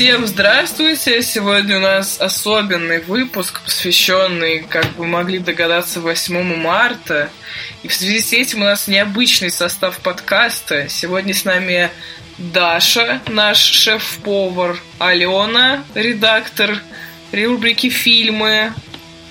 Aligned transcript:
Всем 0.00 0.26
здравствуйте! 0.26 1.20
Сегодня 1.20 1.76
у 1.76 1.80
нас 1.80 2.18
особенный 2.18 3.00
выпуск, 3.00 3.60
посвященный, 3.60 4.60
как 4.66 4.96
вы 4.96 5.06
могли 5.06 5.38
догадаться, 5.38 6.00
8 6.00 6.56
марта. 6.56 7.28
И 7.82 7.88
в 7.88 7.92
связи 7.92 8.20
с 8.20 8.32
этим 8.32 8.62
у 8.62 8.64
нас 8.64 8.88
необычный 8.88 9.50
состав 9.50 9.98
подкаста. 9.98 10.88
Сегодня 10.88 11.34
с 11.34 11.44
нами 11.44 11.90
Даша, 12.38 13.20
наш 13.28 13.58
шеф-повар, 13.58 14.80
Алена, 14.98 15.84
редактор 15.94 16.78
рубрики 17.30 17.90
«Фильмы», 17.90 18.72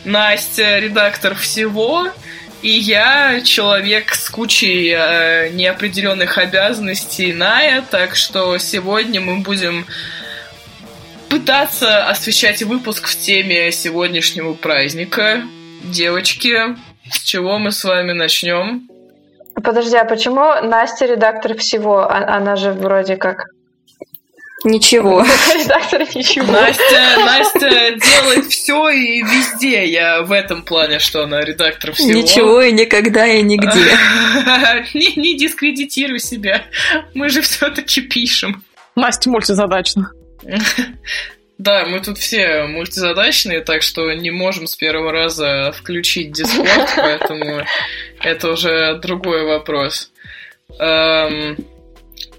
Настя, 0.06 0.78
редактор 0.78 1.34
всего, 1.34 2.10
и 2.62 2.70
я 2.70 3.42
человек 3.42 4.14
с 4.14 4.30
кучей 4.30 4.94
э, 4.96 5.50
неопределенных 5.50 6.38
обязанностей 6.38 7.34
Ная, 7.34 7.82
так 7.82 8.16
что 8.16 8.56
сегодня 8.60 9.20
мы 9.20 9.40
будем 9.40 9.88
пытаться 11.30 12.08
освещать 12.08 12.64
выпуск 12.64 13.08
в 13.08 13.20
теме 13.20 13.72
сегодняшнего 13.72 14.54
праздника. 14.54 15.44
Девочки, 15.84 16.76
с 17.12 17.20
чего 17.24 17.60
мы 17.60 17.72
с 17.72 17.84
вами 17.84 18.14
начнем? 18.14 18.90
Подожди, 19.56 19.96
а 19.96 20.06
почему 20.06 20.62
Настя 20.62 21.06
редактор 21.06 21.58
всего? 21.58 22.00
А, 22.00 22.36
она 22.38 22.56
же 22.56 22.72
вроде 22.72 23.18
как 23.18 23.48
Ничего. 24.66 25.24
Редактор 25.56 26.02
ничего. 26.16 26.52
Настя, 26.52 27.16
Настя 27.18 27.70
делает 27.70 28.46
все 28.48 28.90
и 28.90 29.22
везде. 29.22 29.86
Я 29.86 30.22
в 30.24 30.34
этом 30.34 30.64
плане, 30.64 31.00
что 31.00 31.24
она 31.24 31.42
редактор 31.42 31.94
всего. 31.94 32.12
Ничего 32.12 32.62
и 32.62 32.74
никогда 32.74 33.26
и 33.26 33.42
нигде. 33.42 33.70
не, 34.94 35.16
не 35.16 35.38
дискредитируй 35.38 36.20
себя. 36.20 36.64
Мы 37.14 37.30
же 37.30 37.42
все-таки 37.42 38.02
пишем. 38.02 38.64
Настя 38.96 39.30
мультизадачна. 39.30 40.12
Да, 41.60 41.84
мы 41.84 42.00
тут 42.00 42.18
все 42.18 42.64
мультизадачные, 42.68 43.60
так 43.60 43.82
что 43.82 44.14
не 44.14 44.32
можем 44.32 44.66
с 44.66 44.78
первого 44.78 45.12
раза 45.12 45.74
включить 45.74 46.30
Discord, 46.40 46.90
поэтому 46.96 47.66
это 48.22 48.52
уже 48.54 48.98
другой 49.00 49.44
вопрос. 49.44 50.10
Эм, 50.80 51.58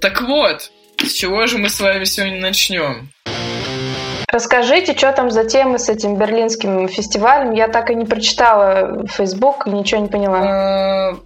так 0.00 0.22
вот, 0.22 0.70
с 1.02 1.12
чего 1.12 1.46
же 1.46 1.58
мы 1.58 1.68
с 1.68 1.80
вами 1.80 2.04
сегодня 2.04 2.40
начнем? 2.40 3.10
Расскажите, 4.26 4.96
что 4.96 5.12
там 5.12 5.30
за 5.30 5.44
темы 5.44 5.78
с 5.78 5.90
этим 5.90 6.16
берлинским 6.16 6.88
фестивалем? 6.88 7.52
Я 7.52 7.68
так 7.68 7.90
и 7.90 7.94
не 7.94 8.06
прочитала 8.06 9.06
Facebook, 9.06 9.66
ничего 9.66 10.00
не 10.00 10.08
поняла. 10.08 11.18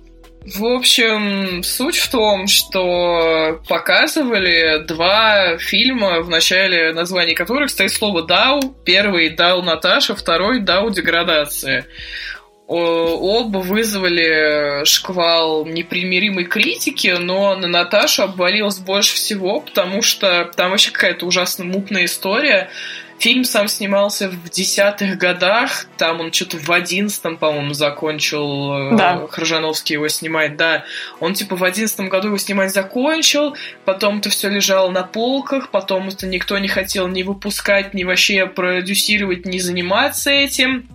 В 0.45 0.67
общем, 0.67 1.63
суть 1.63 1.97
в 1.97 2.11
том, 2.11 2.49
что 2.49 3.63
показывали 3.67 4.85
два 4.87 5.57
фильма, 5.57 6.21
в 6.21 6.29
начале 6.29 6.93
названий 6.93 7.35
которых 7.35 7.71
стоит 7.71 7.93
слово 7.93 8.23
«Дау». 8.23 8.61
Первый 8.85 9.31
«Дау 9.31 9.63
Наташа», 9.63 10.15
второй 10.15 10.61
«Дау 10.61 10.91
Деградация» 10.91 11.87
оба 12.67 13.59
вызвали 13.59 14.85
шквал 14.85 15.67
непримиримой 15.67 16.45
критики, 16.45 17.15
но 17.19 17.55
на 17.57 17.69
Наташу 17.69 18.23
обвалилось 18.23 18.79
больше 18.79 19.15
всего, 19.17 19.61
потому 19.61 20.01
что 20.03 20.51
там 20.57 20.71
вообще 20.71 20.91
какая-то 20.91 21.27
ужасно 21.27 21.65
мутная 21.65 22.07
история. 22.07 22.71
Фильм 23.19 23.45
сам 23.45 23.69
снимался 23.69 24.29
в 24.29 24.51
десятых 24.51 25.17
годах, 25.19 25.87
там 25.97 26.21
он 26.21 26.33
что-то 26.33 26.59
в 26.59 26.71
одиннадцатом, 26.71 27.37
по-моему, 27.37 27.73
закончил, 27.73 28.93
э, 28.93 28.97
да. 28.97 29.27
Хржановский 29.29 29.95
его 29.95 30.09
снимать, 30.09 30.57
да. 30.57 30.85
Он 31.21 31.33
типа 31.33 31.57
в 31.57 31.65
одиннадцатом 31.65 32.09
году 32.09 32.29
его 32.29 32.39
снимать 32.39 32.73
закончил, 32.73 33.57
потом 33.85 34.19
это 34.19 34.31
все 34.31 34.49
лежало 34.49 34.91
на 34.91 35.05
полках, 35.05 35.71
потом 35.71 36.09
это 36.09 36.27
никто 36.27 36.59
не 36.59 36.69
хотел 36.69 37.09
ни 37.09 37.23
выпускать, 37.23 37.95
ни 37.95 38.05
вообще 38.05 38.47
продюсировать, 38.47 39.47
ни 39.47 39.59
заниматься 39.59 40.31
этим. 40.31 40.89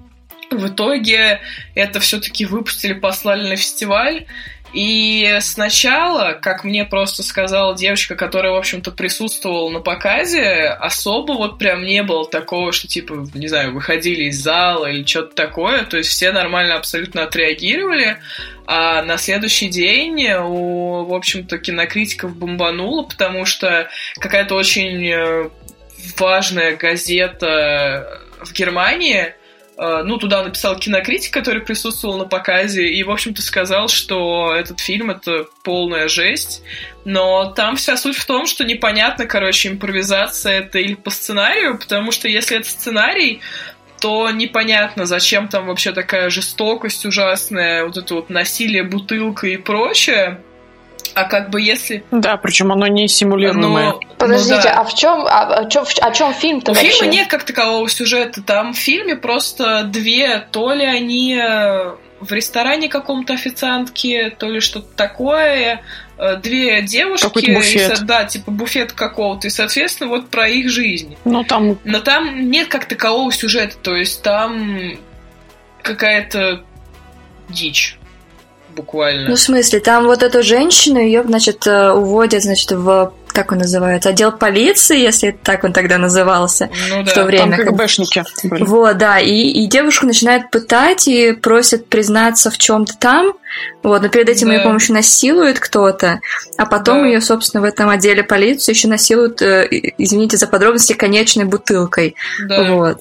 В 0.52 0.68
итоге 0.68 1.42
это 1.76 2.00
все-таки 2.00 2.46
выпустили, 2.46 2.94
послали 2.94 3.48
на 3.48 3.56
фестиваль. 3.56 4.26
И 4.74 5.38
сначала, 5.42 6.34
как 6.34 6.64
мне 6.64 6.86
просто 6.86 7.24
сказала 7.24 7.76
девочка, 7.76 8.16
которая, 8.16 8.52
в 8.52 8.58
общем-то, 8.58 8.92
присутствовала 8.92 9.70
на 9.70 9.80
показе, 9.80 10.66
особо 10.68 11.34
вот 11.34 11.58
прям 11.58 11.84
не 11.84 12.04
было 12.04 12.30
такого, 12.30 12.72
что, 12.72 12.88
типа, 12.88 13.28
не 13.34 13.48
знаю, 13.48 13.74
выходили 13.74 14.26
из 14.26 14.42
зала 14.42 14.86
или 14.86 15.04
что-то 15.04 15.36
такое. 15.36 15.84
То 15.86 15.98
есть 15.98 16.10
все 16.10 16.32
нормально 16.32 16.76
абсолютно 16.76 17.24
отреагировали. 17.24 18.18
А 18.68 19.02
на 19.02 19.18
следующий 19.18 19.68
день 19.68 20.32
у, 20.34 21.06
в 21.06 21.14
общем-то, 21.14 21.58
кинокритиков 21.58 22.36
бомбануло, 22.36 23.04
потому 23.04 23.46
что 23.46 23.90
какая-то 24.20 24.54
очень 24.54 25.08
э, 25.08 25.50
важная 26.18 26.76
газета 26.76 28.22
в 28.44 28.54
Германии 28.54 29.34
ну, 29.80 30.18
туда 30.18 30.44
написал 30.44 30.78
кинокритик, 30.78 31.34
который 31.34 31.62
присутствовал 31.62 32.18
на 32.18 32.26
показе, 32.26 32.90
и, 32.90 33.02
в 33.04 33.12
общем-то, 33.12 33.42
сказал, 33.42 33.88
что 33.88 34.54
этот 34.54 34.82
фильм— 34.82 35.10
это 35.12 35.46
полная 35.64 36.10
жесть. 36.10 36.64
Но 37.06 37.46
там 37.46 37.78
вся 37.78 37.96
суть 37.96 38.18
в 38.18 38.26
том, 38.26 38.46
что 38.46 38.66
непонятно, 38.66 39.26
короче, 39.26 39.70
импровизация 39.70 40.60
это 40.60 40.80
или 40.80 40.96
по 40.96 41.10
сценарию, 41.10 41.78
потому 41.78 42.12
что 42.12 42.28
если 42.28 42.58
это 42.58 42.68
сценарий, 42.68 43.40
то 44.02 44.30
непонятно, 44.32 45.06
зачем 45.06 45.48
там 45.48 45.68
вообще 45.68 45.92
такая 45.94 46.30
жестокость 46.30 47.06
ужасная, 47.06 47.86
вот 47.86 47.98
это 47.98 48.16
вот 48.16 48.30
насилие 48.30 48.84
бутылкой 48.84 49.54
и 49.54 49.58
прочее. 49.58 50.42
А 51.16 51.24
как 51.26 51.50
бы 51.50 51.62
если... 51.62 52.04
Да, 52.12 52.38
причем 52.38 52.72
оно 52.72 52.88
не 52.88 53.08
симулируемое. 53.08 53.94
Ну, 53.94 54.00
Подождите, 54.18 54.56
ну, 54.56 54.64
да. 54.64 54.74
а 54.82 54.84
в 54.84 54.96
чем, 54.96 55.26
а, 55.28 55.44
о 55.60 55.66
чем, 55.70 55.86
о 56.02 56.12
чем 56.12 56.34
фильм-то 56.34 56.72
У 56.72 56.76
вообще? 56.76 56.92
фильма 56.92 57.12
нет 57.12 57.28
как 57.28 57.44
такового 57.44 57.90
сюжета. 57.90 58.42
Там 58.42 58.74
в 58.74 58.78
фильме 58.78 59.16
просто 59.16 59.84
две, 59.84 60.40
то 60.52 60.74
ли 60.74 60.86
они 60.86 61.36
э, 61.36 61.96
в 62.20 62.32
ресторане 62.32 62.90
каком-то 62.90 63.34
официантки, 63.34 64.36
то 64.38 64.48
ли 64.48 64.60
что-то 64.60 64.88
такое, 64.96 65.82
э, 66.18 66.36
две 66.38 66.82
девушки. 66.82 67.40
И, 67.40 68.06
да, 68.06 68.26
типа 68.26 68.52
буфет 68.52 68.94
какого-то, 68.94 69.48
и, 69.48 69.50
соответственно, 69.50 70.10
вот 70.10 70.30
про 70.30 70.48
их 70.48 70.70
жизнь. 70.70 71.18
Но 71.26 71.44
там... 71.44 71.78
Но 71.84 72.00
там 72.00 72.50
нет 72.50 72.68
как 72.68 72.86
такового 72.86 73.32
сюжета, 73.32 73.76
то 73.82 73.96
есть 73.96 74.22
там 74.22 74.98
какая-то 75.82 76.64
дичь 77.50 78.00
буквально. 78.80 79.30
Ну, 79.30 79.36
в 79.36 79.40
смысле, 79.40 79.80
там 79.80 80.06
вот 80.06 80.24
эту 80.24 80.44
женщину, 80.44 81.00
ее, 81.00 81.24
значит, 81.24 81.68
э, 81.68 81.92
уводят, 81.92 82.44
значит, 82.44 82.72
в 82.72 83.14
как 83.32 83.52
он 83.52 83.60
называется, 83.60 84.10
отдел 84.10 84.32
полиции, 84.32 85.00
если 85.00 85.32
так 85.32 85.64
он 85.64 85.72
тогда 85.72 85.98
назывался 85.98 86.70
ну, 86.90 87.04
да, 87.04 87.12
в 87.12 87.14
то 87.14 87.24
время. 87.24 87.58
Там 87.58 87.68
КГБшники 87.68 88.24
были. 88.44 88.64
Вот, 88.64 88.98
да, 88.98 89.20
и, 89.20 89.32
и 89.32 89.68
девушку 89.68 90.08
начинают 90.08 90.50
пытать 90.50 91.08
и 91.08 91.34
просят 91.34 91.88
признаться 91.88 92.50
в 92.50 92.58
чем-то 92.58 92.98
там, 92.98 93.34
вот, 93.84 94.02
но 94.02 94.10
перед 94.10 94.30
этим 94.30 94.48
да. 94.48 94.56
ее, 94.56 94.60
помощью 94.62 94.96
насилует 94.96 95.60
кто-то, 95.60 96.20
а 96.58 96.66
потом 96.66 97.02
да. 97.02 97.08
ее, 97.08 97.22
собственно, 97.22 97.62
в 97.62 97.66
этом 97.66 97.90
отделе 97.90 98.24
полиции 98.24 98.72
еще 98.74 98.88
насилуют, 98.88 99.42
э, 99.42 99.68
извините 99.98 100.36
за 100.36 100.48
подробности, 100.48 100.94
конечной 100.94 101.46
бутылкой. 101.46 102.16
Да. 102.48 102.74
Вот. 102.74 102.98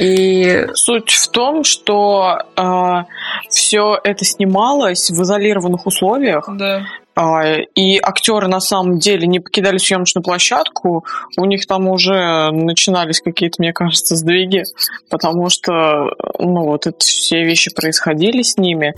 И 0.00 0.66
суть 0.74 1.10
в 1.10 1.30
том, 1.30 1.64
что 1.64 2.38
э, 2.56 3.04
все 3.48 3.98
это 4.02 4.24
снималось 4.24 5.10
в 5.10 5.22
изолированных 5.22 5.86
условиях. 5.86 6.48
Да. 6.56 6.82
А, 7.14 7.56
и 7.74 7.98
актеры 7.98 8.48
на 8.48 8.60
самом 8.60 8.98
деле 8.98 9.26
не 9.26 9.38
покидали 9.38 9.76
съемочную 9.76 10.24
площадку, 10.24 11.04
у 11.36 11.44
них 11.44 11.66
там 11.66 11.88
уже 11.88 12.50
начинались 12.52 13.20
какие-то, 13.20 13.56
мне 13.58 13.74
кажется, 13.74 14.16
сдвиги, 14.16 14.62
потому 15.10 15.50
что, 15.50 16.06
ну, 16.38 16.64
вот 16.64 16.86
это 16.86 16.98
все 17.00 17.44
вещи 17.44 17.70
происходили 17.74 18.40
с 18.42 18.56
ними. 18.56 18.94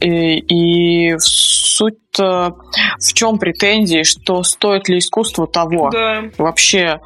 И, 0.00 0.38
и 0.38 1.14
суть 1.18 1.94
в 2.16 3.12
чем 3.14 3.38
претензии, 3.38 4.02
что 4.02 4.42
стоит 4.42 4.88
ли 4.88 4.98
искусство 4.98 5.46
того? 5.46 5.90
Да. 5.90 6.24
Вообще, 6.36 7.00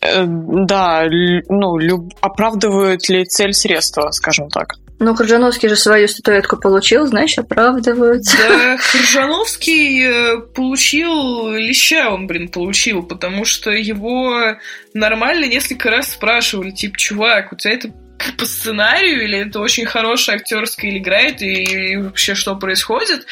да, 0.00 1.04
ну, 1.48 1.78
люб, 1.78 2.12
оправдывают 2.20 3.08
ли 3.08 3.24
цель 3.24 3.52
средства, 3.52 4.10
скажем 4.10 4.48
так. 4.48 4.74
Ну, 5.00 5.14
Крыжановский 5.14 5.68
же 5.68 5.76
свою 5.76 6.06
статуэтку 6.06 6.56
получил, 6.56 7.06
знаешь, 7.06 7.36
оправдываются. 7.36 8.36
Да, 8.36 8.76
Крыжановский 8.92 10.06
э, 10.06 10.38
получил 10.54 11.50
леща, 11.50 12.10
он, 12.10 12.26
блин, 12.26 12.48
получил, 12.48 13.02
потому 13.02 13.44
что 13.44 13.70
его 13.70 14.56
нормально 14.94 15.46
несколько 15.46 15.90
раз 15.90 16.12
спрашивали, 16.12 16.70
типа, 16.70 16.96
чувак, 16.96 17.52
у 17.52 17.56
тебя 17.56 17.74
это 17.74 17.90
по 18.38 18.46
сценарию, 18.46 19.24
или 19.24 19.46
это 19.46 19.60
очень 19.60 19.84
хорошая 19.84 20.36
актерская 20.36 20.96
играет, 20.96 21.42
и, 21.42 21.92
и 21.92 21.96
вообще 21.96 22.34
что 22.34 22.54
происходит? 22.54 23.26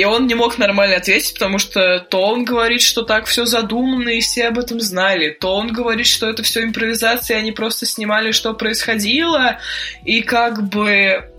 И 0.00 0.04
он 0.04 0.26
не 0.26 0.34
мог 0.34 0.56
нормально 0.56 0.96
ответить, 0.96 1.34
потому 1.34 1.58
что 1.58 1.98
то 1.98 2.22
он 2.22 2.46
говорит, 2.46 2.80
что 2.80 3.02
так 3.02 3.26
все 3.26 3.44
задумано, 3.44 4.08
и 4.08 4.20
все 4.20 4.48
об 4.48 4.58
этом 4.58 4.80
знали, 4.80 5.28
то 5.28 5.54
он 5.54 5.68
говорит, 5.68 6.06
что 6.06 6.26
это 6.26 6.42
все 6.42 6.64
импровизация, 6.64 7.36
и 7.36 7.40
они 7.40 7.52
просто 7.52 7.84
снимали, 7.84 8.32
что 8.32 8.54
происходило, 8.54 9.58
и 10.06 10.22
как 10.22 10.62
бы 10.70 11.30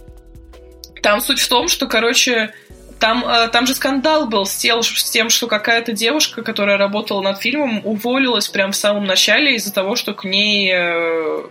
там 1.01 1.21
суть 1.21 1.39
в 1.39 1.49
том, 1.49 1.67
что, 1.69 1.87
короче, 1.87 2.53
Там, 2.99 3.25
э, 3.25 3.47
там 3.47 3.65
же 3.65 3.73
скандал 3.73 4.27
был 4.27 4.45
с 4.45 4.55
тем, 4.55 4.83
с 4.83 5.09
тем, 5.09 5.29
что 5.31 5.47
какая-то 5.47 5.91
девушка, 5.91 6.43
которая 6.43 6.77
работала 6.77 7.21
над 7.23 7.41
фильмом, 7.41 7.81
уволилась 7.83 8.47
прямо 8.47 8.73
в 8.73 8.75
самом 8.75 9.05
начале 9.05 9.55
из-за 9.55 9.73
того, 9.73 9.95
что 9.95 10.13
к 10.13 10.23
ней 10.23 10.71
э, 10.71 11.43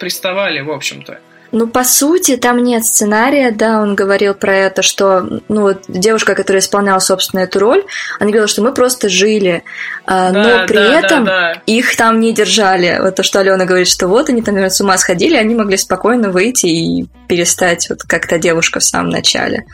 приставали, 0.00 0.62
в 0.62 0.72
общем-то. 0.72 1.20
Ну, 1.58 1.66
по 1.66 1.84
сути, 1.84 2.36
там 2.36 2.62
нет 2.62 2.84
сценария, 2.84 3.50
да, 3.50 3.80
он 3.80 3.94
говорил 3.94 4.34
про 4.34 4.54
это, 4.54 4.82
что, 4.82 5.40
ну, 5.48 5.62
вот 5.62 5.84
девушка, 5.88 6.34
которая 6.34 6.60
исполняла, 6.60 6.98
собственно, 6.98 7.40
эту 7.40 7.60
роль, 7.60 7.82
она 8.20 8.28
говорила, 8.28 8.46
что 8.46 8.60
мы 8.60 8.74
просто 8.74 9.08
жили, 9.08 9.64
а, 10.04 10.32
да, 10.32 10.42
но 10.42 10.66
при 10.66 10.76
да, 10.76 11.00
этом 11.00 11.24
да, 11.24 11.54
да. 11.54 11.62
их 11.64 11.96
там 11.96 12.20
не 12.20 12.34
держали. 12.34 12.98
Вот 13.00 13.14
то, 13.14 13.22
что 13.22 13.40
Алена 13.40 13.64
говорит, 13.64 13.88
что 13.88 14.06
вот 14.06 14.28
они 14.28 14.42
там, 14.42 14.54
наверное, 14.54 14.74
с 14.74 14.82
ума 14.82 14.98
сходили, 14.98 15.34
они 15.34 15.54
могли 15.54 15.78
спокойно 15.78 16.28
выйти 16.28 16.66
и 16.66 17.06
перестать, 17.26 17.88
вот 17.88 18.02
как 18.02 18.26
та 18.26 18.36
девушка 18.36 18.80
в 18.80 18.84
самом 18.84 19.08
начале. 19.08 19.64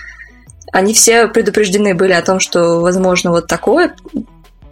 Они 0.72 0.94
все 0.94 1.26
предупреждены 1.26 1.96
были 1.96 2.12
о 2.12 2.22
том, 2.22 2.38
что 2.38 2.78
возможно 2.78 3.32
вот 3.32 3.48
такое, 3.48 3.96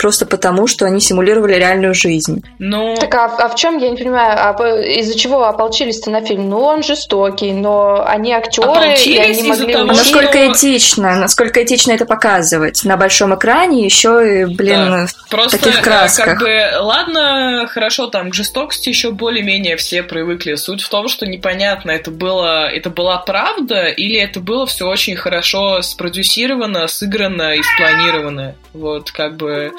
просто 0.00 0.25
потому, 0.25 0.67
что 0.67 0.87
они 0.87 0.99
симулировали 0.99 1.55
реальную 1.55 1.93
жизнь. 1.93 2.43
Но... 2.58 2.97
Так 2.97 3.14
а, 3.14 3.26
а 3.26 3.49
в 3.50 3.55
чем, 3.55 3.76
я 3.76 3.91
не 3.91 3.97
понимаю, 3.99 4.35
а 4.38 4.79
из-за 4.81 5.19
чего 5.19 5.44
ополчились-то 5.44 6.11
на 6.11 6.23
фильм? 6.23 6.49
Ну, 6.49 6.61
он 6.61 6.82
жестокий, 6.82 7.52
но 7.52 8.02
они 8.06 8.32
актеры, 8.32 8.94
и 8.94 9.19
они 9.19 9.43
могли... 9.43 9.75
Того, 9.75 9.85
а 9.85 9.87
насколько 9.88 10.32
что... 10.32 10.52
этично, 10.52 11.17
насколько 11.17 11.62
этично 11.62 11.93
это 11.93 12.06
показывать 12.06 12.82
на 12.85 12.97
большом 12.97 13.35
экране, 13.35 13.85
еще 13.85 14.43
и, 14.43 14.44
блин, 14.47 14.91
да. 14.91 15.06
в 15.06 15.29
Просто, 15.29 15.58
таких 15.58 15.81
э, 15.81 15.82
красках. 15.82 16.25
как 16.25 16.38
бы, 16.41 16.70
ладно, 16.81 17.67
хорошо, 17.69 18.06
там 18.06 18.31
к 18.31 18.35
жестокости 18.35 18.88
еще 18.88 19.11
более-менее 19.11 19.76
все 19.76 20.03
привыкли. 20.03 20.55
Суть 20.55 20.81
в 20.81 20.88
том, 20.88 21.08
что 21.08 21.26
непонятно, 21.26 21.91
это 21.91 22.11
было, 22.11 22.69
это 22.69 22.88
была 22.88 23.19
правда 23.19 23.88
или 23.88 24.19
это 24.19 24.41
было 24.41 24.64
все 24.64 24.87
очень 24.87 25.17
хорошо 25.17 25.82
спродюсировано, 25.82 26.88
сыграно 26.88 27.55
и 27.55 27.61
спланировано. 27.62 28.55
Вот, 28.73 29.11
как 29.11 29.37
бы 29.37 29.73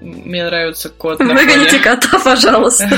мне 0.00 0.44
нравится 0.44 0.88
кот. 0.88 1.18
Выгоните 1.18 1.78
кота, 1.78 2.18
пожалуйста. 2.24 2.88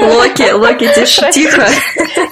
Локи, 0.00 0.50
Локи, 0.52 0.88
тихо. 1.32 1.68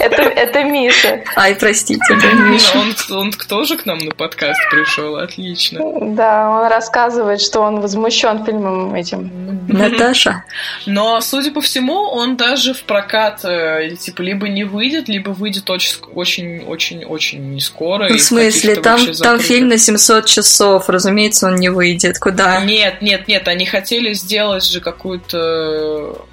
Это, 0.01 0.23
это 0.23 0.65
Миша. 0.65 1.23
Ай, 1.37 1.55
простите, 1.55 2.03
это 2.09 2.33
Миша. 2.35 2.79
Он, 2.79 2.95
он 3.11 3.33
тоже 3.33 3.77
к 3.77 3.87
нам 3.87 3.99
на 3.99 4.11
подкаст 4.11 4.59
пришел, 4.71 5.17
отлично. 5.17 5.81
Да, 6.15 6.51
он 6.51 6.69
рассказывает, 6.69 7.41
что 7.41 7.61
он 7.61 7.81
возмущен 7.81 8.45
фильмом 8.45 8.95
этим. 8.95 9.31
Наташа. 9.69 10.45
Но, 10.87 11.21
судя 11.21 11.53
по 11.53 11.61
всему, 11.61 11.95
он 11.95 12.37
даже 12.37 12.75
в 12.75 12.83
прокат 12.83 13.45
э, 13.45 13.95
типа 14.01 14.23
либо 14.23 14.49
не 14.49 14.65
выйдет, 14.65 15.09
либо 15.09 15.31
выйдет 15.31 15.71
очень-очень-очень 15.71 17.53
не 17.53 17.61
скоро. 17.61 18.09
В 18.09 18.19
смысле? 18.19 18.77
Там, 18.77 19.01
там 19.15 19.39
фильм 19.39 19.69
на 19.69 19.79
700 19.79 20.27
часов, 20.27 20.89
разумеется, 20.89 21.47
он 21.47 21.57
не 21.57 21.69
выйдет. 21.69 22.19
Куда? 22.19 22.60
Нет, 22.65 23.03
нет, 23.03 23.29
нет, 23.29 23.49
они 23.49 23.67
хотели 23.67 24.13
сделать 24.13 24.65
же 24.65 24.81
какую-то 24.81 26.27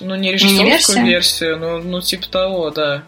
ну, 0.00 0.14
не 0.14 0.32
режиссерскую 0.32 1.04
версию, 1.04 1.58
но 1.58 1.78
ну, 1.78 2.00
типа 2.00 2.28
того, 2.28 2.70
да. 2.70 3.02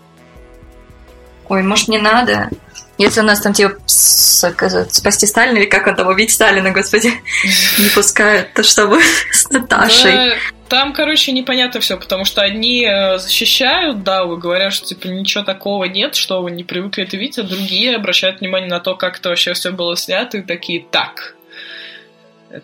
Ой, 1.48 1.62
может, 1.62 1.88
не 1.88 1.98
надо? 1.98 2.50
Если 2.98 3.20
у 3.20 3.24
нас 3.24 3.40
там, 3.40 3.52
типа, 3.52 3.74
спасти 3.86 5.26
Сталина, 5.26 5.58
или 5.58 5.66
как 5.66 5.86
он 5.86 5.94
там, 5.94 6.08
убить 6.08 6.32
Сталина, 6.32 6.70
господи, 6.70 7.12
не 7.78 7.88
пускают, 7.90 8.52
то 8.54 8.62
чтобы 8.62 9.00
с 9.30 9.48
Наташей. 9.50 10.32
Там, 10.68 10.92
короче, 10.92 11.30
непонятно 11.30 11.80
все, 11.80 11.96
потому 11.96 12.24
что 12.24 12.42
одни 12.42 12.84
э, 12.84 13.18
защищают, 13.18 14.02
да, 14.02 14.24
вы 14.24 14.36
говорят, 14.36 14.72
что, 14.72 14.86
типа, 14.86 15.06
ничего 15.06 15.44
такого 15.44 15.84
нет, 15.84 16.16
что 16.16 16.42
вы 16.42 16.50
не 16.50 16.64
привыкли 16.64 17.04
это 17.04 17.16
видеть, 17.16 17.38
а 17.38 17.44
другие 17.44 17.94
обращают 17.94 18.40
внимание 18.40 18.68
на 18.68 18.80
то, 18.80 18.96
как 18.96 19.20
это 19.20 19.28
вообще 19.28 19.52
все 19.52 19.70
было 19.70 19.96
снято, 19.96 20.38
и 20.38 20.42
такие, 20.42 20.84
так, 20.90 21.35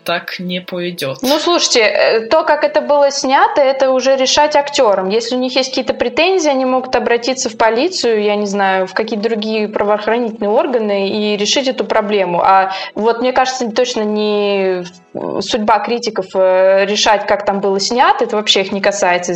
так 0.03 0.39
не 0.39 0.61
пойдет. 0.61 1.19
Ну, 1.21 1.39
слушайте, 1.39 1.81
э, 1.81 2.27
то, 2.27 2.43
как 2.43 2.63
это 2.63 2.81
было 2.81 3.11
снято, 3.11 3.61
это 3.61 3.91
уже 3.91 4.15
решать 4.15 4.55
актерам. 4.55 5.09
Если 5.09 5.35
у 5.35 5.39
них 5.39 5.55
есть 5.55 5.69
какие-то 5.69 5.93
претензии, 5.93 6.49
они 6.49 6.65
могут 6.65 6.95
обратиться 6.95 7.49
в 7.49 7.57
полицию, 7.57 8.23
я 8.23 8.35
не 8.35 8.45
знаю, 8.45 8.87
в 8.87 8.93
какие-то 8.93 9.23
другие 9.29 9.67
правоохранительные 9.67 10.49
органы 10.49 11.09
и 11.09 11.37
решить 11.37 11.67
эту 11.67 11.85
проблему. 11.85 12.41
А 12.41 12.71
вот 12.95 13.21
мне 13.21 13.31
кажется, 13.31 13.69
точно 13.71 14.01
не 14.01 14.83
судьба 15.41 15.79
критиков 15.79 16.25
э, 16.35 16.85
решать, 16.85 17.27
как 17.27 17.45
там 17.45 17.59
было 17.59 17.79
снято, 17.79 18.23
это 18.23 18.35
вообще 18.35 18.61
их 18.61 18.71
не 18.71 18.81
касается. 18.81 19.33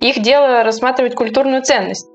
Их 0.00 0.20
дело 0.22 0.62
рассматривать 0.62 1.14
культурную 1.14 1.62
ценность. 1.62 2.06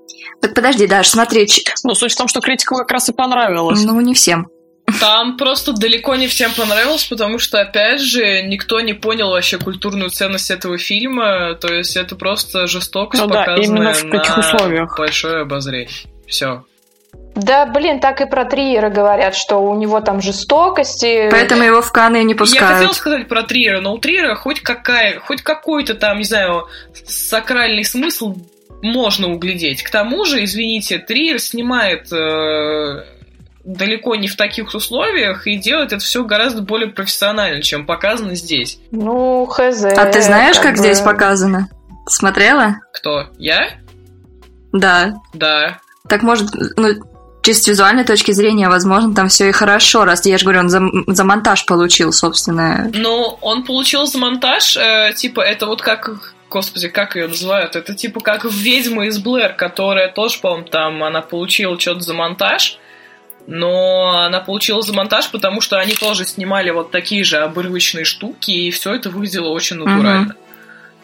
Так 0.42 0.54
подожди, 0.54 0.88
Даш, 0.88 1.10
смотри. 1.10 1.48
Ну, 1.84 1.96
суть 1.96 2.14
в 2.14 2.18
том, 2.18 2.28
что 2.28 2.42
критику 2.42 2.76
как 2.76 2.92
раз 2.92 3.10
и 3.10 3.14
понравилось. 3.14 3.84
Ну, 3.84 4.00
не 4.02 4.14
всем. 4.14 4.48
Там 5.00 5.38
просто 5.38 5.74
далеко 5.74 6.16
не 6.16 6.28
всем 6.28 6.52
понравилось, 6.54 7.06
потому 7.06 7.40
что, 7.40 7.60
опять 7.60 8.02
же, 8.02 8.44
никто 8.44 8.80
не 8.82 8.94
понял 8.94 9.32
вообще 9.32 9.58
культурную 9.58 10.10
ценность 10.12 10.52
этого 10.52 10.78
фильма. 10.78 11.56
То 11.56 11.74
есть 11.74 11.98
это 11.98 12.16
просто 12.16 12.68
жестокость, 12.68 13.24
ну, 13.24 13.30
да, 13.30 13.44
показанная 13.44 13.94
в 13.94 14.10
каких 14.10 14.38
на 14.38 14.40
условиях. 14.42 14.98
большое 14.98 15.42
обозрение. 15.42 15.90
Все. 16.28 16.64
Да, 17.36 17.66
блин, 17.66 18.00
так 18.00 18.22
и 18.22 18.26
про 18.26 18.46
Триера 18.46 18.90
говорят, 18.90 19.36
что 19.36 19.58
у 19.58 19.76
него 19.76 20.00
там 20.00 20.22
жестокости. 20.22 21.30
Поэтому 21.30 21.64
его 21.64 21.82
в 21.82 21.92
Каны 21.92 22.24
не 22.24 22.34
пускают. 22.34 22.70
Я 22.70 22.76
хотела 22.78 22.94
сказать 22.94 23.28
про 23.28 23.44
Триера, 23.44 23.82
но 23.82 23.94
у 23.94 23.98
Триера 23.98 24.36
хоть, 24.36 24.62
какая, 24.62 25.20
хоть 25.20 25.42
какой-то 25.42 25.96
там, 25.96 26.20
не 26.20 26.24
знаю, 26.24 26.68
сакральный 27.06 27.84
смысл 27.84 28.38
можно 28.82 29.34
углядеть. 29.34 29.84
К 29.84 29.90
тому 29.90 30.24
же, 30.24 30.44
извините, 30.46 30.98
Триер 30.98 31.40
снимает 31.40 32.12
э, 32.14 33.04
далеко 33.66 34.16
не 34.16 34.28
в 34.28 34.36
таких 34.36 34.74
условиях 34.74 35.48
и 35.48 35.58
делает 35.58 35.92
это 35.92 36.04
все 36.04 36.24
гораздо 36.24 36.62
более 36.62 36.90
профессионально, 36.90 37.62
чем 37.62 37.86
показано 37.86 38.36
здесь. 38.36 38.80
Ну, 38.92 39.46
хз. 39.48 39.84
А 39.84 40.06
ты 40.06 40.22
знаешь, 40.22 40.56
как, 40.58 40.66
как 40.66 40.72
бы... 40.74 40.80
здесь 40.80 41.02
показано? 41.02 41.70
Смотрела? 42.08 42.78
Кто? 42.94 43.28
Я? 43.38 43.72
Да. 44.72 45.16
Да. 45.34 45.80
Так 46.08 46.22
может, 46.22 46.50
ну, 46.78 46.90
чисто 47.42 47.64
с 47.64 47.68
визуальной 47.68 48.04
точки 48.04 48.32
зрения, 48.32 48.70
возможно, 48.70 49.16
там 49.16 49.30
все 49.30 49.50
и 49.50 49.52
хорошо, 49.52 50.06
раз 50.06 50.26
я 50.26 50.38
же 50.38 50.44
говорю, 50.44 50.60
он 50.60 50.70
за, 50.70 50.82
за 51.08 51.24
монтаж 51.24 51.66
получил, 51.66 52.12
собственно. 52.12 52.92
Ну, 52.94 53.38
он 53.42 53.64
получил 53.64 54.06
за 54.06 54.20
монтаж, 54.20 54.78
э, 54.78 55.14
типа, 55.16 55.42
это 55.42 55.66
вот 55.66 55.82
как 55.82 56.36
господи, 56.48 56.88
как 56.88 57.16
ее 57.16 57.28
называют? 57.28 57.76
Это 57.76 57.94
типа 57.94 58.22
как 58.22 58.46
ведьма 58.46 59.08
из 59.08 59.20
Блэр, 59.20 59.54
которая 59.54 60.10
тоже, 60.10 60.40
по-моему, 60.40 60.68
там, 60.68 61.04
она 61.04 61.22
получила 61.22 61.78
что-то 61.78 62.02
за 62.02 62.14
монтаж, 62.14 62.80
но 63.48 64.24
она 64.26 64.40
получила 64.40 64.82
за 64.82 64.94
монтаж, 64.94 65.30
потому 65.32 65.62
что 65.62 65.80
они 65.80 65.94
тоже 65.94 66.26
снимали 66.26 66.72
вот 66.72 66.92
такие 66.92 67.24
же 67.24 67.38
обрывочные 67.38 68.06
штуки, 68.06 68.52
и 68.52 68.72
все 68.72 68.94
это 68.94 69.10
выглядело 69.10 69.50
очень 69.50 69.78
натурально. 69.78 70.34
Угу. 70.34 70.40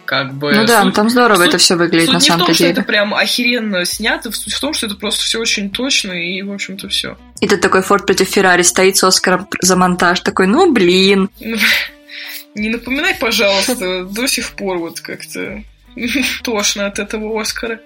Как 0.05 0.33
бы, 0.33 0.51
ну 0.53 0.65
да, 0.65 0.83
суть, 0.83 0.93
там 0.93 1.09
здорово 1.09 1.37
суть, 1.37 1.47
это 1.47 1.57
все 1.57 1.75
выглядит 1.75 2.07
суть 2.07 2.13
на 2.15 2.19
самом 2.19 2.39
деле. 2.47 2.53
Суть 2.53 2.57
не 2.57 2.63
в 2.63 2.65
том, 2.65 2.73
что 2.73 2.81
это 2.81 2.87
прям 2.87 3.13
охеренно 3.13 3.85
снято, 3.85 4.31
суть 4.31 4.53
в 4.53 4.59
том, 4.59 4.73
что 4.73 4.87
это 4.87 4.95
просто 4.95 5.23
все 5.23 5.39
очень 5.39 5.69
точно, 5.69 6.11
и, 6.11 6.41
в 6.41 6.51
общем-то, 6.51 6.89
все. 6.89 7.17
И 7.39 7.47
тут 7.47 7.61
такой 7.61 7.81
Форд 7.81 8.05
против 8.05 8.27
Феррари 8.27 8.63
стоит 8.63 8.97
с 8.97 9.03
Оскаром 9.03 9.47
за 9.61 9.75
монтаж, 9.77 10.19
такой, 10.19 10.47
ну 10.47 10.71
блин. 10.71 11.29
Не 12.55 12.69
напоминай, 12.69 13.15
пожалуйста, 13.15 14.03
до 14.03 14.27
сих 14.27 14.51
пор 14.51 14.79
вот 14.79 14.99
как-то 14.99 15.63
тошно 16.43 16.87
от 16.87 16.99
этого 16.99 17.39
Оскара. 17.39 17.79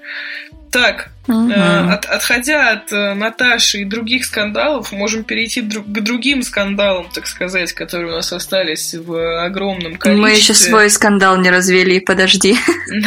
Так, 0.75 1.09
угу. 1.29 1.49
э, 1.49 1.93
от, 1.93 2.05
отходя 2.05 2.71
от 2.71 2.91
э, 2.91 3.13
Наташи 3.13 3.77
и 3.77 3.85
других 3.85 4.25
скандалов, 4.25 4.91
можем 4.91 5.23
перейти 5.23 5.61
друг, 5.61 5.85
к 5.85 6.01
другим 6.01 6.41
скандалам, 6.41 7.07
так 7.13 7.27
сказать, 7.27 7.71
которые 7.71 8.11
у 8.11 8.15
нас 8.15 8.33
остались 8.33 8.93
в 8.93 9.45
огромном 9.45 9.95
количестве. 9.95 10.21
Мы 10.21 10.31
еще 10.31 10.53
свой 10.53 10.89
скандал 10.89 11.37
не 11.37 11.49
развели, 11.49 12.01
подожди. 12.01 12.57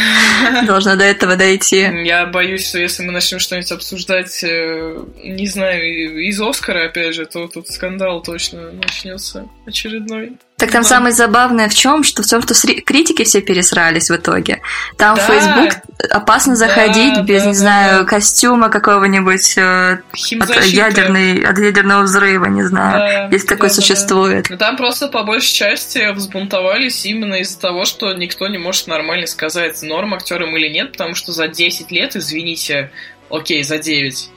Должно 0.67 0.97
до 0.97 1.05
этого 1.05 1.37
дойти. 1.37 1.81
Я 2.05 2.25
боюсь, 2.25 2.67
что 2.67 2.79
если 2.79 3.05
мы 3.05 3.13
начнем 3.13 3.39
что-нибудь 3.39 3.73
обсуждать, 3.73 4.43
э, 4.43 5.05
не 5.23 5.47
знаю, 5.47 6.25
из 6.27 6.41
Оскара, 6.41 6.87
опять 6.87 7.15
же, 7.15 7.27
то 7.27 7.49
тут 7.49 7.69
скандал 7.69 8.23
точно 8.23 8.73
начнется 8.73 9.45
очередной. 9.67 10.39
Так 10.59 10.73
там 10.73 10.83
да. 10.83 10.89
самое 10.89 11.15
забавное 11.15 11.69
в 11.69 11.75
чем, 11.75 12.03
что 12.03 12.25
в 12.25 12.27
том, 12.27 12.43
что 12.43 12.55
критики 12.83 13.23
все 13.23 13.41
пересрались 13.41 14.11
в 14.11 14.17
итоге. 14.17 14.61
Там 14.97 15.15
да. 15.15 15.23
в 15.23 15.27
Facebook 15.27 15.75
опасно 16.11 16.57
заходить 16.57 17.15
да, 17.15 17.23
без, 17.23 17.43
да, 17.43 17.49
не 17.49 17.55
да, 17.55 17.59
знаю, 17.59 17.99
да. 18.01 18.05
костюма 18.05 18.69
какого-нибудь 18.69 19.57
э, 19.57 19.99
от, 20.41 20.65
ядерной, 20.67 21.45
от 21.45 21.59
ядерного 21.59 22.03
взрыва, 22.03 22.47
не 22.47 22.65
знаю, 22.65 22.99
да, 22.99 23.29
если 23.31 23.47
да, 23.47 23.55
такой 23.55 23.69
да, 23.69 23.75
существует. 23.77 24.47
Да. 24.49 24.57
Там 24.57 24.77
просто 24.77 25.07
по 25.07 25.23
большей 25.23 25.55
части 25.55 26.11
взбунтовались 26.13 27.07
именно 27.07 27.37
из-за 27.37 27.61
того, 27.61 27.85
что 27.85 28.13
никто 28.15 28.49
не 28.49 28.59
может 28.59 28.89
нормально 28.89 29.29
сказать, 29.29 29.81
норм 29.83 30.15
актерам 30.15 30.57
или 30.57 30.69
нет, 30.69 30.91
потому 30.91 31.15
что 31.15 31.31
за 31.31 31.47
10 31.47 31.93
лет, 31.93 32.17
извините, 32.17 32.91
окей, 33.31 33.63
за 33.63 33.79
9, 33.79 34.31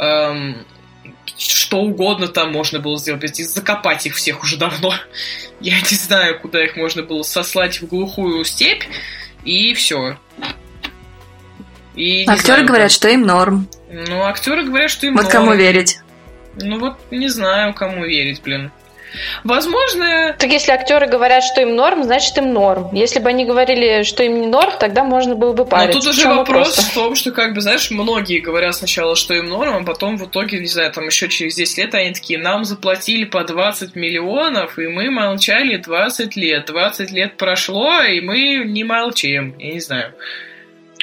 эм, 0.00 0.66
что 1.68 1.82
угодно 1.82 2.28
там 2.28 2.50
можно 2.50 2.78
было 2.78 2.96
сделать, 2.96 3.36
закопать 3.36 4.06
их 4.06 4.14
всех 4.14 4.42
уже 4.42 4.56
давно. 4.56 4.94
Я 5.60 5.78
не 5.78 5.96
знаю, 5.96 6.40
куда 6.40 6.64
их 6.64 6.76
можно 6.76 7.02
было 7.02 7.22
сослать 7.22 7.82
в 7.82 7.86
глухую 7.86 8.42
степь, 8.44 8.84
и 9.44 9.74
все. 9.74 10.16
И, 11.94 12.22
Актеры 12.22 12.40
знаю, 12.40 12.66
говорят, 12.66 12.90
что 12.90 13.08
им 13.10 13.20
норм. 13.22 13.68
Ну, 13.90 14.22
актеры 14.22 14.64
говорят, 14.64 14.90
что 14.90 15.06
им 15.08 15.14
вот 15.14 15.24
норм. 15.24 15.32
кому 15.32 15.54
верить. 15.54 15.98
Ну 16.56 16.78
вот 16.78 16.96
не 17.10 17.28
знаю, 17.28 17.74
кому 17.74 18.06
верить, 18.06 18.40
блин. 18.42 18.70
Возможно... 19.44 20.34
Так 20.38 20.50
если 20.50 20.72
актеры 20.72 21.06
говорят, 21.06 21.44
что 21.44 21.60
им 21.60 21.74
норм, 21.74 22.04
значит 22.04 22.36
им 22.38 22.52
норм. 22.52 22.90
Если 22.92 23.18
бы 23.18 23.28
они 23.28 23.44
говорили, 23.44 24.02
что 24.02 24.22
им 24.22 24.40
не 24.40 24.46
норм, 24.46 24.72
тогда 24.78 25.04
можно 25.04 25.34
было 25.34 25.52
бы 25.52 25.64
париться. 25.64 25.98
Но 25.98 26.04
тут 26.04 26.10
уже 26.10 26.28
вопрос 26.28 26.76
в 26.76 26.94
том, 26.94 27.14
что, 27.14 27.32
как 27.32 27.54
бы, 27.54 27.60
знаешь, 27.60 27.90
многие 27.90 28.40
говорят 28.40 28.74
сначала, 28.74 29.16
что 29.16 29.34
им 29.34 29.48
норм, 29.48 29.76
а 29.76 29.84
потом 29.84 30.16
в 30.16 30.26
итоге, 30.28 30.58
не 30.58 30.66
знаю, 30.66 30.92
там 30.92 31.06
еще 31.06 31.28
через 31.28 31.56
10 31.56 31.78
лет 31.78 31.94
они 31.94 32.12
такие, 32.12 32.38
нам 32.38 32.64
заплатили 32.64 33.24
по 33.24 33.44
20 33.44 33.96
миллионов, 33.96 34.78
и 34.78 34.88
мы 34.88 35.10
молчали 35.10 35.76
20 35.76 36.36
лет. 36.36 36.66
20 36.66 37.10
лет 37.10 37.36
прошло, 37.36 38.02
и 38.02 38.20
мы 38.20 38.64
не 38.64 38.84
молчим. 38.84 39.56
Я 39.58 39.72
не 39.72 39.80
знаю. 39.80 40.14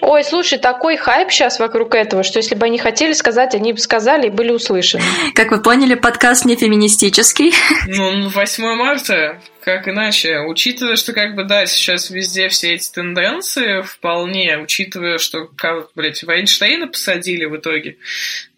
Ой, 0.01 0.23
слушай, 0.23 0.59
такой 0.59 0.97
хайп 0.97 1.31
сейчас 1.31 1.59
вокруг 1.59 1.95
этого, 1.95 2.23
что 2.23 2.39
если 2.39 2.55
бы 2.55 2.65
они 2.65 2.77
хотели 2.77 3.13
сказать, 3.13 3.55
они 3.55 3.73
бы 3.73 3.79
сказали 3.79 4.27
и 4.27 4.29
были 4.29 4.51
услышаны. 4.51 5.03
Как 5.33 5.51
вы 5.51 5.61
поняли, 5.61 5.95
подкаст 5.95 6.45
не 6.45 6.55
феминистический. 6.55 7.53
Ну, 7.87 8.29
8 8.29 8.63
марта, 8.75 9.39
как 9.63 9.87
иначе? 9.87 10.39
Учитывая, 10.41 10.95
что, 10.95 11.13
как 11.13 11.35
бы, 11.35 11.43
да, 11.43 11.65
сейчас 11.65 12.09
везде 12.09 12.49
все 12.49 12.75
эти 12.75 12.91
тенденции, 12.91 13.81
вполне, 13.81 14.59
учитывая, 14.59 15.17
что, 15.17 15.47
как, 15.55 15.89
блядь, 15.95 16.23
Вайнштейна 16.23 16.87
посадили 16.87 17.45
в 17.45 17.55
итоге 17.55 17.97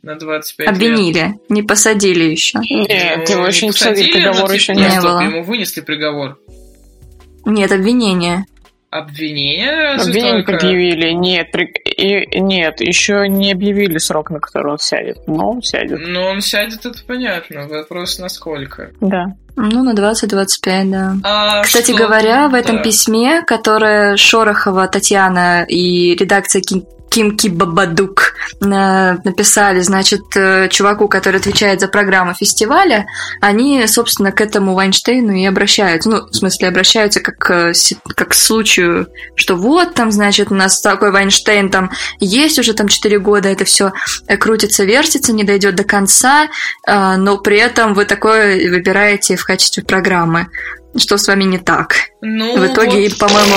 на 0.02 0.16
25 0.16 0.68
Обвинили, 0.68 1.20
лет. 1.20 1.32
не 1.50 1.64
посадили 1.64 2.24
еще. 2.24 2.60
Нет, 2.70 3.30
его 3.30 3.44
не 3.44 3.48
еще 3.48 3.68
не 3.68 3.72
посадили, 3.72 4.08
посадили, 4.08 4.12
приговор 4.12 4.48
но, 4.50 4.54
еще 4.54 4.74
типа, 4.74 4.78
не 4.78 4.84
не 4.84 4.92
стоп, 4.92 5.04
было. 5.04 5.22
Ему 5.22 5.44
вынесли 5.44 5.82
приговор. 5.82 6.40
Нет, 7.46 7.72
обвинение. 7.72 8.46
Обвинение 9.00 9.96
Обвинение 9.96 10.44
только? 10.44 10.52
предъявили. 10.60 11.12
Нет, 11.12 11.52
при- 11.52 11.72
и, 11.98 12.40
нет, 12.40 12.82
еще 12.82 13.28
не 13.28 13.52
объявили 13.52 13.98
срок, 13.98 14.30
на 14.30 14.40
который 14.40 14.72
он 14.74 14.80
сядет. 14.80 15.18
Но 15.28 15.52
он 15.52 15.62
сядет. 15.62 16.00
Ну, 16.00 16.22
он 16.22 16.42
сядет, 16.42 16.86
это 16.86 17.00
понятно. 17.06 17.68
Вопрос, 17.68 18.20
насколько. 18.20 18.92
Да. 19.02 19.28
Ну, 19.56 19.84
на 19.84 19.94
20-25, 19.94 20.92
да. 20.92 21.16
А 21.24 21.64
Кстати 21.64 21.92
что- 21.92 22.04
говоря, 22.06 22.48
в 22.48 22.54
этом 22.54 22.78
да. 22.78 22.84
письме, 22.84 23.42
которое 23.42 24.16
Шорохова 24.16 24.88
Татьяна 24.88 25.64
и 25.68 26.16
редакция 26.16 26.62
Кимки 27.18 27.48
Бабадук 27.48 28.36
э, 28.62 28.66
написали, 28.68 29.80
значит, 29.80 30.22
э, 30.36 30.68
чуваку, 30.70 31.08
который 31.08 31.38
отвечает 31.38 31.80
за 31.80 31.88
программу 31.88 32.36
фестиваля, 32.36 33.08
они, 33.42 33.88
собственно, 33.88 34.32
к 34.32 34.40
этому 34.40 34.76
Вайнштейну 34.76 35.32
и 35.32 35.44
обращаются. 35.48 36.12
Ну, 36.12 36.28
в 36.28 36.34
смысле, 36.36 36.68
обращаются 36.68 37.20
как, 37.20 37.50
э, 37.50 37.74
как 38.16 38.30
к 38.30 38.34
случаю, 38.36 39.08
что 39.34 39.56
вот 39.56 39.96
там, 39.96 40.12
значит, 40.12 40.52
у 40.52 40.54
нас 40.54 40.80
такой 40.80 41.10
Вайнштейн 41.10 41.72
там 41.72 41.90
есть 42.20 42.60
уже 42.60 42.76
там 42.76 42.88
4 42.88 43.18
года, 43.18 43.50
это 43.50 43.66
все 43.66 43.94
крутится, 44.40 44.84
вертится, 44.84 45.34
не 45.34 45.44
дойдет 45.44 45.74
до 45.74 45.86
конца, 45.86 46.50
но 46.86 47.40
при 47.40 47.58
этом 47.58 47.96
вы 47.96 48.06
такое 48.06 48.70
выбираете 48.70 49.38
в 49.38 49.44
качестве 49.44 49.82
программы. 49.84 50.50
Что 50.98 51.18
с 51.18 51.28
вами 51.28 51.44
не 51.44 51.58
так? 51.60 51.96
Ну, 52.22 52.58
В 52.58 52.66
итоге, 52.66 53.08
вот, 53.10 53.18
по-моему, 53.20 53.56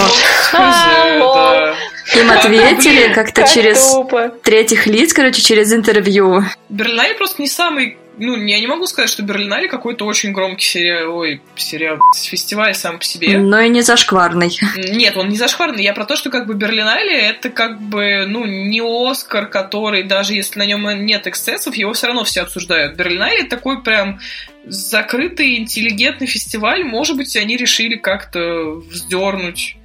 да. 0.52 1.74
Им 2.16 2.30
ответили 2.30 3.12
как-то 3.12 3.42
Как 3.42 3.50
через 3.50 3.92
тупо. 3.92 4.32
третьих 4.42 4.86
лиц, 4.86 5.12
короче, 5.12 5.40
через 5.42 5.72
интервью. 5.72 6.44
Берлинале 6.68 7.14
просто 7.14 7.40
не 7.40 7.48
самый... 7.48 7.96
Ну, 8.18 8.36
я 8.36 8.60
не 8.60 8.66
могу 8.66 8.86
сказать, 8.86 9.08
что 9.08 9.22
Берлинале 9.22 9.68
какой-то 9.68 10.04
очень 10.04 10.32
громкий 10.32 10.66
сериал... 10.66 11.16
Ой, 11.16 11.40
сериал... 11.56 11.98
Фестиваль 12.14 12.74
сам 12.74 12.98
по 12.98 13.04
себе. 13.04 13.38
Но 13.38 13.60
и 13.60 13.68
не 13.68 13.80
зашкварный. 13.82 14.56
Нет, 14.76 15.16
он 15.16 15.28
не 15.28 15.36
зашкварный. 15.36 15.82
Я 15.82 15.94
про 15.94 16.04
то, 16.04 16.16
что 16.16 16.28
как 16.28 16.46
бы 16.46 16.54
Берлинале 16.54 17.18
это 17.18 17.48
как 17.50 17.80
бы, 17.80 18.26
ну, 18.26 18.44
не 18.44 18.82
Оскар, 18.82 19.46
который, 19.46 20.02
даже 20.02 20.34
если 20.34 20.58
на 20.58 20.66
нем 20.66 20.88
нет 21.06 21.26
эксцессов, 21.26 21.74
его 21.76 21.92
все 21.92 22.08
равно 22.08 22.24
все 22.24 22.42
обсуждают. 22.42 22.96
Берлинале 22.96 23.44
такой 23.44 23.82
прям 23.82 24.20
закрытый, 24.66 25.56
интеллигентный 25.58 26.26
фестиваль. 26.26 26.84
Может 26.84 27.16
быть, 27.16 27.34
они 27.36 27.56
решили 27.56 27.96
как-то 27.96 28.74
вздернуть 28.90 29.76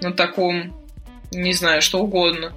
на 0.00 0.12
таком, 0.12 0.74
не 1.30 1.52
знаю, 1.52 1.82
что 1.82 1.98
угодно. 1.98 2.52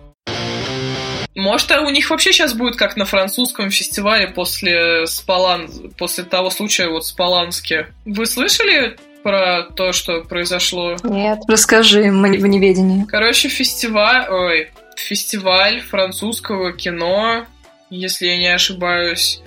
Может, 1.36 1.72
а 1.72 1.82
у 1.82 1.90
них 1.90 2.10
вообще 2.10 2.32
сейчас 2.32 2.54
будет 2.54 2.78
как 2.78 2.96
на 2.96 3.06
французском 3.06 3.70
фестивале 3.70 4.30
после 4.30 5.06
Спалан... 5.06 5.92
после 5.98 6.24
того 6.24 6.50
случая 6.50 6.88
вот 6.88 7.04
в 7.04 7.08
Спаланске. 7.08 7.88
Вы 8.06 8.26
слышали 8.26 8.98
про 9.22 9.64
то, 9.64 9.92
что 9.92 10.22
произошло? 10.22 10.96
Нет. 11.04 11.40
Расскажи 11.48 12.12
мы 12.12 12.38
в 12.38 12.48
неведении. 12.48 13.06
Короче, 13.06 13.50
фестиваль, 13.50 14.30
ой, 14.30 14.72
фестиваль 14.96 15.82
французского 15.82 16.72
кино, 16.72 17.46
если 17.90 18.28
я 18.28 18.38
не 18.38 18.54
ошибаюсь. 18.54 19.42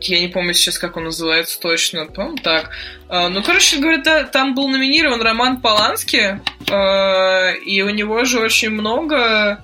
Я 0.00 0.20
не 0.20 0.28
помню 0.28 0.54
сейчас, 0.54 0.78
как 0.78 0.96
он 0.96 1.04
называется 1.04 1.58
точно, 1.60 2.06
по-моему, 2.06 2.38
так. 2.38 2.70
А, 3.08 3.28
ну, 3.28 3.42
короче 3.42 3.78
говоря, 3.78 4.24
там 4.24 4.54
был 4.54 4.68
номинирован 4.68 5.20
Роман 5.20 5.60
Полански, 5.60 6.40
а, 6.70 7.52
и 7.52 7.82
у 7.82 7.90
него 7.90 8.24
же 8.24 8.40
очень 8.40 8.70
много 8.70 9.62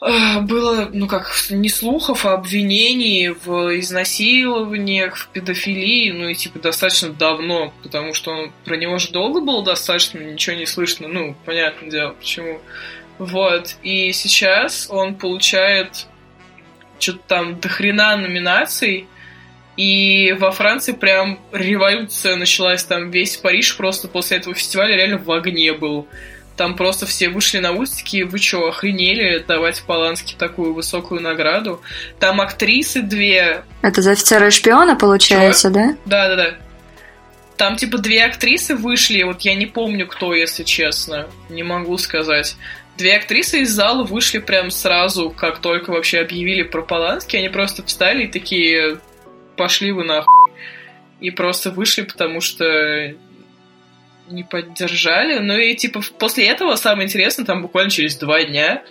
а, 0.00 0.40
было, 0.40 0.88
ну 0.92 1.06
как, 1.06 1.32
не 1.50 1.68
слухов, 1.68 2.26
а 2.26 2.34
обвинений 2.34 3.28
в 3.28 3.78
изнасилованиях, 3.78 5.16
в 5.16 5.28
педофилии, 5.28 6.10
ну 6.10 6.28
и 6.28 6.34
типа 6.34 6.58
достаточно 6.58 7.10
давно, 7.10 7.72
потому 7.84 8.12
что 8.12 8.32
он, 8.32 8.52
про 8.64 8.76
него 8.76 8.98
же 8.98 9.12
долго 9.12 9.40
было 9.40 9.64
достаточно, 9.64 10.18
ничего 10.18 10.56
не 10.56 10.66
слышно, 10.66 11.06
ну, 11.06 11.36
понятное 11.44 11.88
дело, 11.88 12.10
почему. 12.14 12.60
Вот, 13.18 13.76
и 13.84 14.12
сейчас 14.12 14.88
он 14.90 15.14
получает 15.14 16.06
что-то 17.02 17.20
там 17.26 17.60
дохрена 17.60 18.16
номинаций, 18.16 19.08
и 19.76 20.36
во 20.38 20.50
Франции 20.52 20.92
прям 20.92 21.38
революция 21.50 22.36
началась, 22.36 22.84
там 22.84 23.10
весь 23.10 23.36
Париж 23.36 23.76
просто 23.76 24.08
после 24.08 24.36
этого 24.36 24.54
фестиваля 24.54 24.96
реально 24.96 25.18
в 25.18 25.30
огне 25.30 25.72
был. 25.72 26.06
Там 26.56 26.76
просто 26.76 27.06
все 27.06 27.30
вышли 27.30 27.58
на 27.58 27.72
улицы, 27.72 27.96
такие, 27.96 28.26
вы 28.26 28.38
что, 28.38 28.68
охренели 28.68 29.38
давать 29.38 29.82
Полански 29.86 30.34
такую 30.38 30.74
высокую 30.74 31.22
награду? 31.22 31.80
Там 32.20 32.42
актрисы 32.42 33.00
две, 33.00 33.64
Это 33.80 34.02
за 34.02 34.12
офицера 34.12 34.48
и 34.48 34.50
шпиона, 34.50 34.94
получается, 34.94 35.70
да? 35.70 35.96
да-да-да. 36.04 36.56
Там 37.56 37.76
типа 37.76 37.98
две 37.98 38.24
актрисы 38.24 38.74
вышли, 38.74 39.22
вот 39.22 39.40
я 39.42 39.54
не 39.54 39.66
помню 39.66 40.06
кто, 40.06 40.34
если 40.34 40.62
честно, 40.62 41.28
не 41.48 41.62
могу 41.62 41.96
сказать. 41.96 42.56
Две 42.98 43.16
актрисы 43.16 43.60
из 43.60 43.70
зала 43.70 44.04
вышли 44.04 44.38
прям 44.38 44.70
сразу, 44.70 45.30
как 45.30 45.60
только 45.60 45.90
вообще 45.90 46.20
объявили 46.20 46.62
про 46.62 46.82
Полански, 46.82 47.36
они 47.36 47.48
просто 47.48 47.82
встали 47.84 48.24
и 48.24 48.28
такие, 48.28 48.98
пошли 49.56 49.92
вы 49.92 50.04
нахуй. 50.04 50.52
И 51.20 51.30
просто 51.30 51.70
вышли, 51.70 52.02
потому 52.02 52.40
что 52.40 53.14
не 54.28 54.42
поддержали. 54.44 55.38
Ну 55.38 55.56
и 55.56 55.74
типа 55.74 56.02
после 56.18 56.46
этого 56.46 56.76
самое 56.76 57.06
интересное, 57.06 57.44
там 57.44 57.62
буквально 57.62 57.90
через 57.90 58.16
два 58.16 58.42
дня 58.42 58.82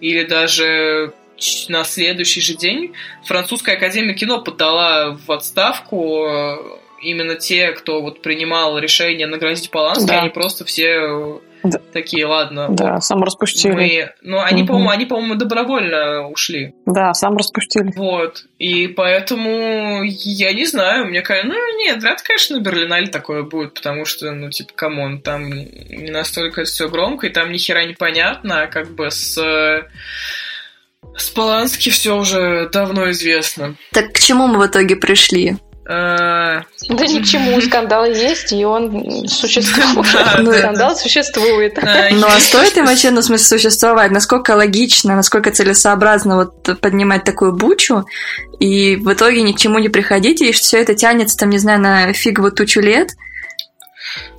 или 0.00 0.24
даже 0.24 1.12
на 1.68 1.84
следующий 1.84 2.40
же 2.40 2.54
день 2.54 2.94
французская 3.24 3.76
академия 3.76 4.14
кино 4.14 4.40
подала 4.40 5.10
в 5.26 5.30
отставку 5.30 6.26
э, 6.26 6.56
именно 7.02 7.34
те, 7.34 7.72
кто 7.72 8.00
вот 8.00 8.22
принимал 8.22 8.78
решение 8.78 9.26
наградить 9.26 9.70
Полански, 9.70 10.06
Да. 10.08 10.20
они 10.22 10.30
просто 10.30 10.64
все 10.64 10.86
э, 10.88 11.38
Да. 11.70 11.80
такие, 11.92 12.26
ладно, 12.26 12.66
Да, 12.70 13.00
сам 13.00 13.22
распустили. 13.22 13.72
мы... 13.72 14.10
Ну, 14.22 14.40
они, 14.40 14.62
Мгм. 14.62 14.66
по-моему, 14.68 14.90
они, 14.90 15.06
по-моему, 15.06 15.34
добровольно 15.34 16.28
ушли. 16.28 16.74
Да, 16.86 17.12
сам 17.14 17.36
распустили. 17.36 17.92
Вот. 17.96 18.44
И 18.58 18.88
поэтому 18.88 20.02
я 20.04 20.52
не 20.52 20.64
знаю, 20.66 21.06
мне 21.06 21.22
кажется, 21.22 21.48
ну 21.48 21.78
нет, 21.78 22.02
вряд 22.02 22.18
ли, 22.20 22.24
конечно, 22.26 22.56
на 22.58 22.62
Берлинале 22.62 23.06
такое 23.08 23.42
будет, 23.42 23.74
потому 23.74 24.04
что, 24.04 24.30
ну, 24.32 24.50
типа, 24.50 24.72
come 24.74 25.00
on, 25.00 25.20
там 25.20 25.48
не 25.50 26.10
настолько 26.10 26.64
все 26.64 26.88
громко, 26.88 27.26
и 27.26 27.30
там 27.30 27.52
ни 27.52 27.58
хера 27.58 27.84
не 27.84 27.94
понятно, 27.94 28.62
а 28.62 28.66
как 28.66 28.90
бы 28.94 29.10
с 29.10 29.36
с 31.16 31.30
Полански 31.30 31.88
все 31.90 32.16
уже 32.16 32.68
давно 32.72 33.10
известно. 33.10 33.76
Так 33.92 34.12
к 34.12 34.18
чему 34.18 34.48
мы 34.48 34.58
в 34.58 34.66
итоге 34.66 34.96
пришли? 34.96 35.56
А, 35.88 36.62
Да 36.88 37.06
ни 37.06 37.20
к 37.22 37.24
чему, 37.26 37.60
скандал 37.62 38.04
есть, 38.06 38.52
и 38.52 38.64
он 38.64 39.28
существует. 39.28 40.06
Да. 40.44 40.52
Скандал 40.58 40.96
существует. 40.96 41.78
а, 41.78 42.08
Ну 42.10 42.26
а 42.26 42.40
стоит 42.40 42.76
им 42.76 42.86
вообще, 42.86 43.10
ну, 43.10 43.20
в 43.20 43.24
смысле, 43.24 43.46
существовать? 43.58 44.10
Насколько 44.10 44.52
логично, 44.56 45.14
насколько 45.14 45.50
целесообразно 45.52 46.36
вот 46.36 46.80
поднимать 46.80 47.24
такую 47.24 47.52
бучу 47.52 48.04
и 48.58 48.96
в 48.96 49.12
итоге 49.12 49.42
ни 49.42 49.52
к 49.52 49.58
чему 49.58 49.78
не 49.78 49.88
приходить, 49.88 50.40
и 50.42 50.50
все 50.52 50.78
это 50.80 50.94
тянется, 50.94 51.36
там, 51.36 51.50
не 51.50 51.58
знаю, 51.58 51.80
на 51.80 52.12
фиговую 52.12 52.52
тучу 52.52 52.80
лет, 52.80 53.10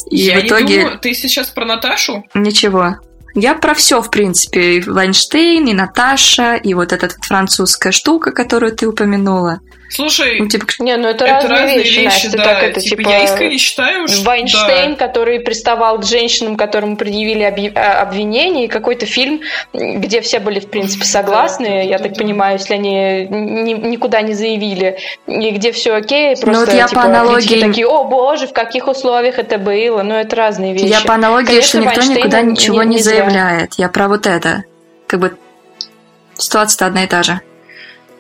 и 0.10 0.18
Я 0.18 0.40
в 0.40 0.46
итоге 0.46 0.82
думаю, 0.82 1.00
ты 1.00 1.14
сейчас 1.14 1.50
про 1.50 1.66
Наташу? 1.66 2.24
ничего. 2.34 2.98
Я 3.36 3.54
про 3.54 3.74
все, 3.76 4.02
в 4.02 4.10
принципе. 4.10 4.78
И 4.78 4.82
Вайнштейн, 4.82 5.68
и 5.68 5.74
Наташа, 5.74 6.56
и 6.56 6.74
вот 6.74 6.92
эта 6.92 7.06
вот 7.08 7.16
французская 7.24 7.92
штука, 7.92 8.32
которую 8.32 8.76
ты 8.76 8.88
упомянула. 8.88 9.60
Слушай, 9.90 10.40
ну, 10.40 10.48
типа, 10.48 10.66
не, 10.80 10.98
ну 10.98 11.08
это, 11.08 11.26
это 11.26 11.48
разные, 11.48 11.60
разные 11.60 11.78
вещи, 11.80 12.00
вещи 12.00 12.26
Настя, 12.26 12.38
да. 12.38 12.44
так 12.44 12.64
это, 12.64 12.80
типа, 12.82 13.04
типа, 13.04 13.10
я 13.10 13.24
искренне 13.24 13.58
считаю, 13.58 14.08
что... 14.08 14.24
Вайнштейн, 14.24 14.96
да. 14.96 15.08
который 15.08 15.40
приставал 15.40 16.00
к 16.00 16.06
женщинам, 16.06 16.58
которым 16.58 16.98
предъявили 16.98 17.72
а, 17.74 18.02
обвинения, 18.02 18.66
и 18.66 18.68
какой-то 18.68 19.06
фильм, 19.06 19.42
где 19.74 20.22
все 20.22 20.40
были, 20.40 20.60
в 20.60 20.70
принципе, 20.70 21.06
согласны, 21.06 21.68
да, 21.68 21.82
я 21.82 21.98
да, 21.98 22.04
так 22.04 22.14
да. 22.14 22.20
понимаю, 22.20 22.58
если 22.58 22.74
они 22.74 23.28
ни, 23.30 23.74
никуда 23.74 24.22
не 24.22 24.34
заявили, 24.34 24.98
и 25.26 25.52
где 25.52 25.72
все 25.72 25.94
окей, 25.94 26.36
просто, 26.36 26.52
ну, 26.52 26.60
вот 26.60 26.74
я 26.74 26.88
типа, 26.88 27.02
по 27.02 27.08
аналогии... 27.08 27.62
такие, 27.62 27.88
о 27.88 28.04
боже, 28.04 28.48
в 28.48 28.54
каких 28.54 28.88
условиях 28.88 29.40
это 29.40 29.58
было, 29.58 30.04
ну, 30.04 30.16
это 30.16 30.36
разные 30.36 30.74
вещи. 30.74 30.86
Я 30.86 31.02
по 31.02 31.14
аналогии, 31.14 31.48
Конечно, 31.48 31.68
что 31.68 31.78
никто 31.80 32.02
Вайнштейн 32.02 32.18
никуда 32.20 32.42
ничего 32.42 32.84
не, 32.84 32.96
не 32.96 33.02
заявляет, 33.02 33.76
я 33.78 33.88
про 33.90 34.08
вот 34.08 34.28
это. 34.28 34.66
Как 35.08 35.20
бы 35.22 35.38
ситуация 36.36 36.88
одна 36.88 37.06
и 37.06 37.08
та 37.08 37.24
же. 37.24 37.40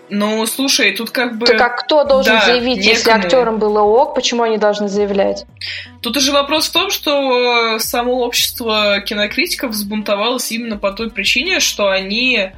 Ну, 0.10 0.46
слушай, 0.46 0.96
тут 0.96 1.12
как 1.12 1.38
бы... 1.38 1.46
Так 1.46 1.62
а 1.62 1.70
кто 1.70 2.04
должен 2.04 2.34
да, 2.34 2.46
заявить, 2.46 2.78
некому. 2.78 2.90
если 2.90 3.10
актерам 3.10 3.60
было 3.60 3.82
ок, 3.82 4.16
почему 4.16 4.44
они 4.44 4.58
должны 4.58 4.88
заявлять? 4.88 5.46
Тут 6.02 6.18
уже 6.18 6.32
вопрос 6.32 6.68
в 6.68 6.72
том, 6.72 6.90
что 6.90 7.78
само 7.80 8.24
общество 8.24 9.02
кинокритиков 9.02 9.72
взбунтовалось 9.72 10.52
именно 10.52 10.78
по 10.78 10.92
той 10.94 11.10
причине, 11.10 11.60
что 11.60 11.90
они 11.90 12.52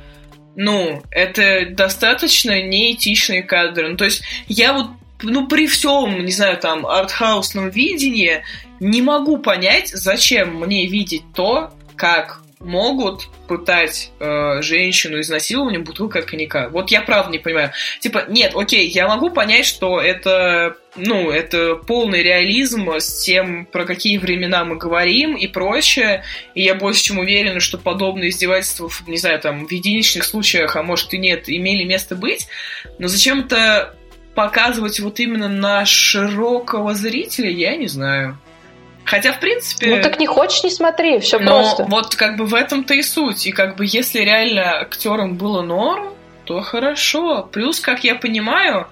ну, 0.55 1.01
это 1.09 1.67
достаточно 1.69 2.61
неэтичные 2.61 3.43
кадры. 3.43 3.89
Ну, 3.89 3.97
то 3.97 4.05
есть 4.05 4.23
я 4.47 4.73
вот, 4.73 4.87
ну, 5.21 5.47
при 5.47 5.67
всем, 5.67 6.25
не 6.25 6.31
знаю, 6.31 6.57
там, 6.57 6.85
артхаусном 6.85 7.69
видении 7.69 8.43
не 8.79 9.01
могу 9.01 9.37
понять, 9.37 9.89
зачем 9.89 10.55
мне 10.59 10.85
видеть 10.87 11.23
то, 11.33 11.71
как 11.95 12.41
могут 12.59 13.29
пытать 13.47 14.11
э, 14.19 14.61
женщину 14.61 15.21
изнасилованием 15.21 15.85
бутылкой 15.85 16.23
коньяка. 16.23 16.67
Вот 16.69 16.91
я 16.91 17.01
правда 17.01 17.31
не 17.31 17.39
понимаю. 17.39 17.71
Типа, 17.99 18.25
нет, 18.27 18.53
окей, 18.53 18.87
я 18.87 19.07
могу 19.07 19.29
понять, 19.29 19.65
что 19.65 19.99
это, 20.01 20.75
ну, 20.97 21.31
это 21.31 21.75
полный 21.75 22.21
реализм 22.21 22.89
с 22.89 23.23
тем, 23.23 23.65
про 23.65 23.85
какие 23.85 24.17
времена 24.17 24.65
мы 24.65 24.75
говорим 24.75 25.35
и 25.35 25.47
прочее. 25.47 26.23
И 26.53 26.61
я 26.61 26.75
больше 26.75 27.03
чем 27.03 27.19
уверена, 27.19 27.61
что 27.61 27.77
подобные 27.77 28.29
издевательства, 28.29 28.89
не 29.07 29.17
знаю, 29.17 29.39
там, 29.39 29.65
в 29.65 29.71
единичных 29.71 30.25
случаях, 30.25 30.75
а 30.75 30.83
может 30.83 31.13
и 31.13 31.17
нет, 31.17 31.47
имели 31.47 31.85
место 31.85 32.15
быть. 32.15 32.49
Но 32.97 33.07
зачем 33.07 33.41
это 33.41 33.95
показывать 34.35 34.99
вот 34.99 35.19
именно 35.21 35.47
на 35.47 35.85
широкого 35.85 36.93
зрителя, 36.93 37.49
я 37.49 37.77
не 37.77 37.87
знаю. 37.87 38.37
Хотя, 39.05 39.33
в 39.33 39.39
принципе... 39.39 39.95
Ну 39.95 40.01
так 40.03 40.19
не 40.19 40.27
хочешь, 40.27 40.63
не 40.63 40.69
смотри, 40.69 41.19
все 41.19 41.39
но 41.39 41.61
просто. 41.61 41.83
вот 41.85 42.15
как 42.15 42.37
бы 42.37 42.45
в 42.45 42.53
этом-то 42.53 42.93
и 42.93 43.01
суть. 43.01 43.47
И 43.47 43.51
как 43.51 43.75
бы 43.75 43.85
если 43.87 44.19
реально 44.19 44.81
актерам 44.81 45.35
было 45.35 45.61
норм, 45.61 46.13
то 46.45 46.61
хорошо. 46.61 47.47
Плюс, 47.51 47.79
как 47.79 48.03
я 48.03 48.15
понимаю, 48.15 48.87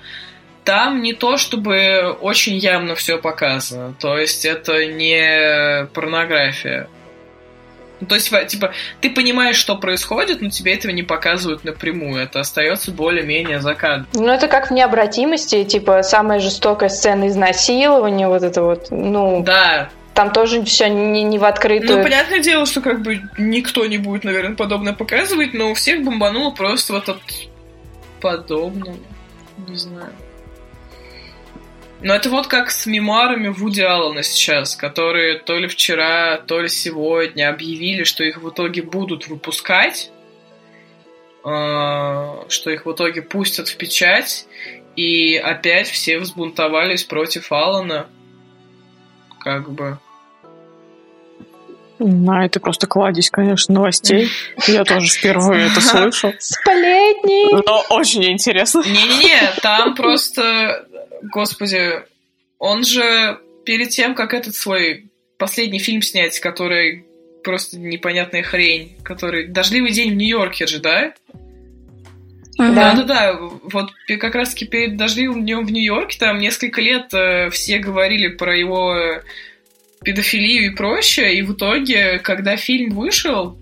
там 0.64 1.02
не 1.02 1.14
то 1.14 1.38
чтобы 1.38 2.18
очень 2.20 2.58
явно 2.58 2.96
все 2.96 3.18
показано. 3.18 3.94
То 4.00 4.18
есть 4.18 4.46
это 4.46 4.86
не 4.86 5.86
порнография. 5.94 6.90
Ну, 8.00 8.08
то 8.08 8.16
есть, 8.16 8.32
типа, 8.48 8.74
ты 9.02 9.10
понимаешь, 9.10 9.56
что 9.56 9.76
происходит, 9.76 10.42
но 10.42 10.50
тебе 10.50 10.74
этого 10.74 10.92
не 10.92 11.04
показывают 11.04 11.64
напрямую. 11.64 12.22
Это 12.22 12.40
остается 12.40 12.92
более-менее 12.92 13.60
за 13.60 13.74
кадром. 13.74 14.08
Ну, 14.14 14.28
это 14.28 14.48
как 14.48 14.70
в 14.70 14.74
необратимости, 14.74 15.64
типа, 15.64 16.04
самая 16.04 16.40
жестокая 16.40 16.90
сцена 16.90 17.28
изнасилования, 17.28 18.28
вот 18.28 18.44
это 18.44 18.62
вот, 18.62 18.88
ну... 18.92 19.44
Да, 19.44 19.90
там 20.14 20.32
тоже 20.32 20.64
все 20.64 20.90
не, 20.90 21.22
не 21.24 21.38
в 21.38 21.46
открытую. 21.46 21.98
Ну, 21.98 22.04
понятное 22.04 22.40
дело, 22.40 22.66
что 22.66 22.82
как 22.82 23.04
бы 23.04 23.22
никто 23.38 23.86
не 23.86 24.00
будет, 24.00 24.24
наверное, 24.24 24.56
подобное 24.56 24.94
показывать, 24.94 25.54
но 25.54 25.70
у 25.70 25.74
всех 25.76 26.04
бомбануло 26.04 26.50
просто 26.50 26.94
вот 26.94 27.08
от 27.08 27.22
подобного. 28.20 28.98
Не 29.68 29.76
знаю. 29.76 30.10
Но 32.02 32.14
это 32.14 32.30
вот 32.30 32.48
как 32.48 32.70
с 32.70 32.86
мемуарами 32.86 33.48
Вуди 33.48 33.82
Аллена 33.82 34.22
сейчас, 34.22 34.76
которые 34.76 35.40
то 35.40 35.58
ли 35.58 35.68
вчера, 35.68 36.38
то 36.38 36.62
ли 36.62 36.70
сегодня 36.70 37.50
объявили, 37.50 38.04
что 38.04 38.24
их 38.24 38.38
в 38.38 38.50
итоге 38.50 38.84
будут 38.84 39.28
выпускать, 39.28 40.12
а, 41.44 42.46
что 42.50 42.70
их 42.70 42.86
в 42.86 42.92
итоге 42.92 43.24
пустят 43.24 43.68
в 43.68 43.78
печать, 43.78 44.46
и 44.96 45.38
опять 45.38 45.88
все 45.88 46.20
взбунтовались 46.20 47.04
против 47.04 47.52
Аллена. 47.52 48.08
Как 49.40 49.72
бы. 49.72 49.98
На 52.00 52.46
это 52.46 52.60
просто 52.60 52.86
кладезь, 52.86 53.32
конечно, 53.32 53.74
новостей. 53.74 54.30
Я 54.68 54.84
тоже 54.84 55.08
впервые 55.08 55.68
это 55.68 55.82
слышу. 55.82 56.34
Сплетни! 56.38 57.64
Но 57.66 57.84
очень 57.90 58.24
интересно. 58.26 58.84
Не-не-не, 58.86 59.54
там 59.62 59.96
просто... 59.96 60.86
Господи, 61.22 62.04
он 62.60 62.84
же 62.84 63.40
перед 63.66 63.90
тем, 63.90 64.16
как 64.16 64.34
этот 64.34 64.56
свой 64.56 65.10
последний 65.38 65.80
фильм 65.80 66.02
снять, 66.02 66.40
который 66.40 67.06
просто 67.44 67.78
непонятная 67.78 68.44
хрень, 68.44 68.98
который 69.04 69.48
«Дождливый 69.48 69.92
день 69.92 70.12
в 70.12 70.16
Нью-Йорке» 70.16 70.68
же, 70.68 70.80
да? 70.80 71.14
Да-да-да, 72.58 73.38
вот 73.40 73.92
как 74.20 74.36
раз-таки 74.36 74.66
перед 74.66 74.98
«Дождливым 74.98 75.44
днем 75.44 75.66
в 75.66 75.72
Нью-Йорке» 75.72 76.18
там 76.18 76.40
несколько 76.40 76.82
лет 76.82 77.14
э, 77.14 77.50
все 77.52 77.78
говорили 77.78 78.30
про 78.30 78.58
его 78.58 79.22
педофилию 80.04 80.72
и 80.72 80.76
прочее, 80.76 81.38
и 81.38 81.42
в 81.42 81.54
итоге, 81.54 82.20
когда 82.20 82.58
фильм 82.58 82.96
вышел, 82.96 83.60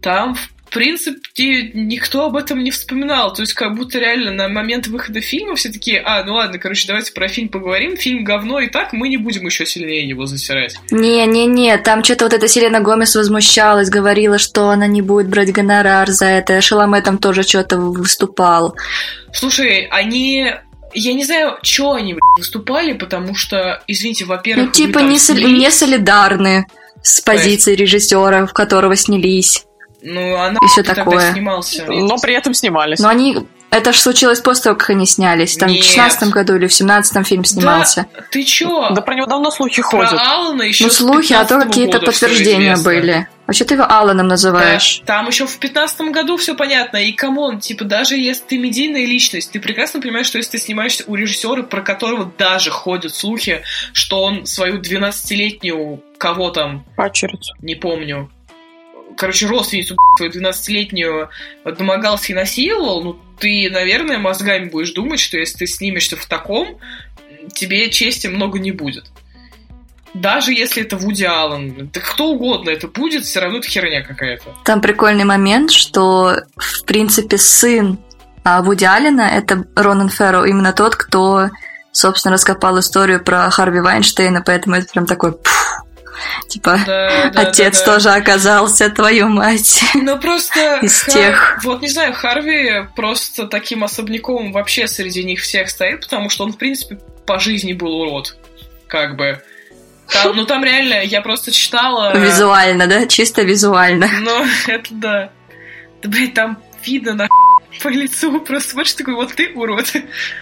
там, 0.00 0.34
в 0.34 0.55
принципе, 0.76 1.70
никто 1.72 2.26
об 2.26 2.36
этом 2.36 2.62
не 2.62 2.70
вспоминал. 2.70 3.32
То 3.32 3.40
есть, 3.40 3.54
как 3.54 3.74
будто 3.74 3.98
реально 3.98 4.30
на 4.32 4.48
момент 4.48 4.86
выхода 4.88 5.22
фильма 5.22 5.54
все 5.54 5.70
такие, 5.70 6.00
а, 6.00 6.22
ну 6.22 6.34
ладно, 6.34 6.58
короче, 6.58 6.86
давайте 6.86 7.12
про 7.12 7.28
фильм 7.28 7.48
поговорим. 7.48 7.96
Фильм 7.96 8.24
говно, 8.24 8.60
и 8.60 8.68
так 8.68 8.92
мы 8.92 9.08
не 9.08 9.16
будем 9.16 9.46
еще 9.46 9.64
сильнее 9.64 10.06
его 10.06 10.26
засирать. 10.26 10.76
Не-не-не, 10.90 11.78
там 11.78 12.04
что-то 12.04 12.26
вот 12.26 12.34
эта 12.34 12.46
Селена 12.46 12.80
Гомес 12.80 13.16
возмущалась, 13.16 13.88
говорила, 13.88 14.36
что 14.36 14.68
она 14.68 14.86
не 14.86 15.00
будет 15.00 15.28
брать 15.28 15.50
гонорар 15.50 16.10
за 16.10 16.26
это. 16.26 16.60
Шаломе 16.60 17.00
там 17.00 17.16
тоже 17.16 17.42
что-то 17.42 17.78
выступал. 17.78 18.76
Слушай, 19.32 19.88
они 19.90 20.52
я 20.92 21.14
не 21.14 21.24
знаю, 21.24 21.58
что 21.62 21.92
они 21.92 22.16
выступали, 22.36 22.92
потому 22.92 23.34
что, 23.34 23.82
извините, 23.86 24.26
во-первых... 24.26 24.66
Ну, 24.66 24.72
типа 24.72 24.98
не, 24.98 25.18
соли... 25.18 25.44
не 25.44 25.70
солидарны 25.70 26.66
с 27.02 27.20
позицией 27.20 27.76
режиссера, 27.76 28.46
в 28.46 28.52
которого 28.52 28.96
снялись. 28.96 29.66
Ну, 30.08 30.36
она 30.36 30.58
и 30.62 30.66
все 30.68 30.84
такое. 30.84 31.32
снимался. 31.32 31.84
Но 31.88 32.16
при 32.18 32.34
этом 32.34 32.54
снимались. 32.54 33.00
Но 33.00 33.08
они 33.08 33.38
это 33.70 33.92
же 33.92 33.98
случилось 34.00 34.38
после 34.38 34.64
того, 34.64 34.76
как 34.76 34.90
они 34.90 35.04
снялись. 35.04 35.56
Там 35.56 35.68
Нет. 35.68 35.82
в 35.82 35.86
16 35.86 36.30
году 36.30 36.54
или 36.54 36.68
в 36.68 36.70
17-м 36.70 37.24
фильм 37.24 37.44
снимался. 37.44 38.06
Да, 38.14 38.22
ты 38.30 38.44
чё? 38.44 38.90
Да 38.90 39.02
про 39.02 39.16
него 39.16 39.26
давно 39.26 39.50
слухи 39.50 39.82
про 39.82 39.88
ходят. 39.88 40.12
Алана 40.12 40.62
еще 40.62 40.84
Ну, 40.84 40.90
слухи, 40.90 41.32
а 41.32 41.44
то 41.44 41.60
какие-то 41.60 41.98
подтверждения 41.98 42.76
были. 42.76 43.26
А 43.46 43.52
что 43.52 43.64
ты 43.64 43.74
его 43.74 43.84
Аланом 43.84 44.28
называешь? 44.28 45.00
Да, 45.00 45.18
там 45.18 45.28
еще 45.28 45.46
в 45.46 45.58
15 45.58 46.00
году 46.12 46.36
все 46.36 46.54
понятно. 46.54 46.96
И 46.96 47.12
come 47.12 47.39
on, 47.39 47.60
типа, 47.60 47.84
даже 47.84 48.16
если 48.16 48.44
ты 48.44 48.58
медийная 48.58 49.04
личность, 49.04 49.52
ты 49.52 49.60
прекрасно 49.60 50.00
понимаешь, 50.00 50.26
что 50.26 50.38
если 50.38 50.52
ты 50.52 50.58
снимаешься 50.58 51.04
у 51.06 51.14
режиссера, 51.14 51.62
про 51.62 51.80
которого 51.80 52.32
даже 52.38 52.70
ходят 52.70 53.14
слухи, 53.14 53.62
что 53.92 54.22
он 54.22 54.46
свою 54.46 54.80
12-летнюю 54.80 56.02
кого 56.18 56.50
там... 56.50 56.84
Падчерицу. 56.96 57.54
Не 57.60 57.74
помню 57.74 58.30
короче, 59.16 59.46
родственницу 59.46 59.96
свою 60.16 60.32
12-летнюю 60.32 61.30
домогался 61.64 62.32
и 62.32 62.34
насиловал, 62.34 63.02
ну, 63.02 63.18
ты, 63.38 63.68
наверное, 63.70 64.18
мозгами 64.18 64.68
будешь 64.68 64.92
думать, 64.92 65.20
что 65.20 65.38
если 65.38 65.58
ты 65.58 65.66
снимешься 65.66 66.16
в 66.16 66.26
таком, 66.26 66.78
тебе 67.54 67.90
чести 67.90 68.26
много 68.28 68.58
не 68.58 68.72
будет. 68.72 69.04
Даже 70.14 70.52
если 70.52 70.82
это 70.82 70.96
Вуди 70.96 71.24
Аллен, 71.24 71.90
да 71.92 72.00
кто 72.00 72.28
угодно 72.28 72.70
это 72.70 72.88
будет, 72.88 73.24
все 73.24 73.40
равно 73.40 73.58
это 73.58 73.68
херня 73.68 74.02
какая-то. 74.02 74.44
Там 74.64 74.80
прикольный 74.80 75.24
момент, 75.24 75.70
что, 75.70 76.36
в 76.56 76.84
принципе, 76.84 77.36
сын 77.36 77.98
а 78.46 78.62
Вуди 78.62 78.84
Аллена— 78.84 79.28
это 79.36 79.64
Ронан 79.74 80.08
Ферро, 80.08 80.44
именно 80.44 80.72
тот, 80.72 80.94
кто, 80.94 81.50
собственно, 81.90 82.34
раскопал 82.34 82.78
историю 82.78 83.20
про 83.20 83.50
Харви 83.50 83.80
Вайнштейна, 83.80 84.40
поэтому 84.40 84.76
это 84.76 84.86
прям 84.92 85.04
такой 85.04 85.32
пфф, 85.32 85.75
Типа, 86.48 86.78
да, 86.86 87.30
да, 87.30 87.40
отец 87.42 87.78
да, 87.80 87.86
да. 87.86 87.92
тоже 87.92 88.10
оказался, 88.10 88.90
твою 88.90 89.28
мать. 89.28 89.82
Ну, 89.94 90.18
просто... 90.18 90.78
Из 90.82 91.02
Хар... 91.02 91.14
тех. 91.14 91.60
Вот, 91.64 91.82
не 91.82 91.88
знаю, 91.88 92.14
Харви 92.14 92.86
просто 92.94 93.46
таким 93.46 93.84
особняком 93.84 94.52
вообще 94.52 94.86
среди 94.86 95.24
них 95.24 95.40
всех 95.40 95.68
стоит, 95.68 96.02
потому 96.02 96.30
что 96.30 96.44
он, 96.44 96.52
в 96.52 96.58
принципе, 96.58 96.98
по 97.26 97.38
жизни 97.38 97.72
был 97.72 98.00
урод. 98.00 98.36
Как 98.86 99.16
бы. 99.16 99.42
Там, 100.08 100.36
ну, 100.36 100.46
там 100.46 100.62
реально, 100.64 101.02
я 101.02 101.20
просто 101.20 101.50
читала... 101.50 102.16
Визуально, 102.16 102.86
да? 102.86 103.06
Чисто 103.06 103.42
визуально. 103.42 104.08
Ну, 104.20 104.46
это 104.68 104.88
да. 104.90 105.30
Да, 106.02 106.08
блядь, 106.08 106.34
там 106.34 106.58
видно 106.84 107.14
на 107.14 107.28
по 107.82 107.88
лицу, 107.88 108.40
просто 108.40 108.70
смотришь, 108.70 108.94
такой, 108.94 109.14
вот 109.14 109.34
ты 109.34 109.52
урод. 109.54 109.92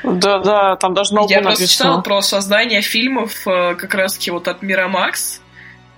Да, 0.03 0.39
да, 0.39 0.77
там 0.77 0.95
даже 0.95 1.13
много 1.13 1.33
Я 1.33 1.41
просто 1.41 1.67
читала 1.67 2.01
про 2.01 2.21
создание 2.23 2.83
фильмов 2.83 3.47
э, 3.47 3.75
как 3.75 3.95
раз-таки 3.95 4.31
вот 4.31 4.49
от 4.49 4.63
Мирамакс, 4.63 5.41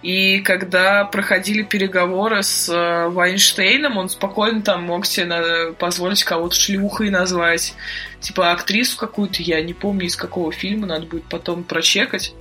И 0.06 0.38
когда 0.38 1.04
проходили 1.04 1.62
переговоры 1.64 2.44
с 2.44 2.68
э, 2.68 3.08
Вайнштейном, 3.08 3.98
он 3.98 4.08
спокойно 4.08 4.62
там 4.62 4.84
мог 4.84 5.04
себе 5.04 5.72
позволить 5.72 6.22
кого-то 6.22 6.54
шлюхой 6.54 7.10
назвать. 7.10 7.74
Типа 8.20 8.52
актрису 8.52 8.96
какую-то, 8.98 9.42
я 9.42 9.60
не 9.62 9.74
помню 9.74 10.06
из 10.06 10.14
какого 10.14 10.52
фильма, 10.52 10.86
надо 10.86 11.06
будет 11.06 11.24
потом 11.24 11.64
прочекать. 11.64 12.34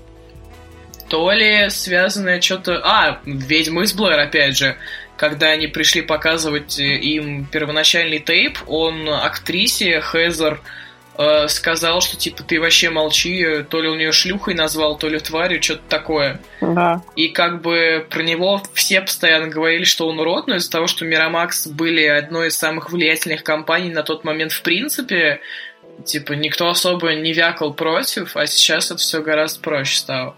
То 1.09 1.31
ли 1.31 1.67
связанное 1.71 2.39
что-то... 2.39 2.81
А, 2.83 3.19
«Ведьма 3.25 3.81
из 3.81 3.93
Блэр», 3.93 4.19
опять 4.19 4.55
же. 4.55 4.77
Когда 5.17 5.47
они 5.47 5.65
пришли 5.65 6.03
показывать 6.03 6.77
им 6.77 7.47
первоначальный 7.47 8.19
тейп, 8.19 8.59
он 8.67 9.09
актрисе 9.09 10.01
Хезер 10.01 10.61
э, 11.17 11.47
сказал, 11.47 12.01
что 12.01 12.17
типа 12.17 12.43
ты 12.43 12.59
вообще 12.59 12.89
молчи, 12.89 13.63
то 13.69 13.81
ли 13.81 13.89
у 13.89 13.95
нее 13.95 14.11
шлюхой 14.11 14.53
назвал, 14.53 14.97
то 14.97 15.07
ли 15.07 15.19
тварью, 15.19 15.61
что-то 15.61 15.83
такое. 15.89 16.39
Да. 16.61 17.01
И 17.15 17.29
как 17.29 17.61
бы 17.61 18.05
про 18.09 18.23
него 18.23 18.61
все 18.73 19.01
постоянно 19.01 19.47
говорили, 19.47 19.83
что 19.83 20.07
он 20.07 20.19
урод, 20.19 20.47
но 20.47 20.55
из-за 20.55 20.71
того, 20.71 20.87
что 20.87 21.05
Мирамакс 21.05 21.67
были 21.67 22.03
одной 22.05 22.47
из 22.47 22.57
самых 22.57 22.91
влиятельных 22.91 23.43
компаний 23.43 23.91
на 23.91 24.03
тот 24.03 24.23
момент 24.23 24.51
в 24.51 24.61
принципе, 24.61 25.41
типа 26.03 26.33
никто 26.33 26.67
особо 26.67 27.13
не 27.13 27.33
вякал 27.33 27.73
против, 27.73 28.35
а 28.35 28.45
сейчас 28.47 28.91
это 28.91 28.99
все 28.99 29.21
гораздо 29.21 29.59
проще 29.61 29.97
стало. 29.97 30.35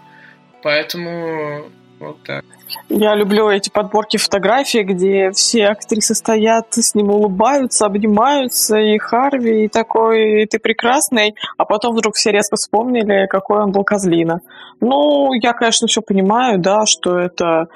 Поэтому 0.62 1.70
вот 2.00 2.16
так. 2.24 2.44
Я 2.88 3.14
люблю 3.14 3.48
эти 3.48 3.70
подборки 3.70 4.16
фотографий, 4.16 4.82
где 4.82 5.30
все 5.30 5.66
актрисы 5.68 6.14
стоят, 6.14 6.66
с 6.74 6.94
ним 6.94 7.10
улыбаются, 7.10 7.86
обнимаются, 7.86 8.78
и 8.78 8.98
Харви, 8.98 9.64
и 9.64 9.68
такой, 9.68 10.42
и 10.42 10.46
ты 10.46 10.58
прекрасный, 10.58 11.34
а 11.56 11.64
потом 11.64 11.94
вдруг 11.96 12.14
все 12.14 12.30
резко 12.30 12.56
вспомнили, 12.56 13.26
какой 13.26 13.62
он 13.62 13.72
был 13.72 13.84
козлина. 13.84 14.40
Ну, 14.80 15.32
я, 15.32 15.52
конечно, 15.52 15.86
все 15.86 16.02
понимаю, 16.02 16.58
да, 16.58 16.86
что 16.86 17.18
это 17.18 17.68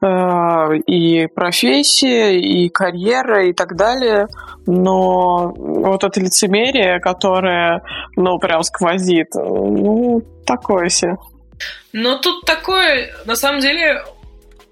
э, 0.00 0.76
и 0.86 1.26
профессия, 1.26 2.38
и 2.38 2.68
карьера, 2.68 3.46
и 3.46 3.52
так 3.52 3.76
далее, 3.76 4.28
но 4.66 5.54
вот 5.56 6.04
это 6.04 6.20
лицемерие, 6.20 7.00
которое, 7.00 7.82
ну, 8.16 8.38
прям 8.38 8.62
сквозит, 8.62 9.28
ну, 9.34 10.22
такое 10.46 10.88
себе. 10.90 11.16
Но 11.92 12.18
тут 12.18 12.44
такое, 12.44 13.14
на 13.24 13.36
самом 13.36 13.60
деле, 13.60 14.04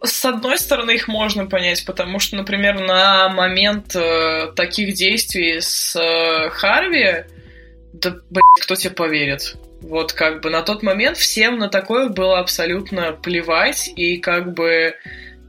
с 0.02 0.24
одной 0.24 0.58
стороны, 0.58 0.92
их 0.92 1.08
можно 1.08 1.46
понять, 1.46 1.84
потому 1.84 2.18
что, 2.18 2.36
например, 2.36 2.80
на 2.80 3.28
момент 3.28 3.94
э, 3.94 4.52
таких 4.54 4.94
действий 4.94 5.60
с 5.60 5.96
э, 5.96 6.50
Харви, 6.50 7.24
да, 7.92 8.16
блядь, 8.30 8.62
кто 8.62 8.74
тебе 8.74 8.92
поверит? 8.92 9.56
Вот 9.80 10.12
как 10.12 10.40
бы 10.42 10.50
на 10.50 10.62
тот 10.62 10.82
момент 10.82 11.16
всем 11.16 11.58
на 11.58 11.68
такое 11.68 12.08
было 12.08 12.38
абсолютно 12.38 13.12
плевать, 13.12 13.90
и 13.96 14.18
как 14.18 14.52
бы 14.52 14.94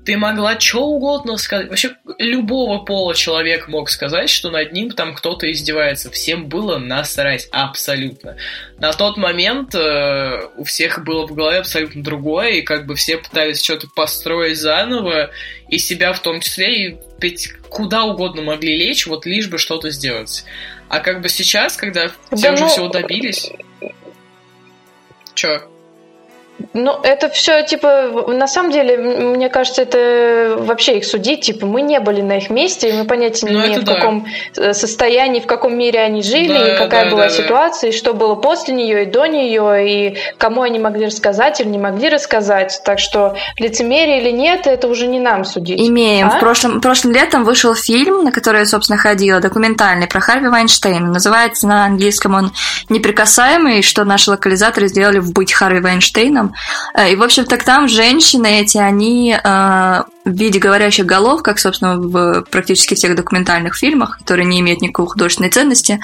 ты 0.08 0.16
могла 0.16 0.58
что 0.58 0.86
угодно 0.86 1.36
сказать. 1.36 1.68
Вообще, 1.68 1.98
любого 2.18 2.86
пола 2.86 3.14
человек 3.14 3.68
мог 3.68 3.90
сказать, 3.90 4.30
что 4.30 4.50
над 4.50 4.72
ним 4.72 4.92
там 4.92 5.14
кто-то 5.14 5.52
издевается. 5.52 6.10
Всем 6.10 6.48
было 6.48 6.78
насрать 6.78 7.50
абсолютно. 7.52 8.38
На 8.80 8.94
тот 8.94 9.18
момент 9.18 9.76
э, 9.76 10.44
у 10.56 10.64
всех 10.64 11.04
было 11.04 11.28
в 11.28 11.34
голове 11.36 11.58
абсолютно 11.58 12.02
другое, 12.02 12.52
и 12.52 12.62
как 12.62 12.86
бы 12.86 12.96
все 12.96 13.18
пытались 13.18 13.62
что-то 13.62 13.90
построить 13.94 14.58
заново, 14.58 15.30
и 15.68 15.78
себя 15.78 16.14
в 16.14 16.22
том 16.22 16.40
числе, 16.40 16.88
и 16.88 16.98
ведь 17.20 17.52
куда 17.68 18.06
угодно 18.06 18.42
могли 18.44 18.78
лечь, 18.78 19.08
вот 19.08 19.26
лишь 19.26 19.50
бы 19.50 19.58
что-то 19.58 19.90
сделать. 19.90 20.46
А 20.88 21.02
как 21.02 21.22
бы 21.22 21.28
сейчас, 21.28 21.76
когда 21.76 22.14
все 22.32 22.44
да 22.44 22.54
уже 22.54 22.64
ну... 22.64 22.70
всего 22.70 22.88
добились... 22.88 23.52
Чё? 25.34 25.68
Ну, 26.74 27.00
это 27.04 27.30
все, 27.30 27.64
типа, 27.64 28.26
на 28.28 28.48
самом 28.48 28.72
деле, 28.72 28.98
мне 28.98 29.50
кажется, 29.50 29.82
это 29.84 30.58
вообще 30.60 30.98
их 30.98 31.06
судить, 31.06 31.42
типа, 31.42 31.66
мы 31.66 31.82
не 31.82 32.00
были 32.00 32.22
на 32.22 32.38
их 32.38 32.50
месте, 32.50 32.90
и 32.90 32.94
мы 32.94 33.06
понятия 33.06 33.48
не 33.48 33.54
ну, 33.54 33.66
имеем, 33.66 33.82
в 33.82 33.84
да. 33.84 33.96
каком 33.96 34.26
э, 34.56 34.74
состоянии, 34.74 35.40
в 35.40 35.48
каком 35.48 35.78
мире 35.78 36.00
они 36.00 36.22
жили, 36.22 36.58
да, 36.58 36.74
и 36.74 36.78
какая 36.78 37.06
да, 37.06 37.12
была 37.12 37.24
да, 37.24 37.30
ситуация, 37.30 37.92
да. 37.92 37.96
и 37.96 37.98
что 37.98 38.14
было 38.14 38.36
после 38.36 38.74
нее 38.74 39.04
и 39.04 39.06
до 39.06 39.26
нее, 39.26 39.90
и 39.90 40.18
кому 40.38 40.62
они 40.62 40.80
могли 40.80 41.08
рассказать 41.08 41.60
или 41.62 41.68
не 41.68 41.78
могли 41.78 42.10
рассказать. 42.10 42.82
Так 42.84 43.00
что 43.00 43.36
лицемерие 43.58 44.22
или 44.22 44.32
нет, 44.32 44.68
это 44.68 44.88
уже 44.88 45.08
не 45.08 45.20
нам 45.20 45.46
судить. 45.46 45.80
Имеем. 45.80 46.28
А? 46.28 46.38
В 46.38 46.40
прошлом, 46.40 46.82
прошлым 46.82 47.14
летом 47.14 47.44
вышел 47.44 47.76
фильм, 47.76 48.24
на 48.24 48.32
который 48.32 48.60
я, 48.62 48.66
собственно, 48.66 48.98
ходила, 48.98 49.40
документальный, 49.40 50.08
про 50.08 50.20
Харви 50.20 50.48
Вайнштейна. 50.48 51.08
Называется 51.08 51.68
на 51.68 51.86
английском 51.86 52.36
он 52.36 52.52
«Неприкасаемый», 52.90 53.82
что 53.82 54.04
наши 54.06 54.32
локализаторы 54.32 54.88
сделали 54.88 55.20
в 55.20 55.34
«Быть 55.34 55.54
Харви 55.54 55.80
Вайнштейном». 55.80 56.47
Э, 56.94 57.12
и, 57.12 57.16
в 57.16 57.24
общем-то, 57.24 57.58
там 57.58 57.88
женщины 57.88 58.62
эти, 58.62 58.78
они 58.78 59.32
э, 59.32 60.04
в 60.26 60.32
виде 60.32 60.60
говорящих 60.60 61.06
голов, 61.06 61.44
как, 61.44 61.60
собственно, 61.60 61.98
в 61.98 62.44
практически 62.50 62.96
всех 62.96 63.16
документальных 63.16 63.76
фильмах, 63.76 64.18
которые 64.18 64.46
не 64.46 64.60
имеют 64.60 64.82
никакой 64.82 65.08
художественной 65.08 65.50
ценности, 65.50 66.00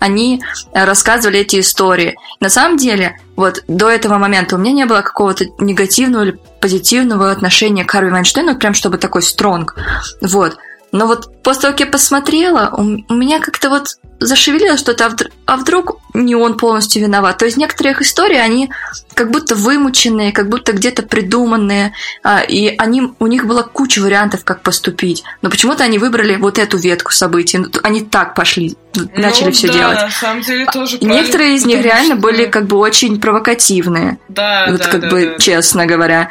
они 0.00 0.42
рассказывали 0.72 1.40
эти 1.40 1.60
истории. 1.60 2.16
На 2.40 2.48
самом 2.48 2.76
деле, 2.76 3.20
вот 3.36 3.62
до 3.68 3.88
этого 3.88 4.18
момента 4.18 4.56
у 4.56 4.58
меня 4.58 4.72
не 4.72 4.86
было 4.86 5.02
какого-то 5.02 5.46
негативного 5.58 6.24
или 6.24 6.38
позитивного 6.60 7.30
отношения 7.30 7.84
к 7.84 7.90
Харви 7.90 8.10
Вайнштейну, 8.10 8.56
прям 8.56 8.74
чтобы 8.74 8.98
такой 8.98 9.22
стронг. 9.22 9.76
Вот. 10.20 10.58
Но 10.92 11.06
вот 11.06 11.42
после 11.42 11.62
того, 11.62 11.72
как 11.72 11.80
я 11.80 11.86
посмотрела, 11.86 12.70
у, 12.76 13.14
меня 13.14 13.40
как-то 13.40 13.68
вот 13.68 13.98
зашевелилось 14.20 14.80
что-то, 14.80 15.06
а, 15.06 15.08
вдруг, 15.08 15.32
а 15.46 15.56
вдруг 15.56 16.00
не 16.14 16.34
он 16.34 16.56
полностью 16.56 17.02
виноват. 17.02 17.38
То 17.38 17.44
есть 17.44 17.56
некоторые 17.56 17.92
их 17.92 18.02
истории, 18.02 18.36
они 18.36 18.70
как 19.14 19.30
будто 19.30 19.54
вымученные, 19.54 20.32
как 20.32 20.48
будто 20.48 20.72
где-то 20.72 21.02
придуманные, 21.02 21.92
а, 22.22 22.40
и 22.40 22.74
они, 22.76 23.12
у 23.18 23.26
них 23.26 23.46
была 23.46 23.62
куча 23.62 24.00
вариантов, 24.00 24.44
как 24.44 24.62
поступить. 24.62 25.24
Но 25.42 25.50
почему-то 25.50 25.84
они 25.84 25.98
выбрали 25.98 26.36
вот 26.36 26.58
эту 26.58 26.76
ветку 26.76 27.12
событий. 27.12 27.58
Ну, 27.58 27.68
они 27.82 28.02
так 28.02 28.34
пошли, 28.34 28.76
начали 29.14 29.46
ну, 29.46 29.52
все 29.52 29.68
да, 29.68 29.72
делать. 29.72 30.00
на 30.00 30.10
самом 30.10 30.42
деле 30.42 30.66
тоже 30.66 30.98
Некоторые 31.00 31.54
из 31.54 31.64
них 31.64 31.82
реально 31.82 32.14
что... 32.14 32.22
были 32.22 32.46
как 32.46 32.66
бы 32.66 32.76
очень 32.76 33.20
провокативные. 33.20 34.18
Да, 34.28 34.66
вот 34.70 34.80
да, 34.80 34.88
как 34.88 35.00
да, 35.02 35.10
бы 35.10 35.26
да. 35.26 35.38
честно 35.38 35.86
говоря. 35.86 36.30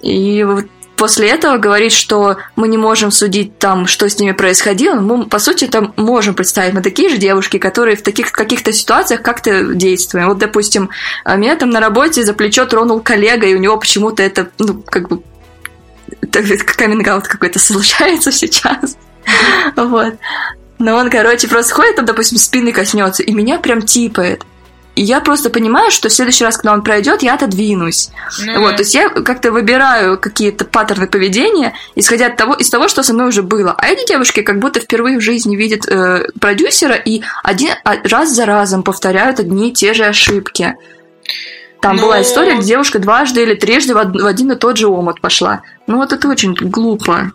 И 0.00 0.44
вот 0.44 0.66
после 0.96 1.28
этого 1.28 1.58
говорить, 1.58 1.92
что 1.92 2.38
мы 2.56 2.68
не 2.68 2.78
можем 2.78 3.10
судить 3.10 3.58
там, 3.58 3.86
что 3.86 4.08
с 4.08 4.18
ними 4.18 4.32
происходило, 4.32 4.94
мы, 4.94 5.26
по 5.26 5.38
сути, 5.38 5.66
там 5.66 5.92
можем 5.96 6.34
представить. 6.34 6.74
Мы 6.74 6.82
такие 6.82 7.08
же 7.08 7.18
девушки, 7.18 7.58
которые 7.58 7.96
в 7.96 8.02
таких 8.02 8.32
каких-то 8.32 8.72
ситуациях 8.72 9.22
как-то 9.22 9.74
действуем. 9.74 10.28
Вот, 10.28 10.38
допустим, 10.38 10.90
а 11.24 11.36
меня 11.36 11.56
там 11.56 11.70
на 11.70 11.80
работе 11.80 12.24
за 12.24 12.32
плечо 12.32 12.66
тронул 12.66 13.00
коллега, 13.00 13.46
и 13.46 13.54
у 13.54 13.58
него 13.58 13.76
почему-то 13.76 14.22
это, 14.22 14.48
ну, 14.58 14.82
как 14.82 15.08
бы, 15.08 15.22
каминг 16.30 17.28
какой-то 17.28 17.58
случается 17.58 18.32
сейчас. 18.32 18.96
Вот. 19.76 20.14
Но 20.78 20.96
он, 20.96 21.10
короче, 21.10 21.48
просто 21.48 21.74
ходит, 21.74 21.96
там, 21.96 22.04
допустим, 22.04 22.38
спины 22.38 22.72
коснется, 22.72 23.22
и 23.22 23.32
меня 23.32 23.58
прям 23.58 23.82
типает. 23.82 24.44
И 24.96 25.02
я 25.02 25.20
просто 25.20 25.50
понимаю, 25.50 25.90
что 25.90 26.08
в 26.08 26.12
следующий 26.12 26.42
раз, 26.42 26.56
когда 26.56 26.72
он 26.72 26.82
пройдет, 26.82 27.22
я 27.22 27.34
отодвинусь. 27.34 28.08
Ну, 28.42 28.62
вот, 28.62 28.76
то 28.76 28.82
есть 28.82 28.94
я 28.94 29.10
как-то 29.10 29.52
выбираю 29.52 30.18
какие-то 30.18 30.64
паттерны 30.64 31.06
поведения, 31.06 31.74
исходя 31.94 32.28
от 32.28 32.36
того, 32.36 32.54
из 32.54 32.70
того, 32.70 32.88
что 32.88 33.02
со 33.02 33.12
мной 33.12 33.28
уже 33.28 33.42
было. 33.42 33.74
А 33.76 33.88
эти 33.88 34.06
девушки 34.08 34.40
как 34.40 34.58
будто 34.58 34.80
впервые 34.80 35.18
в 35.18 35.20
жизни 35.20 35.54
видят 35.54 35.86
э, 35.86 36.28
продюсера 36.40 36.94
и 36.94 37.20
один 37.44 37.72
а, 37.84 37.96
раз 38.04 38.30
за 38.30 38.46
разом 38.46 38.82
повторяют 38.82 39.38
одни 39.38 39.68
и 39.68 39.72
те 39.72 39.92
же 39.92 40.06
ошибки. 40.06 40.76
Там 41.82 41.96
Но... 41.96 42.02
была 42.02 42.22
история, 42.22 42.56
где 42.56 42.68
девушка 42.68 42.98
дважды 42.98 43.42
или 43.42 43.54
трижды 43.54 43.94
в 43.94 44.26
один 44.26 44.52
и 44.52 44.56
тот 44.56 44.78
же 44.78 44.86
омут 44.86 45.20
пошла. 45.20 45.60
Ну 45.86 45.98
вот 45.98 46.14
это 46.14 46.26
очень 46.26 46.54
глупо. 46.54 47.32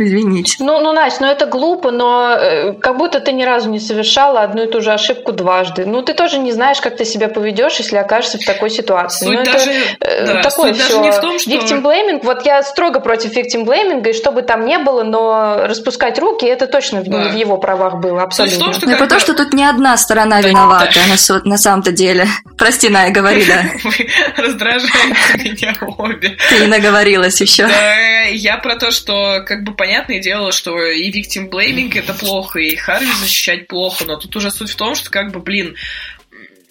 Извините. 0.00 0.56
Ну, 0.60 0.80
ну, 0.80 0.92
Настя, 0.92 1.24
ну 1.24 1.30
это 1.30 1.44
глупо, 1.44 1.90
но 1.90 2.34
э, 2.34 2.72
как 2.72 2.96
будто 2.96 3.20
ты 3.20 3.32
ни 3.32 3.44
разу 3.44 3.68
не 3.68 3.78
совершала 3.78 4.40
одну 4.40 4.64
и 4.64 4.66
ту 4.66 4.80
же 4.80 4.92
ошибку 4.92 5.32
дважды. 5.32 5.84
Ну, 5.84 6.00
ты 6.00 6.14
тоже 6.14 6.38
не 6.38 6.52
знаешь, 6.52 6.80
как 6.80 6.96
ты 6.96 7.04
себя 7.04 7.28
поведешь, 7.28 7.76
если 7.78 7.96
окажешься 7.96 8.38
в 8.38 8.44
такой 8.46 8.70
ситуации. 8.70 9.26
Суть 9.26 9.38
ну, 9.38 9.44
даже, 9.44 9.70
это 10.00 10.34
да, 10.34 10.42
такое 10.42 10.72
суть 10.72 10.82
все. 10.82 10.88
даже 10.88 11.00
не 11.02 11.12
в 11.12 11.20
том, 11.20 11.38
что... 11.38 11.50
Victim 11.50 11.82
blaming, 11.82 12.20
вот 12.22 12.46
я 12.46 12.62
строго 12.62 13.00
против 13.00 13.36
victim 13.36 13.66
blaming, 13.66 14.08
и 14.08 14.14
что 14.14 14.32
бы 14.32 14.40
там 14.40 14.64
ни 14.64 14.78
было, 14.78 15.02
но 15.02 15.66
распускать 15.66 16.18
руки, 16.18 16.46
это 16.46 16.66
точно 16.66 17.02
да. 17.02 17.28
в 17.28 17.34
его 17.34 17.58
правах 17.58 17.96
было, 17.96 18.22
абсолютно. 18.22 18.58
Том, 18.58 18.72
что 18.72 18.86
ну, 18.86 18.92
потому 18.92 19.14
бы... 19.14 19.20
что 19.20 19.34
тут 19.34 19.52
не 19.52 19.64
одна 19.64 19.96
сторона 19.98 20.40
да, 20.40 20.48
виновата 20.48 20.94
да. 20.94 21.34
на, 21.34 21.50
на 21.50 21.58
самом-то 21.58 21.92
деле. 21.92 22.26
Прости, 22.56 22.88
Ная, 22.88 23.10
говори, 23.10 23.44
да. 23.44 23.64
Вы 23.84 24.08
раздражаете 24.36 24.94
меня 25.44 25.74
обе. 25.98 26.36
Ты 26.48 26.60
не 26.60 26.66
наговорилась 26.66 27.40
еще. 27.40 27.66
Да, 27.66 28.20
я 28.30 28.56
про 28.58 28.76
то, 28.76 28.90
что 28.90 29.42
как 29.46 29.62
бы 29.62 29.72
понятное 29.90 30.20
дело, 30.20 30.52
что 30.52 30.80
и 30.80 31.10
victim 31.10 31.50
blaming 31.50 31.90
это 31.98 32.14
плохо, 32.14 32.60
и 32.60 32.76
Харви 32.76 33.10
защищать 33.20 33.66
плохо, 33.66 34.04
но 34.04 34.16
тут 34.16 34.36
уже 34.36 34.52
суть 34.52 34.70
в 34.70 34.76
том, 34.76 34.94
что 34.94 35.10
как 35.10 35.32
бы, 35.32 35.40
блин, 35.40 35.74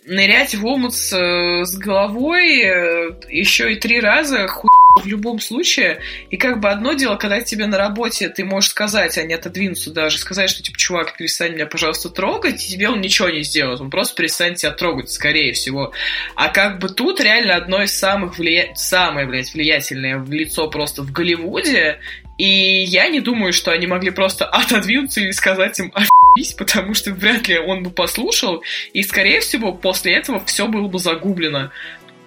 нырять 0.06 0.56
в 0.56 0.66
омут 0.66 0.96
с, 0.96 1.12
с 1.12 1.78
головой 1.78 2.62
э, 2.62 3.10
еще 3.30 3.74
и 3.74 3.76
три 3.76 4.00
раза 4.00 4.48
хуй 4.48 4.70
в 5.04 5.06
любом 5.06 5.42
случае. 5.42 6.00
И 6.30 6.38
как 6.38 6.62
бы 6.62 6.70
одно 6.70 6.94
дело, 6.94 7.18
когда 7.18 7.42
тебе 7.42 7.68
на 7.68 7.78
работе 7.78 8.30
ты 8.30 8.46
можешь 8.46 8.70
сказать, 8.70 9.18
а 9.18 9.24
не 9.24 9.34
отодвинуться 9.34 9.92
даже, 9.92 10.18
сказать, 10.18 10.50
что 10.50 10.64
типа, 10.64 10.78
чувак, 10.78 11.18
перестань 11.18 11.56
меня, 11.56 11.66
пожалуйста, 11.66 12.10
трогать, 12.10 12.64
и 12.64 12.72
тебе 12.72 12.88
он 12.88 13.02
ничего 13.02 13.30
не 13.30 13.44
сделает. 13.44 13.82
Он 13.82 13.90
просто 13.90 14.16
перестанет 14.16 14.60
тебя 14.60 14.72
трогать, 14.72 15.12
скорее 15.12 15.52
всего. 15.52 15.92
А 16.36 16.48
как 16.48 16.80
бы 16.80 16.88
тут 16.88 17.20
реально 17.20 17.56
одно 17.56 17.84
из 17.84 17.94
самых 17.94 18.40
влия... 18.40 18.74
самое, 18.76 19.28
блядь, 19.28 19.54
влиятельное 19.54 20.24
лицо 20.26 20.70
просто 20.70 21.04
в 21.04 21.12
Голливуде, 21.12 22.00
и 22.40 22.84
я 22.86 23.10
не 23.10 23.20
думаю, 23.20 23.52
что 23.52 23.72
они 23.72 23.86
могли 23.86 24.12
просто 24.12 24.46
отодвинуться 24.46 25.20
и 25.20 25.32
сказать 25.34 25.78
им 25.78 25.92
ошибись, 25.94 26.54
потому 26.54 26.94
что 26.94 27.12
вряд 27.12 27.48
ли 27.50 27.60
он 27.60 27.84
бы 27.84 27.92
послушал, 27.92 28.64
и, 28.94 29.04
скорее 29.04 29.42
всего, 29.42 29.74
после 29.74 30.16
этого 30.16 30.44
все 30.46 30.68
было 30.68 30.88
бы 30.88 31.00
загублено. 31.00 31.70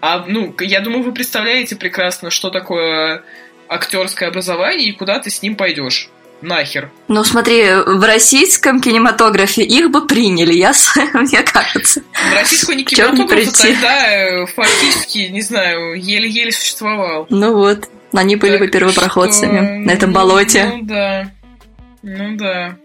А, 0.03 0.25
ну, 0.29 0.55
я 0.61 0.81
думаю, 0.81 1.03
вы 1.03 1.12
представляете 1.12 1.77
прекрасно, 1.77 2.31
что 2.31 2.51
такое 2.51 3.22
актерское 3.68 4.29
образование 4.29 4.90
и 4.90 4.92
куда 4.92 5.18
ты 5.18 5.31
с 5.31 5.40
ним 5.42 5.57
пойдешь. 5.57 6.11
Нахер. 6.42 6.90
Ну, 7.07 7.22
смотри, 7.22 7.62
в 7.87 8.05
российском 8.05 8.81
кинематографе 8.81 9.62
их 9.62 9.90
бы 9.90 10.07
приняли, 10.09 10.53
я, 10.55 10.72
мне 11.14 11.40
кажется. 11.42 12.03
В 12.12 12.35
российском 12.35 12.85
кинематографе 12.85 13.51
тогда 13.51 14.12
э, 14.12 14.46
фактически, 14.46 15.29
не 15.31 15.40
знаю, 15.40 15.94
еле-еле 15.94 16.51
существовал. 16.51 17.27
Ну 17.31 17.55
вот, 17.57 17.88
они 18.20 18.37
были 18.37 18.53
так 18.53 18.61
бы 18.61 18.68
первопроходцами 18.68 19.59
что... 19.59 19.75
на 19.75 19.90
этом 19.90 20.11
ну, 20.11 20.16
болоте. 20.16 20.64
Ну 20.64 20.83
да, 20.83 21.31
ну 22.03 22.37
да. 22.37 22.77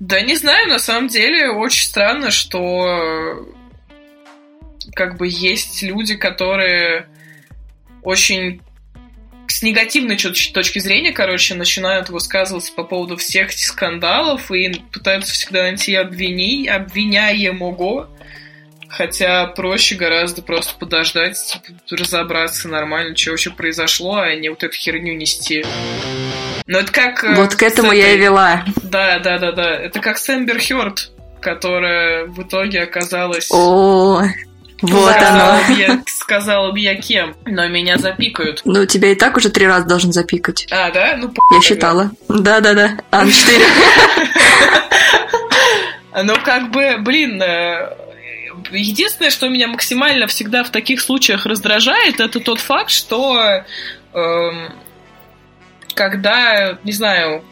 Да 0.00 0.20
не 0.20 0.36
знаю, 0.36 0.68
на 0.68 0.78
самом 0.78 1.08
деле 1.08 1.50
очень 1.50 1.84
странно, 1.84 2.30
что 2.30 3.46
как 4.94 5.18
бы 5.18 5.26
есть 5.28 5.82
люди, 5.82 6.16
которые 6.16 7.08
очень 8.02 8.60
с 9.48 9.62
негативной 9.62 10.16
точки 10.16 10.78
зрения, 10.78 11.12
короче, 11.12 11.54
начинают 11.54 12.10
высказываться 12.10 12.72
по 12.72 12.84
поводу 12.84 13.16
всех 13.16 13.48
этих 13.48 13.66
скандалов 13.66 14.52
и 14.52 14.80
пытаются 14.92 15.32
всегда 15.32 15.62
найти 15.62 15.94
обвини... 15.94 16.66
обвиняемого. 16.68 18.10
Хотя 18.88 19.46
проще 19.46 19.94
гораздо 19.96 20.42
просто 20.42 20.74
подождать, 20.78 21.36
типа, 21.36 21.78
разобраться 21.90 22.68
нормально, 22.68 23.16
что 23.16 23.30
вообще 23.30 23.50
произошло, 23.50 24.16
а 24.16 24.34
не 24.34 24.48
вот 24.48 24.62
эту 24.62 24.74
херню 24.74 25.14
нести. 25.14 25.64
Но 26.66 26.78
это 26.78 26.92
как... 26.92 27.24
Э, 27.24 27.34
вот 27.34 27.54
к 27.54 27.62
этому 27.62 27.88
этой... 27.88 28.00
я 28.00 28.12
и 28.12 28.18
вела. 28.18 28.64
Да, 28.82 29.18
да, 29.18 29.38
да, 29.38 29.52
да. 29.52 29.74
Это 29.74 30.00
как 30.00 30.18
с 30.18 30.28
Эмбер 30.30 30.58
Хёрд, 30.60 31.10
которая 31.40 32.26
в 32.26 32.42
итоге 32.42 32.82
оказалась... 32.82 33.50
О, 33.50 34.22
вот 34.80 35.16
оно. 35.16 35.58
Я 35.76 36.02
сказала 36.06 36.70
бы 36.70 36.78
я 36.78 36.94
кем, 36.94 37.34
но 37.46 37.66
меня 37.68 37.98
запикают. 37.98 38.62
Ну, 38.64 38.86
тебя 38.86 39.12
и 39.12 39.14
так 39.14 39.36
уже 39.36 39.50
три 39.50 39.66
раза 39.66 39.86
должен 39.86 40.12
запикать. 40.12 40.66
А, 40.70 40.90
да? 40.90 41.16
Ну, 41.16 41.32
Я 41.52 41.60
считала. 41.60 42.10
Да-да-да. 42.28 42.98
Ан-4. 43.10 43.62
Ну, 46.20 46.34
как 46.42 46.72
бы, 46.72 46.96
блин, 46.98 47.40
э, 47.40 47.90
единственное, 48.70 49.30
что 49.30 49.48
меня 49.48 49.68
максимально 49.68 50.26
всегда 50.26 50.64
в 50.64 50.70
таких 50.70 51.00
случаях 51.00 51.46
раздражает, 51.46 52.20
это 52.20 52.40
тот 52.40 52.60
факт, 52.60 52.90
что 52.90 53.64
э, 54.14 54.50
когда, 55.94 56.78
не 56.84 56.92
знаю, 56.92 57.44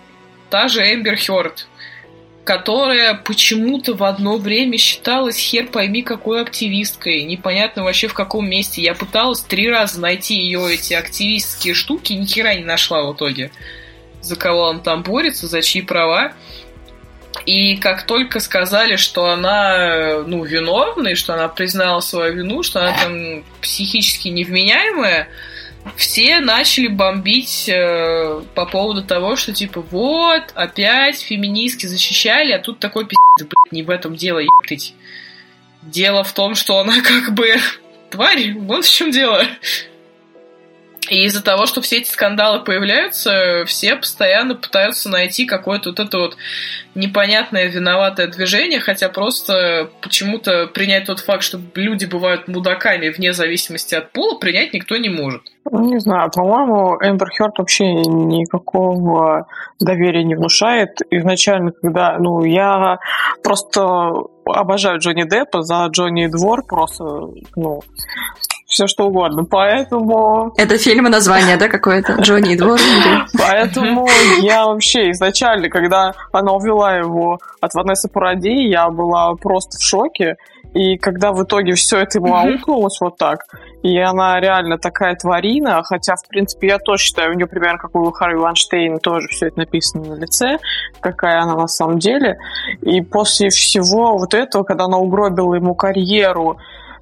та 0.50 0.68
же 0.68 0.82
Эмбер 0.82 1.16
Хёрд 1.16 1.66
которая 2.46 3.14
почему-то 3.14 3.94
в 3.94 4.04
одно 4.04 4.38
время 4.38 4.78
считалась 4.78 5.36
хер 5.36 5.66
пойми 5.66 6.02
какой 6.02 6.40
активисткой. 6.40 7.24
Непонятно 7.24 7.82
вообще 7.82 8.06
в 8.06 8.14
каком 8.14 8.48
месте. 8.48 8.80
Я 8.80 8.94
пыталась 8.94 9.40
три 9.40 9.68
раза 9.68 10.00
найти 10.00 10.36
ее 10.36 10.72
эти 10.72 10.94
активистские 10.94 11.74
штуки, 11.74 12.12
ни 12.12 12.24
хера 12.24 12.54
не 12.54 12.62
нашла 12.62 13.02
в 13.02 13.14
итоге. 13.14 13.50
За 14.20 14.36
кого 14.36 14.60
он 14.60 14.80
там 14.80 15.02
борется, 15.02 15.48
за 15.48 15.60
чьи 15.60 15.82
права. 15.82 16.34
И 17.46 17.76
как 17.76 18.02
только 18.02 18.40
сказали, 18.40 18.96
что 18.96 19.26
она, 19.26 20.24
ну, 20.26 20.44
виновна, 20.44 21.08
и 21.08 21.14
что 21.14 21.34
она 21.34 21.46
признала 21.46 22.00
свою 22.00 22.34
вину, 22.34 22.64
что 22.64 22.80
она 22.80 22.92
там 22.98 23.44
психически 23.60 24.28
невменяемая, 24.28 25.28
все 25.94 26.40
начали 26.40 26.88
бомбить 26.88 27.68
э, 27.68 28.42
по 28.56 28.66
поводу 28.66 29.04
того, 29.04 29.36
что 29.36 29.52
типа 29.52 29.80
вот, 29.82 30.42
опять 30.54 31.20
феминистки 31.20 31.86
защищали, 31.86 32.50
а 32.50 32.58
тут 32.58 32.80
такой 32.80 33.04
пиздец, 33.04 33.48
блядь, 33.48 33.72
не 33.72 33.84
в 33.84 33.90
этом 33.90 34.16
дело, 34.16 34.40
ебать. 34.40 34.94
Дело 35.82 36.24
в 36.24 36.32
том, 36.32 36.56
что 36.56 36.80
она 36.80 37.00
как 37.00 37.32
бы 37.34 37.54
тварь, 38.10 38.54
вот 38.54 38.84
в 38.84 38.92
чем 38.92 39.12
дело. 39.12 39.46
И 41.08 41.24
из-за 41.24 41.42
того, 41.42 41.66
что 41.66 41.80
все 41.80 41.98
эти 41.98 42.10
скандалы 42.10 42.64
появляются, 42.64 43.64
все 43.66 43.96
постоянно 43.96 44.54
пытаются 44.54 45.08
найти 45.08 45.46
какое-то 45.46 45.90
вот 45.90 46.00
это 46.00 46.18
вот 46.18 46.36
непонятное 46.94 47.68
виноватое 47.68 48.26
движение, 48.26 48.80
хотя 48.80 49.08
просто 49.08 49.90
почему-то 50.00 50.66
принять 50.66 51.06
тот 51.06 51.20
факт, 51.20 51.42
что 51.42 51.60
люди 51.74 52.06
бывают 52.06 52.48
мудаками 52.48 53.10
вне 53.10 53.32
зависимости 53.32 53.94
от 53.94 54.12
пола, 54.12 54.38
принять 54.38 54.72
никто 54.72 54.96
не 54.96 55.08
может. 55.08 55.42
Ну, 55.70 55.84
не 55.92 55.98
знаю, 55.98 56.30
по-моему, 56.34 56.96
Эмбер 57.02 57.28
Хёрд 57.36 57.58
вообще 57.58 57.84
никакого 57.92 59.46
доверия 59.80 60.24
не 60.24 60.34
внушает. 60.34 60.98
Изначально, 61.10 61.72
когда, 61.72 62.18
ну, 62.18 62.44
я 62.44 62.98
просто 63.42 64.12
обожаю 64.44 65.00
Джонни 65.00 65.24
Деппа 65.24 65.62
за 65.62 65.86
Джонни 65.90 66.28
Двор, 66.28 66.64
просто, 66.66 67.04
ну, 67.56 67.82
все 68.76 68.86
что 68.86 69.06
угодно. 69.06 69.44
Поэтому... 69.44 70.52
Это 70.58 70.76
фильм 70.76 71.06
и 71.06 71.10
название, 71.10 71.56
да, 71.56 71.68
какое-то? 71.68 72.12
Джонни 72.20 72.52
и 72.52 72.56
Двор? 72.56 72.78
Поэтому 73.38 74.06
я 74.40 74.66
вообще 74.66 75.10
изначально, 75.12 75.70
когда 75.70 76.12
она 76.30 76.52
увела 76.52 76.94
его 76.94 77.38
от 77.62 77.72
Ванессы 77.72 78.10
Паради, 78.10 78.68
я 78.68 78.90
была 78.90 79.34
просто 79.36 79.78
в 79.78 79.82
шоке. 79.82 80.36
И 80.74 80.98
когда 80.98 81.32
в 81.32 81.42
итоге 81.42 81.72
все 81.72 82.00
это 82.00 82.18
ему 82.18 82.34
аукнулось 82.34 83.00
вот 83.00 83.16
так, 83.16 83.46
и 83.82 83.98
она 83.98 84.38
реально 84.40 84.76
такая 84.76 85.14
тварина, 85.14 85.82
хотя, 85.82 86.16
в 86.16 86.28
принципе, 86.28 86.66
я 86.66 86.78
тоже 86.78 87.04
считаю, 87.04 87.30
у 87.30 87.34
нее 87.34 87.46
примерно 87.46 87.78
как 87.78 87.94
у 87.94 88.10
Харви 88.10 88.36
Ванштейна 88.36 88.98
тоже 88.98 89.28
все 89.28 89.46
это 89.46 89.60
написано 89.60 90.04
на 90.04 90.20
лице, 90.20 90.58
какая 91.00 91.40
она 91.40 91.54
на 91.54 91.68
самом 91.68 91.98
деле. 91.98 92.36
И 92.82 93.00
после 93.00 93.48
всего 93.48 94.18
вот 94.18 94.34
этого, 94.34 94.64
когда 94.64 94.84
она 94.84 94.98
угробила 94.98 95.54
ему 95.54 95.74
карьеру, 95.74 96.58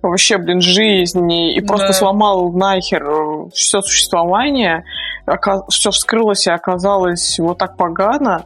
вообще, 0.09 0.39
блин, 0.39 0.61
жизни 0.61 1.55
и 1.55 1.61
просто 1.61 1.89
да. 1.89 1.93
сломал 1.93 2.53
нахер 2.53 3.05
э, 3.05 3.49
все 3.53 3.81
существование, 3.83 4.85
все 5.69 5.91
вскрылось 5.91 6.47
и 6.47 6.51
оказалось 6.51 7.39
вот 7.39 7.59
так 7.59 7.77
погано, 7.77 8.45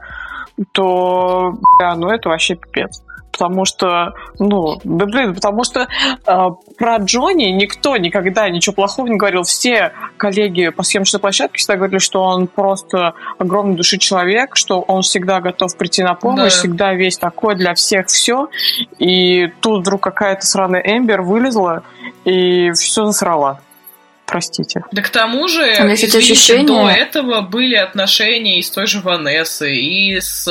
то, 0.73 1.55
бля, 1.79 1.95
ну 1.95 2.09
это 2.09 2.29
вообще 2.29 2.55
пипец 2.55 3.03
потому 3.31 3.65
что, 3.65 4.15
ну, 4.39 4.81
да 4.85 5.07
блин, 5.07 5.35
потому 5.35 5.65
что 5.65 5.87
э, 6.27 6.49
про 6.77 6.97
Джонни 6.97 7.51
никто 7.51 7.97
никогда 7.97 8.49
ничего 8.49 8.75
плохого 8.75 9.07
не 9.07 9.17
говорил. 9.17 9.43
Все 9.43 9.93
коллеги 10.17 10.71
по 10.71 10.83
съемочной 10.83 11.21
площадке 11.21 11.59
всегда 11.59 11.77
говорили, 11.77 11.99
что 11.99 12.23
он 12.23 12.47
просто 12.47 13.15
огромный 13.39 13.77
души 13.77 13.99
человек, 13.99 14.57
что 14.57 14.81
он 14.81 15.03
всегда 15.03 15.41
готов 15.41 15.77
прийти 15.77 16.03
на 16.03 16.15
помощь, 16.15 16.55
да. 16.55 16.59
всегда 16.59 16.95
весь 16.95 17.19
такой 17.19 17.55
для 17.55 17.75
всех 17.75 18.07
все. 18.07 18.49
И 18.99 19.49
тут 19.61 19.83
вдруг 19.83 20.01
какая-то 20.03 20.45
сраная 20.45 20.83
Эмбер 20.83 21.23
вылезла 21.23 21.83
и 22.25 22.71
все 22.73 23.07
засрала 23.07 23.61
простите. 24.29 24.83
Да 24.93 25.03
к 25.03 25.09
тому 25.09 25.49
же, 25.49 25.63
извините, 25.73 26.19
ощущение... 26.19 26.67
до 26.67 26.89
этого 26.89 27.41
были 27.41 27.75
отношения 27.75 28.59
и 28.59 28.63
с 28.63 28.71
той 28.71 28.87
же 28.87 29.01
Ванессой, 29.01 29.79
и 29.79 30.21
с 30.21 30.47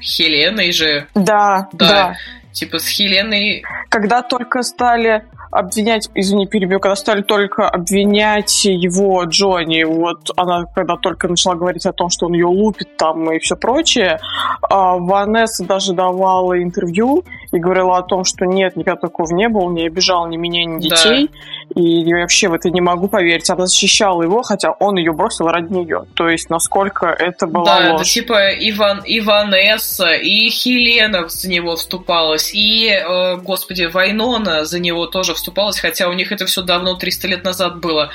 Хеленой 0.00 0.72
же. 0.72 1.06
Да, 1.14 1.68
да. 1.72 1.88
да. 1.88 2.16
Типа 2.52 2.78
с 2.78 2.88
Хеленой... 2.88 3.62
Когда 3.90 4.22
только 4.22 4.62
стали 4.62 5.24
обвинять, 5.50 6.08
извини, 6.14 6.46
перебью, 6.46 6.80
когда 6.80 6.96
стали 6.96 7.22
только 7.22 7.68
обвинять 7.68 8.64
его, 8.64 9.24
Джонни, 9.24 9.84
вот 9.84 10.30
она 10.36 10.64
когда 10.74 10.96
только 10.96 11.28
начала 11.28 11.54
говорить 11.54 11.86
о 11.86 11.92
том, 11.92 12.10
что 12.10 12.26
он 12.26 12.34
ее 12.34 12.46
лупит 12.46 12.96
там 12.96 13.30
и 13.32 13.38
все 13.38 13.56
прочее, 13.56 14.20
а 14.62 14.96
Ванесса 14.96 15.64
даже 15.64 15.94
давала 15.94 16.62
интервью 16.62 17.24
и 17.52 17.58
говорила 17.58 17.98
о 17.98 18.02
том, 18.02 18.24
что 18.24 18.44
нет, 18.44 18.76
никогда 18.76 19.00
такого 19.00 19.32
не 19.32 19.48
было, 19.48 19.70
не 19.70 19.86
обижал 19.86 20.26
ни 20.28 20.36
меня, 20.36 20.64
ни 20.64 20.80
детей, 20.80 21.30
да. 21.74 21.80
и 21.80 22.12
вообще 22.12 22.48
в 22.48 22.54
это 22.54 22.70
не 22.70 22.80
могу 22.80 23.08
поверить. 23.08 23.48
Она 23.50 23.66
защищала 23.66 24.22
его, 24.22 24.42
хотя 24.42 24.72
он 24.72 24.96
ее 24.96 25.12
бросил 25.12 25.48
ради 25.48 25.72
нее. 25.72 26.04
То 26.14 26.28
есть, 26.28 26.50
насколько 26.50 27.06
это 27.06 27.46
было 27.46 27.64
да, 27.64 27.92
ложь. 27.92 28.00
Да, 28.00 28.04
типа 28.04 28.48
Иван, 28.50 29.02
и 29.04 29.20
Ванесса, 29.20 30.12
и 30.12 30.50
Хелена 30.50 31.28
за 31.28 31.48
него 31.48 31.76
вступалась, 31.76 32.52
и, 32.52 32.88
э, 32.88 33.36
господи, 33.36 33.84
Вайнона 33.84 34.64
за 34.64 34.78
него 34.78 35.06
тоже 35.06 35.34
вступалась, 35.34 35.78
хотя 35.78 36.08
у 36.08 36.12
них 36.12 36.32
это 36.32 36.46
все 36.46 36.62
давно, 36.62 36.94
300 36.94 37.28
лет 37.28 37.44
назад 37.44 37.80
было. 37.80 38.10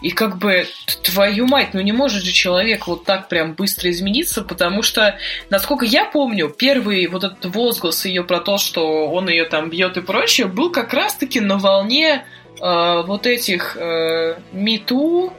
И 0.00 0.10
как 0.10 0.38
бы, 0.38 0.66
твою 1.02 1.46
мать, 1.46 1.70
ну 1.74 1.80
не 1.80 1.92
может 1.92 2.22
же 2.22 2.32
человек 2.32 2.86
вот 2.86 3.04
так 3.04 3.28
прям 3.28 3.52
быстро 3.52 3.90
измениться, 3.90 4.42
потому 4.42 4.82
что, 4.82 5.16
насколько 5.50 5.84
я 5.84 6.04
помню, 6.04 6.48
первый 6.48 7.06
вот 7.08 7.24
этот 7.24 7.54
возглас 7.54 8.04
ее 8.04 8.24
про 8.24 8.40
то, 8.40 8.58
что 8.58 8.77
он 8.78 9.28
ее 9.28 9.44
там 9.44 9.70
бьет 9.70 9.96
и 9.96 10.00
прочее, 10.00 10.46
был 10.46 10.70
как 10.70 10.92
раз-таки 10.92 11.40
на 11.40 11.58
волне 11.58 12.24
э, 12.60 13.02
вот 13.06 13.26
этих 13.26 13.76
э, 13.76 14.36
Мету 14.52 15.32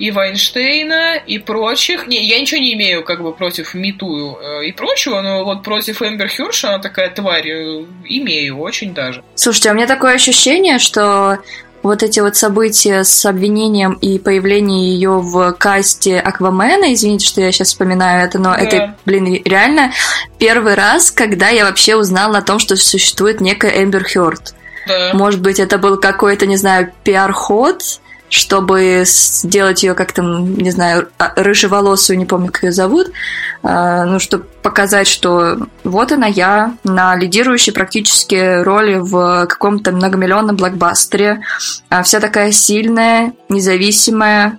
и 0.00 0.10
Вайнштейна, 0.10 1.16
и 1.16 1.38
прочих. 1.38 2.06
Не, 2.06 2.26
я 2.26 2.40
ничего 2.40 2.60
не 2.60 2.72
имею 2.72 3.04
как 3.04 3.22
бы 3.22 3.34
против 3.34 3.74
Митую 3.74 4.38
э, 4.40 4.66
и 4.66 4.72
прочего, 4.72 5.20
но 5.20 5.44
вот 5.44 5.62
против 5.62 6.00
Эмбер 6.00 6.28
Хёрш, 6.28 6.64
она 6.64 6.78
такая 6.78 7.10
тварь, 7.10 7.48
э, 7.48 7.84
имею, 8.06 8.58
очень 8.58 8.94
даже. 8.94 9.22
Слушайте, 9.34 9.68
а 9.68 9.72
у 9.72 9.76
меня 9.76 9.86
такое 9.86 10.14
ощущение, 10.14 10.78
что 10.78 11.38
вот 11.82 12.02
эти 12.02 12.20
вот 12.20 12.36
события 12.36 13.04
с 13.04 13.24
обвинением 13.24 13.94
и 13.94 14.18
появлением 14.18 14.80
ее 14.80 15.18
в 15.20 15.52
касте 15.52 16.18
Аквамена, 16.18 16.92
извините, 16.92 17.26
что 17.26 17.40
я 17.40 17.52
сейчас 17.52 17.68
вспоминаю 17.68 18.26
это, 18.26 18.38
но 18.38 18.54
да. 18.54 18.58
это, 18.58 18.96
блин, 19.06 19.40
реально 19.44 19.92
первый 20.38 20.74
раз, 20.74 21.10
когда 21.10 21.48
я 21.48 21.64
вообще 21.64 21.96
узнала 21.96 22.38
о 22.38 22.42
том, 22.42 22.58
что 22.58 22.76
существует 22.76 23.40
некая 23.40 23.82
Эмбер 23.82 24.04
Хёрд. 24.04 24.54
Да. 24.86 25.10
Может 25.14 25.40
быть, 25.40 25.60
это 25.60 25.78
был 25.78 25.98
какой-то, 25.98 26.46
не 26.46 26.56
знаю, 26.56 26.92
пиар-ход, 27.04 28.00
чтобы 28.30 29.02
сделать 29.04 29.82
ее 29.82 29.94
как-то, 29.94 30.22
не 30.22 30.70
знаю, 30.70 31.08
а, 31.18 31.32
рыжеволосую, 31.36 32.16
не 32.16 32.24
помню, 32.24 32.50
как 32.50 32.62
ее 32.62 32.72
зовут, 32.72 33.08
а, 33.62 34.04
ну, 34.04 34.18
чтобы 34.20 34.44
показать, 34.62 35.08
что 35.08 35.66
вот 35.84 36.12
она 36.12 36.26
я 36.26 36.76
на 36.84 37.16
лидирующей 37.16 37.72
практически 37.72 38.62
роли 38.62 38.96
в 38.96 39.46
каком-то 39.46 39.90
многомиллионном 39.90 40.56
блокбастере, 40.56 41.42
а, 41.88 42.02
вся 42.04 42.20
такая 42.20 42.52
сильная, 42.52 43.34
независимая, 43.48 44.58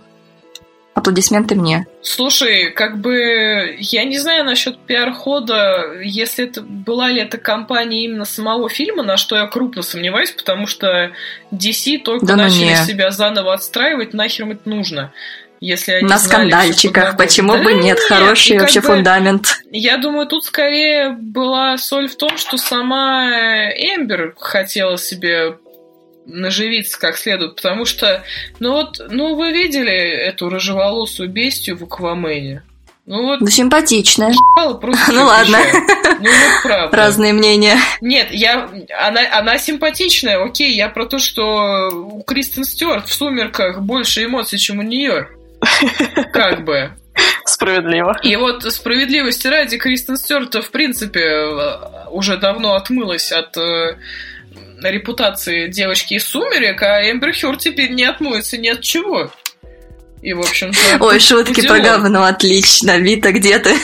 Аплодисменты 0.93 1.55
мне. 1.55 1.87
Слушай, 2.01 2.71
как 2.71 2.99
бы 2.99 3.75
я 3.79 4.03
не 4.03 4.19
знаю 4.19 4.43
насчет 4.43 4.77
пиар-хода, 4.79 6.01
если 6.01 6.45
это 6.45 6.61
была 6.61 7.09
ли 7.09 7.21
это 7.21 7.37
компания 7.37 8.03
именно 8.03 8.25
самого 8.25 8.69
фильма, 8.69 9.01
на 9.01 9.15
что 9.15 9.37
я 9.37 9.47
крупно 9.47 9.83
сомневаюсь, 9.83 10.31
потому 10.31 10.67
что 10.67 11.11
DC 11.53 11.99
только 11.99 12.25
да 12.25 12.35
ну 12.35 12.43
начали 12.43 12.65
не. 12.65 12.75
себя 12.75 13.11
заново 13.11 13.53
отстраивать, 13.53 14.13
нахер 14.13 14.49
это 14.49 14.69
нужно. 14.69 15.13
Если 15.61 15.91
они 15.91 16.07
на 16.07 16.17
знали, 16.17 16.49
скандальчиках, 16.49 17.15
почему 17.17 17.53
да, 17.53 17.63
бы 17.63 17.73
нет, 17.73 17.83
нет 17.83 17.99
хороший 17.99 18.57
вообще 18.57 18.81
бы, 18.81 18.87
фундамент. 18.87 19.61
Я 19.71 19.97
думаю, 19.97 20.25
тут 20.25 20.43
скорее 20.43 21.11
была 21.11 21.77
соль 21.77 22.07
в 22.07 22.17
том, 22.17 22.35
что 22.37 22.57
сама 22.57 23.69
Эмбер 23.69 24.33
хотела 24.37 24.97
себе 24.97 25.57
наживиться 26.25 26.99
как 26.99 27.17
следует, 27.17 27.55
потому 27.55 27.85
что, 27.85 28.23
ну 28.59 28.73
вот, 28.73 29.01
ну 29.09 29.35
вы 29.35 29.51
видели 29.51 29.91
эту 29.91 30.49
рыжеволосую 30.49 31.29
бестию 31.29 31.77
в 31.77 31.83
Аквамене? 31.83 32.63
Ну 33.05 33.23
вот. 33.23 33.41
Ну, 33.41 33.47
симпатичная. 33.47 34.33
Просто 34.79 35.11
ну 35.11 35.25
ладно. 35.25 35.57
Ну 36.19 36.29
вот 36.29 36.63
правда. 36.63 36.95
Разные 36.95 37.33
мнения. 37.33 37.77
Нет, 37.99 38.27
я, 38.31 38.69
она, 38.99 39.21
она 39.31 39.57
симпатичная, 39.57 40.41
окей, 40.41 40.75
я 40.75 40.87
про 40.87 41.05
то, 41.05 41.17
что 41.17 41.89
у 41.89 42.21
Кристен 42.21 42.63
Стюарт 42.63 43.07
в 43.07 43.13
«Сумерках» 43.13 43.81
больше 43.81 44.23
эмоций, 44.23 44.59
чем 44.59 44.79
у 44.79 44.83
нее. 44.83 45.27
Как 46.31 46.63
бы. 46.63 46.91
Справедливо. 47.45 48.17
И 48.23 48.35
вот 48.35 48.63
справедливости 48.71 49.47
ради 49.47 49.77
Кристен 49.77 50.15
Стюарт, 50.15 50.55
в 50.55 50.71
принципе, 50.71 51.47
уже 52.11 52.37
давно 52.37 52.75
отмылась 52.75 53.31
от 53.31 53.57
э, 53.57 53.97
репутации 54.89 55.67
девочки 55.67 56.15
из 56.15 56.25
«Сумерек», 56.25 56.81
а 56.81 57.09
Эмбер 57.09 57.33
Хёрд 57.33 57.59
теперь 57.59 57.91
не 57.91 58.05
отмоется 58.05 58.57
ни 58.57 58.67
от 58.67 58.81
чего. 58.81 59.31
И, 60.21 60.33
в 60.33 60.39
общем-то... 60.39 61.03
Ой, 61.03 61.19
шутки 61.19 61.67
по 61.67 61.79
говну, 61.79 62.23
отлично. 62.23 62.97
Вита, 62.97 63.31
где 63.31 63.59
ты? 63.59 63.75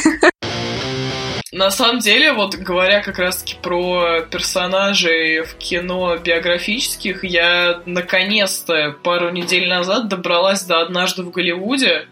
На 1.52 1.72
самом 1.72 2.00
деле, 2.00 2.34
вот 2.34 2.56
говоря 2.56 3.02
как 3.02 3.18
раз-таки 3.18 3.56
про 3.62 4.22
персонажей 4.30 5.42
в 5.42 5.56
кино 5.56 6.18
биографических, 6.18 7.24
я 7.24 7.82
наконец-то 7.86 8.96
пару 9.02 9.32
недель 9.32 9.68
назад 9.68 10.08
добралась 10.08 10.64
до 10.64 10.82
«Однажды 10.82 11.24
в 11.24 11.32
Голливуде». 11.32 12.08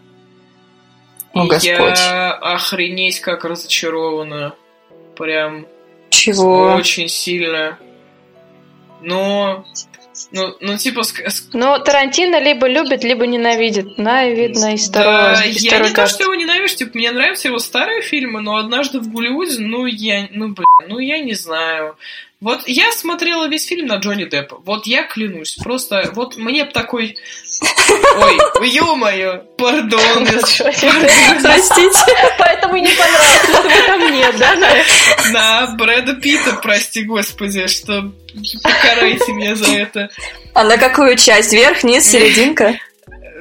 О, 1.32 1.44
и 1.44 1.48
Господь. 1.48 1.98
я 1.98 2.32
охренеть 2.32 3.20
как 3.20 3.44
разочарована. 3.44 4.54
Прям 5.16 5.66
Чего? 6.10 6.74
Очень 6.74 7.08
сильно. 7.08 7.78
Но 9.06 9.64
ну, 10.32 10.56
ну, 10.60 10.76
типа... 10.76 11.02
Ну, 11.52 11.78
Тарантино 11.78 12.40
либо 12.40 12.66
любит, 12.66 13.04
либо 13.04 13.26
ненавидит. 13.26 13.98
На, 13.98 14.28
видно, 14.28 14.74
из 14.74 14.88
второго. 14.88 15.36
Да, 15.36 15.44
из 15.44 15.62
я 15.62 15.78
не 15.78 15.90
то, 15.90 16.06
что 16.06 16.24
его 16.24 16.34
ненавижу, 16.34 16.76
типа, 16.76 16.92
мне 16.94 17.12
нравятся 17.12 17.48
его 17.48 17.58
старые 17.58 18.02
фильмы, 18.02 18.40
но 18.40 18.56
однажды 18.56 18.98
в 18.98 19.12
Голливуде, 19.12 19.60
ну, 19.60 19.86
я, 19.86 20.28
ну, 20.32 20.48
блин, 20.48 20.66
ну, 20.88 20.98
я 20.98 21.20
не 21.20 21.34
знаю. 21.34 21.96
Вот 22.38 22.68
я 22.68 22.92
смотрела 22.92 23.48
весь 23.48 23.64
фильм 23.64 23.86
на 23.86 23.96
Джонни 23.96 24.24
Деппа. 24.24 24.58
Вот 24.62 24.86
я 24.86 25.04
клянусь. 25.04 25.56
Просто 25.56 26.10
вот 26.12 26.36
мне 26.36 26.64
б 26.64 26.70
такой... 26.70 27.16
Ой, 28.18 28.68
ё-моё, 28.68 29.38
пардон. 29.56 30.26
Простите. 30.26 31.98
Поэтому 32.38 32.76
не 32.76 32.88
понравилось. 32.88 33.86
Там 33.86 34.12
нет, 34.12 34.36
да? 34.38 34.54
На 35.32 35.74
Брэда 35.76 36.16
Питта, 36.16 36.58
прости 36.62 37.04
господи, 37.04 37.68
что 37.68 38.12
покарайте 38.62 39.32
меня 39.32 39.56
за 39.56 39.72
это. 39.72 40.10
А 40.52 40.64
на 40.64 40.76
какую 40.76 41.16
часть? 41.16 41.54
Верх, 41.54 41.84
низ, 41.84 42.04
серединка? 42.04 42.78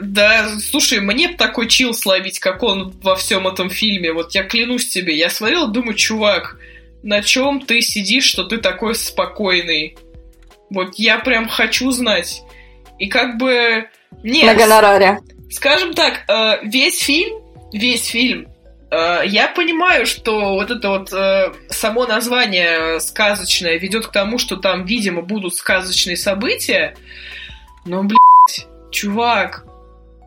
Да, 0.02 0.58
слушай, 0.60 1.00
мне 1.02 1.28
б 1.28 1.36
такой 1.36 1.68
чил 1.68 1.94
словить, 1.94 2.40
как 2.40 2.64
он 2.64 2.94
во 3.04 3.18
всем 3.18 3.46
этом 3.46 3.70
фильме. 3.70 4.14
Вот 4.14 4.34
я 4.36 4.44
клянусь 4.44 4.88
тебе, 4.88 5.16
я 5.16 5.30
смотрел, 5.30 5.68
думаю, 5.68 5.96
чувак, 5.96 6.58
на 7.06 7.22
чем 7.22 7.62
ты 7.62 7.82
сидишь, 7.82 8.26
что 8.26 8.44
ты 8.44 8.58
такой 8.58 8.96
спокойный. 8.96 9.96
Вот 10.72 10.96
я 10.96 11.20
прям 11.20 11.48
хочу 11.48 11.92
знать. 11.92 12.42
И 12.98 13.08
как 13.08 13.38
бы... 13.38 13.88
Нет. 14.24 14.48
На 14.48 14.56
гонораре. 14.56 15.20
Скажем 15.52 15.94
так, 15.94 16.24
э, 16.28 16.66
весь 16.66 17.00
фильм, 17.00 17.44
весь 17.72 18.08
фильм, 18.08 18.48
э, 18.90 19.22
я 19.28 19.48
понимаю, 19.48 20.08
что 20.08 20.56
вот 20.56 20.72
это 20.72 20.90
вот 20.90 21.14
э, 21.14 21.54
само 21.70 22.08
название 22.08 23.00
сказочное 23.00 23.78
ведет 23.78 24.08
к 24.08 24.12
тому, 24.12 24.40
что 24.40 24.56
там, 24.56 24.86
видимо, 24.86 25.22
будут 25.22 25.54
сказочные 25.54 26.18
события. 26.18 26.96
Но, 27.86 28.02
блядь, 28.02 28.68
чувак, 28.92 29.64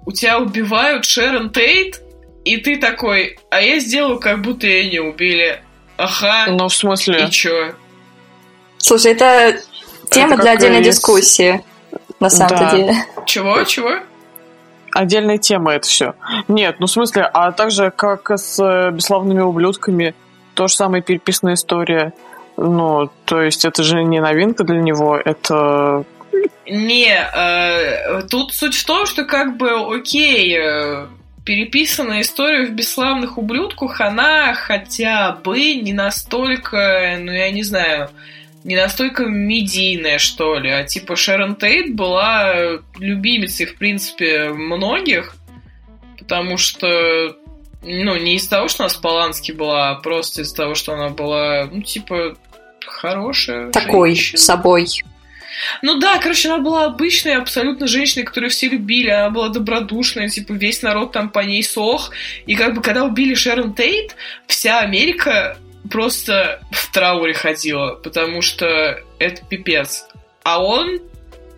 у 0.07 0.13
тебя 0.13 0.39
убивают 0.39 1.05
Шерон 1.05 1.51
Тейт, 1.51 2.03
и 2.45 2.57
ты 2.59 2.77
такой, 2.77 3.37
а 3.51 3.61
я 3.61 3.81
сделаю, 3.81 4.21
как 4.21 4.43
будто 4.43 4.69
ее 4.69 4.89
не 4.91 5.01
убили. 5.01 5.61
Ага. 5.99 6.47
Ну, 6.53 6.69
в 6.69 6.75
смысле? 6.75 7.27
И 7.27 7.31
чё? 7.31 7.75
Слушай, 8.79 9.13
это 9.13 9.61
тема 10.11 10.35
это 10.35 10.43
для 10.43 10.53
отдельной 10.53 10.79
есть... 10.79 10.99
дискуссии, 10.99 11.63
на 12.21 12.31
самом-то 12.31 12.65
да. 12.65 12.77
деле. 12.77 12.95
Чего? 13.27 13.63
Чего? 13.65 13.91
Отдельная 14.93 15.39
тема 15.39 15.75
это 15.75 15.87
все. 15.87 16.15
Нет, 16.47 16.77
ну 16.79 16.87
в 16.87 16.91
смысле, 16.91 17.23
а 17.23 17.53
также 17.53 17.91
как 17.91 18.31
с 18.31 18.59
э, 18.59 18.91
бесславными 18.91 19.41
ублюдками, 19.41 20.15
то 20.55 20.69
же 20.69 20.75
самое 20.75 21.03
переписанная 21.03 21.55
история. 21.55 22.15
Ну, 22.57 23.11
то 23.25 23.43
есть 23.43 23.65
это 23.65 23.83
же 23.83 24.03
не 24.03 24.21
новинка 24.21 24.65
для 24.65 24.81
него, 24.81 25.17
это 25.17 26.05
не, 26.71 27.09
э, 27.11 28.23
тут 28.31 28.53
суть 28.53 28.77
в 28.77 28.85
том, 28.85 29.07
что 29.07 29.25
как 29.25 29.57
бы, 29.57 29.71
окей, 29.97 30.55
э, 30.59 31.07
переписанная 31.49 32.21
история 32.21 32.67
в 32.67 32.73
«Бесславных 32.73 33.39
ублюдках», 33.39 34.03
она 34.03 34.53
хотя 34.53 35.33
бы 35.33 35.77
не 35.77 35.95
настолько, 35.95 37.17
ну, 37.19 37.33
я 37.33 37.51
не 37.51 37.63
знаю, 37.63 38.11
не 38.65 38.77
настолько 38.77 39.25
медийная, 39.25 40.19
что 40.19 40.59
ли. 40.59 40.69
А 40.69 40.85
типа 40.85 41.17
Шерон 41.17 41.57
Тейт 41.57 41.97
была 41.97 42.53
любимицей, 42.99 43.65
в 43.65 43.77
принципе, 43.77 44.51
многих, 44.51 45.37
потому 46.19 46.59
что, 46.59 47.35
ну, 47.83 48.17
не 48.19 48.37
из-за 48.37 48.51
того, 48.51 48.69
что 48.69 48.83
она 48.83 48.91
с 48.91 48.97
Полански 48.97 49.53
была, 49.53 49.93
а 49.93 49.95
просто 49.95 50.43
из-за 50.43 50.55
того, 50.55 50.75
что 50.75 50.93
она 50.93 51.09
была, 51.09 51.67
ну, 51.73 51.81
типа, 51.81 52.37
хорошая 52.85 53.71
Такой 53.71 54.11
женщина. 54.11 54.39
собой. 54.39 54.87
Ну 55.83 55.99
да, 55.99 56.19
короче, 56.19 56.49
она 56.49 56.59
была 56.59 56.85
обычной 56.87 57.37
абсолютно 57.37 57.87
женщиной, 57.87 58.25
которую 58.25 58.51
все 58.51 58.69
любили. 58.69 59.11
Она 59.11 59.31
была 59.31 59.49
добродушная, 59.49 60.29
типа 60.29 60.53
весь 60.53 60.83
народ 60.83 61.13
там 61.13 61.31
по 61.31 61.41
ней 61.41 61.63
сох. 61.63 62.11
И 62.47 62.55
как 62.55 62.75
бы 62.75 62.83
когда 62.83 63.05
убили 63.05 63.35
Шерон 63.35 63.75
Тейт, 63.75 64.17
вся 64.47 64.81
Америка 64.81 65.59
просто 65.91 66.61
в 66.71 66.93
трауре 66.93 67.35
ходила, 67.35 67.95
потому 67.95 68.43
что 68.43 69.01
это 69.19 69.45
пипец. 69.45 70.07
А 70.43 70.63
он 70.63 71.01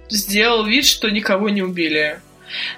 сделал 0.08 0.64
вид, 0.64 0.86
что 0.86 1.10
никого 1.10 1.48
не 1.48 1.62
убили. 1.62 2.20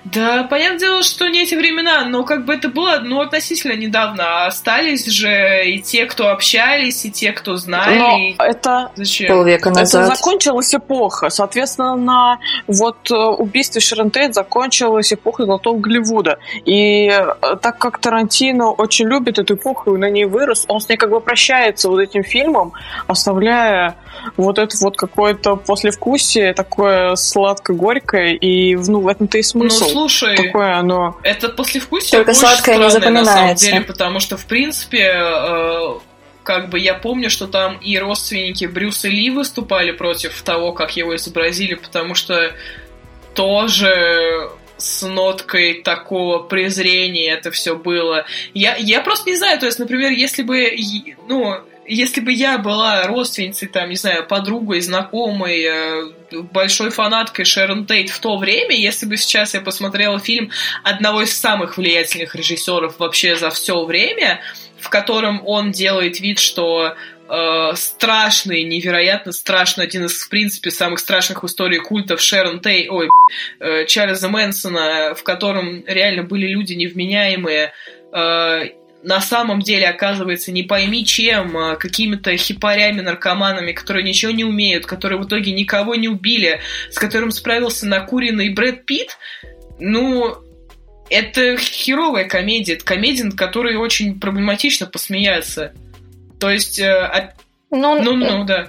Да, 0.05 0.45
понятное 0.45 0.79
дело, 0.79 1.03
что 1.03 1.29
не 1.29 1.43
эти 1.43 1.55
времена, 1.55 2.05
но 2.05 2.25
как 2.25 2.45
бы 2.45 2.55
это 2.55 2.69
было, 2.69 3.01
ну, 3.03 3.21
относительно 3.21 3.75
недавно. 3.75 4.25
А 4.25 4.47
остались 4.47 5.07
же 5.07 5.65
и 5.67 5.81
те, 5.81 6.07
кто 6.07 6.29
общались, 6.29 7.05
и 7.05 7.11
те, 7.11 7.33
кто 7.33 7.57
знали. 7.57 7.99
Но 7.99 8.19
и... 8.19 8.35
это... 8.39 8.91
Зачем? 8.97 9.29
Полвека 9.29 9.71
назад. 9.71 10.07
Это 10.07 10.17
закончилась 10.17 10.75
эпоха. 10.75 11.31
Соответственно, 11.31 11.97
на 11.97 12.39
вот 12.67 13.11
э, 13.11 13.15
убийстве 13.15 13.81
Шерон 13.81 14.11
Тейт 14.11 14.35
закончилась 14.35 15.13
эпоха 15.13 15.45
золотого 15.45 15.79
Голливуда. 15.79 16.39
И 16.65 17.09
э, 17.09 17.57
так 17.61 17.79
как 17.79 17.99
Тарантино 17.99 18.71
очень 18.71 19.07
любит 19.07 19.39
эту 19.39 19.55
эпоху 19.55 19.95
и 19.95 19.99
на 19.99 20.11
ней 20.11 20.25
вырос, 20.25 20.65
он 20.69 20.81
с 20.81 20.89
ней 20.89 20.97
как 20.97 21.11
бы 21.11 21.21
прощается 21.21 21.89
вот 21.89 22.01
этим 22.01 22.23
фильмом, 22.23 22.73
оставляя 23.07 23.97
вот 24.37 24.59
это 24.59 24.77
вот 24.81 24.97
какое-то 24.97 25.57
послевкусие, 25.57 26.55
такое 26.55 27.15
сладко-горькое, 27.17 28.37
и 28.37 28.77
ну, 28.77 29.01
в 29.01 29.09
этом-то 29.09 29.39
и 29.39 29.43
смысл. 29.43 29.85
Ну, 29.85 29.91
слушай, 29.91 30.37
такое 30.37 30.77
оно... 30.77 31.17
это 31.23 31.49
послевкусие 31.49 32.19
Только 32.19 32.31
очень 32.31 32.41
сладкое 32.41 32.77
не 32.77 32.91
странное, 32.91 33.11
на 33.11 33.25
самом 33.25 33.27
запоминается. 33.27 33.67
деле, 33.67 33.81
потому 33.83 34.21
что, 34.21 34.37
в 34.37 34.47
принципе, 34.47 35.13
э, 35.15 35.99
как 36.43 36.71
бы 36.71 36.79
я 36.79 36.95
помню, 36.95 37.31
что 37.31 37.47
там 37.47 37.77
и 37.79 37.99
родственники 37.99 38.65
Брюса 38.65 39.09
Ли 39.09 39.31
выступали 39.31 39.93
против 39.93 40.41
того, 40.43 40.73
как 40.73 40.97
его 40.97 41.15
изобразили, 41.17 41.75
потому 41.75 42.15
что 42.15 42.53
тоже 43.35 44.51
с 44.77 45.07
ноткой 45.07 45.83
такого 45.83 46.41
презрения 46.41 47.33
это 47.33 47.51
все 47.51 47.77
было. 47.77 48.27
Я, 48.53 48.77
я 48.77 49.01
просто 49.01 49.31
не 49.31 49.37
знаю, 49.37 49.59
то 49.61 49.67
есть, 49.67 49.79
например, 49.79 50.11
если 50.11 50.43
бы, 50.43 50.73
ну, 51.29 51.57
если 51.87 52.21
бы 52.21 52.33
я 52.33 52.59
была 52.59 53.07
родственницей, 53.07 53.69
там, 53.69 53.91
не 53.91 53.97
знаю, 53.97 54.27
подругой, 54.27 54.81
знакомой, 54.81 55.63
э, 55.63 56.13
большой 56.53 56.91
фанаткой 56.91 57.45
Шерон 57.45 57.87
Тейт 57.87 58.11
в 58.11 58.21
то 58.21 58.37
время, 58.37 58.77
если 58.77 59.07
бы 59.07 59.17
сейчас 59.17 59.55
я 59.55 59.61
посмотрела 59.61 60.19
фильм 60.19 60.51
одного 60.85 61.23
из 61.23 61.39
самых 61.39 61.77
влиятельных 61.77 62.35
режиссеров 62.35 62.99
вообще 62.99 63.37
за 63.37 63.51
все 63.51 63.85
время, 63.85 64.41
в 64.79 64.89
котором 64.91 65.43
он 65.47 65.73
делает 65.73 66.21
вид, 66.21 66.39
что 66.39 66.95
э, 67.29 67.73
страшный, 67.75 68.63
невероятно 68.65 69.33
страшный, 69.33 69.85
один 69.85 70.05
из, 70.05 70.23
в 70.23 70.29
принципе, 70.29 70.71
самых 70.71 71.01
страшных 71.01 71.43
в 71.43 71.47
истории 71.47 71.79
культов 71.79 72.21
Шерон 72.21 72.61
Тей, 72.61 72.89
ой, 72.89 73.09
э, 73.61 73.87
Чарльза 73.87 74.29
Мэнсона, 74.29 75.15
в 75.15 75.23
котором 75.23 75.85
реально 75.87 76.23
были 76.23 76.47
люди 76.47 76.75
невменяемые, 76.75 77.73
э, 78.13 78.69
на 79.03 79.21
самом 79.21 79.61
деле 79.61 79.89
оказывается 79.89 80.53
не 80.53 80.63
пойми 80.63 81.05
чем, 81.05 81.57
а 81.57 81.77
какими-то 81.77 82.37
хипарями, 82.37 83.01
наркоманами, 83.01 83.73
которые 83.73 84.05
ничего 84.05 84.33
не 84.33 84.45
умеют, 84.45 84.87
которые 84.87 85.21
в 85.21 85.27
итоге 85.27 85.53
никого 85.53 85.95
не 85.95 86.09
убили, 86.09 86.61
с 86.91 86.99
которым 86.99 87.31
справился 87.31 87.87
накуренный 87.87 88.51
Брэд 88.51 88.85
Питт, 88.85 89.19
ну, 89.79 90.37
это 91.11 91.57
херовая 91.57 92.25
комедия. 92.25 92.75
Это 92.75 92.85
комедия, 92.85 93.25
над 93.25 93.35
которой 93.37 93.77
очень 93.77 94.19
проблематично 94.19 94.87
посмеяться. 94.87 95.73
То 96.39 96.51
есть, 96.51 96.79
э, 96.79 96.91
от- 96.91 97.35
Ну, 97.71 98.01
ну, 98.03 98.17
ну, 98.17 98.45
да. 98.45 98.69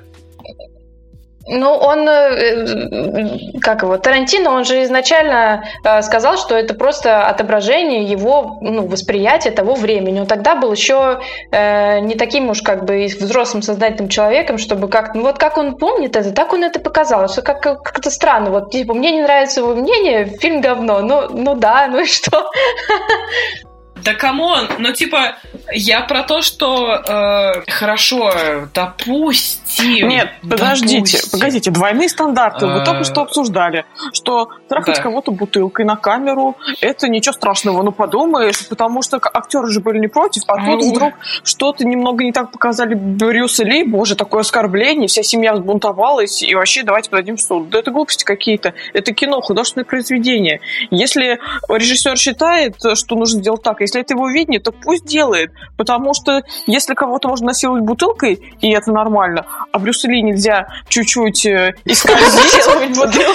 Ну, 1.45 1.73
он, 1.73 2.07
э, 2.07 3.59
как 3.59 3.83
его, 3.83 3.97
Тарантино, 3.97 4.51
он 4.51 4.63
же 4.63 4.83
изначально 4.83 5.65
э, 5.83 6.01
сказал, 6.01 6.37
что 6.37 6.55
это 6.55 6.73
просто 6.73 7.27
отображение 7.27 8.03
его 8.03 8.59
ну, 8.61 8.87
восприятия 8.87 9.51
того 9.51 9.75
времени. 9.75 10.21
Он 10.21 10.25
тогда 10.25 10.55
был 10.55 10.71
еще 10.71 11.19
э, 11.51 11.99
не 11.99 12.15
таким 12.15 12.49
уж 12.49 12.61
как 12.61 12.85
бы 12.85 13.05
взрослым 13.05 13.61
сознательным 13.61 14.07
человеком, 14.07 14.57
чтобы 14.57 14.87
как 14.87 15.15
ну 15.15 15.23
вот 15.23 15.37
как 15.37 15.57
он 15.57 15.75
помнит 15.75 16.15
это, 16.15 16.31
так 16.31 16.53
он 16.53 16.63
это 16.63 16.79
показал. 16.79 17.27
Что 17.27 17.41
как, 17.41 17.61
как 17.61 17.99
это 17.99 18.09
странно. 18.09 18.49
Вот, 18.49 18.71
типа, 18.71 18.93
мне 18.93 19.11
не 19.11 19.21
нравится 19.21 19.59
его 19.59 19.75
мнение, 19.75 20.25
фильм 20.25 20.61
говно. 20.61 21.01
Ну, 21.01 21.27
ну 21.29 21.55
да, 21.55 21.87
ну 21.87 21.99
и 21.99 22.05
что? 22.05 22.49
Да 23.95 24.13
come 24.13 24.44
on, 24.44 24.67
ну 24.79 24.91
типа, 24.91 25.35
я 25.71 26.01
про 26.01 26.23
то, 26.23 26.41
что 26.41 26.93
э, 27.07 27.71
хорошо, 27.71 28.33
допустим. 28.73 30.07
Нет, 30.09 30.29
подождите, 30.41 31.17
допустим. 31.17 31.31
погодите, 31.39 31.71
двойные 31.71 32.09
стандарты. 32.09 32.65
Вы 32.67 32.83
только 32.83 33.03
что 33.05 33.21
обсуждали, 33.21 33.85
что 34.11 34.49
трахать 34.67 34.97
Да. 34.97 35.03
кого-то 35.03 35.31
бутылкой 35.31 35.85
на 35.85 35.95
камеру 35.95 36.57
это 36.81 37.07
ничего 37.07 37.33
страшного. 37.33 37.81
Ну 37.83 37.91
подумаешь, 37.91 38.67
потому 38.67 39.01
что 39.03 39.19
актеры 39.23 39.69
же 39.69 39.79
были 39.79 39.99
не 39.99 40.07
против, 40.07 40.43
а 40.47 40.55
тут 40.57 40.81
Ну. 40.81 40.91
вдруг 40.91 41.13
что-то 41.43 41.85
немного 41.85 42.23
не 42.23 42.31
так 42.31 42.51
показали 42.51 42.95
Брюса 42.95 43.63
Ли, 43.63 43.83
боже, 43.83 44.15
такое 44.15 44.41
оскорбление, 44.41 45.07
вся 45.07 45.23
семья 45.23 45.53
взбунтовалась, 45.53 46.43
и 46.43 46.53
вообще 46.55 46.83
давайте 46.83 47.09
подадим 47.09 47.37
в 47.37 47.41
суд. 47.41 47.69
Да 47.69 47.79
это 47.79 47.91
глупости 47.91 48.23
какие-то. 48.25 48.73
Это 48.93 49.13
кино, 49.13 49.39
художественное 49.41 49.85
произведение. 49.85 50.59
Если 50.91 51.39
режиссер 51.69 52.17
считает, 52.17 52.75
что 52.95 53.15
нужно 53.15 53.39
сделать 53.39 53.61
так, 53.63 53.79
если 53.81 53.92
это 53.99 54.13
его 54.13 54.29
видение, 54.29 54.59
то 54.59 54.71
пусть 54.71 55.05
делает. 55.05 55.51
Потому 55.77 56.13
что 56.13 56.41
если 56.67 56.93
кого-то 56.93 57.27
можно 57.27 57.47
насиловать 57.47 57.83
бутылкой, 57.83 58.55
и 58.61 58.71
это 58.71 58.91
нормально, 58.91 59.45
а 59.71 59.79
Брюсу 59.79 60.07
Ли 60.09 60.21
нельзя 60.21 60.67
чуть-чуть 60.87 61.45
э, 61.45 61.75
исказить 61.85 62.95
бутылкой. 62.95 63.33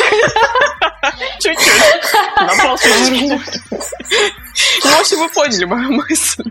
Чуть-чуть. 1.39 2.15
На 2.37 2.63
полшажку. 2.63 3.41
Ну, 4.85 4.91
в 4.91 5.01
общем, 5.01 5.19
вы 5.19 5.29
поняли 5.29 5.65
мою 5.65 5.93
мысль. 5.93 6.43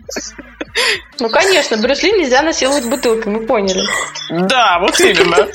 Ну, 1.19 1.29
конечно, 1.29 1.77
Брюс 1.77 2.03
Ли 2.03 2.11
нельзя 2.11 2.43
насиловать 2.43 2.85
бутылкой, 2.85 3.33
мы 3.33 3.47
поняли. 3.47 3.81
Да, 4.29 4.77
вот 4.79 4.99
именно. 4.99 5.47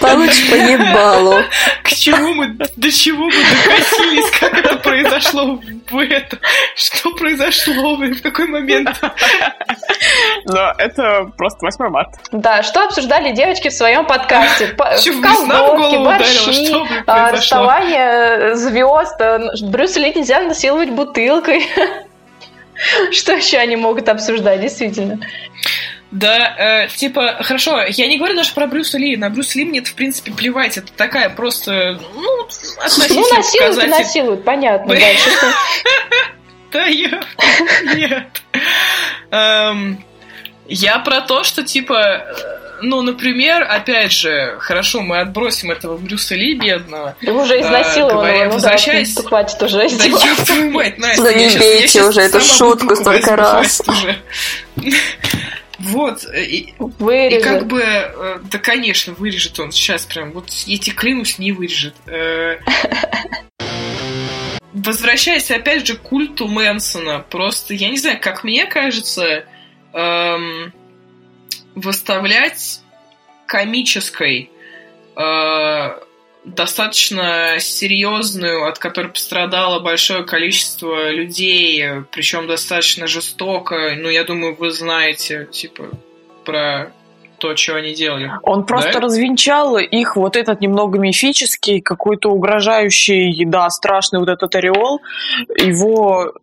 Получишь 0.00 0.50
по 0.50 0.54
ебалу. 0.54 1.42
К 1.82 1.88
чему 1.90 2.34
мы, 2.34 2.56
до 2.76 2.90
чего 2.90 3.26
мы 3.26 3.32
докатились, 3.32 4.30
как 4.38 4.54
это 4.54 4.76
произошло 4.76 5.60
в 5.90 5.98
это? 5.98 6.38
Что 6.74 7.10
произошло, 7.10 7.96
в 7.96 8.22
какой 8.22 8.46
момент? 8.46 8.90
Но 10.44 10.72
это 10.78 11.30
просто 11.36 11.58
8 11.60 11.88
марта. 11.90 12.18
Да, 12.32 12.62
что 12.62 12.84
обсуждали 12.84 13.32
девочки 13.32 13.68
в 13.68 13.74
своем 13.74 14.06
подкасте? 14.06 14.74
Ударила? 16.00 16.04
борщи, 16.04 16.72
а, 17.06 17.28
произошло? 17.28 17.32
расставание 17.32 18.54
звезд. 18.56 19.20
а, 19.20 19.38
Брюса 19.62 20.00
Ли 20.00 20.14
нельзя 20.14 20.40
насиловать 20.40 20.90
бутылкой. 20.90 21.66
Что 23.12 23.32
еще 23.34 23.58
они 23.58 23.76
могут 23.76 24.08
обсуждать, 24.08 24.60
действительно? 24.60 25.18
Да, 26.10 26.84
э, 26.84 26.88
типа, 26.88 27.38
хорошо, 27.42 27.82
я 27.86 28.06
не 28.06 28.16
говорю 28.16 28.34
даже 28.34 28.52
про 28.54 28.66
Брюса 28.66 28.96
Ли. 28.96 29.16
На 29.16 29.28
Брюса 29.28 29.58
Ли 29.58 29.64
мне 29.66 29.80
это, 29.80 29.90
в 29.90 29.94
принципе, 29.94 30.32
плевать. 30.32 30.78
Это 30.78 30.90
такая 30.92 31.28
просто, 31.28 31.98
ну, 32.14 32.20
Ну, 32.22 32.42
относительно 32.80 33.20
насилуют 33.36 33.54
и 33.54 33.58
показатель. 33.58 33.90
насилуют, 33.90 34.44
понятно. 34.44 34.94
Блин. 34.94 35.02
Да 36.70 36.84
я... 36.84 37.22
Нет. 37.94 38.42
Эм, 39.30 40.04
Я 40.66 40.98
про 40.98 41.22
то, 41.22 41.42
что, 41.44 41.62
типа, 41.62 42.26
ну, 42.82 43.02
например, 43.02 43.62
опять 43.68 44.12
же, 44.12 44.56
хорошо, 44.60 45.00
мы 45.02 45.18
отбросим 45.20 45.70
этого 45.70 45.96
Брюса 45.96 46.34
Ли 46.34 46.54
бедного. 46.54 47.16
Да 47.22 47.32
Уже 47.32 47.54
А, 47.54 47.60
изнасилованного, 47.60 48.20
говоря, 48.22 48.44
ну 48.44 48.50
да, 48.50 48.54
возвращаясь- 48.54 49.16
ну, 49.16 49.22
хватит 49.24 49.62
уже 49.62 49.78
Да 49.78 49.86
издеваться. 49.86 50.26
ёб 50.28 50.36
твою 50.46 50.70
мать, 50.70 50.98
Настя, 50.98 51.22
Да 51.22 51.30
я 51.30 51.50
не 51.50 51.58
бейте 51.58 52.04
уже 52.04 52.20
эту 52.22 52.40
шутку 52.40 52.94
столько 52.96 53.36
раз. 53.36 53.82
Вот, 55.78 56.24
и, 56.34 56.40
и 56.40 56.74
Вырежет. 56.78 57.44
как 57.44 57.66
бы, 57.68 57.80
э, 57.80 58.38
да, 58.50 58.58
конечно, 58.58 59.12
вырежет 59.14 59.60
он 59.60 59.70
сейчас 59.70 60.06
прям, 60.06 60.32
вот 60.32 60.50
я 60.66 60.76
тебе 60.76 60.96
клянусь, 60.96 61.38
не 61.38 61.52
вырежет. 61.52 61.94
Э, 62.08 62.56
Возвращаясь 64.72 65.50
опять 65.50 65.86
же 65.86 65.94
к 65.96 66.02
культу 66.02 66.46
Мэнсона, 66.46 67.24
просто, 67.30 67.74
я 67.74 67.88
не 67.90 67.96
знаю, 67.96 68.18
как 68.20 68.44
мне 68.44 68.66
кажется, 68.66 69.44
эм, 69.92 70.72
выставлять 71.80 72.80
комической 73.46 74.50
э, 75.16 75.98
достаточно 76.44 77.56
серьезную, 77.58 78.66
от 78.66 78.78
которой 78.78 79.08
пострадало 79.08 79.80
большое 79.80 80.24
количество 80.24 81.10
людей, 81.10 81.84
причем 82.10 82.46
достаточно 82.46 83.06
жестоко. 83.06 83.94
Ну, 83.96 84.08
я 84.08 84.24
думаю, 84.24 84.54
вы 84.54 84.70
знаете, 84.70 85.48
типа, 85.50 85.90
про 86.44 86.92
то, 87.38 87.54
что 87.56 87.76
они 87.76 87.94
делали. 87.94 88.32
Он 88.42 88.66
просто 88.66 88.94
Да? 88.94 89.00
развенчал 89.00 89.78
их 89.78 90.16
вот 90.16 90.36
этот 90.36 90.60
немного 90.60 90.98
мифический, 90.98 91.80
какой-то 91.80 92.30
угрожающий, 92.30 93.44
да, 93.44 93.70
страшный 93.70 94.18
вот 94.18 94.28
этот 94.28 94.54
ореол. 94.54 95.00
Его 95.56 96.34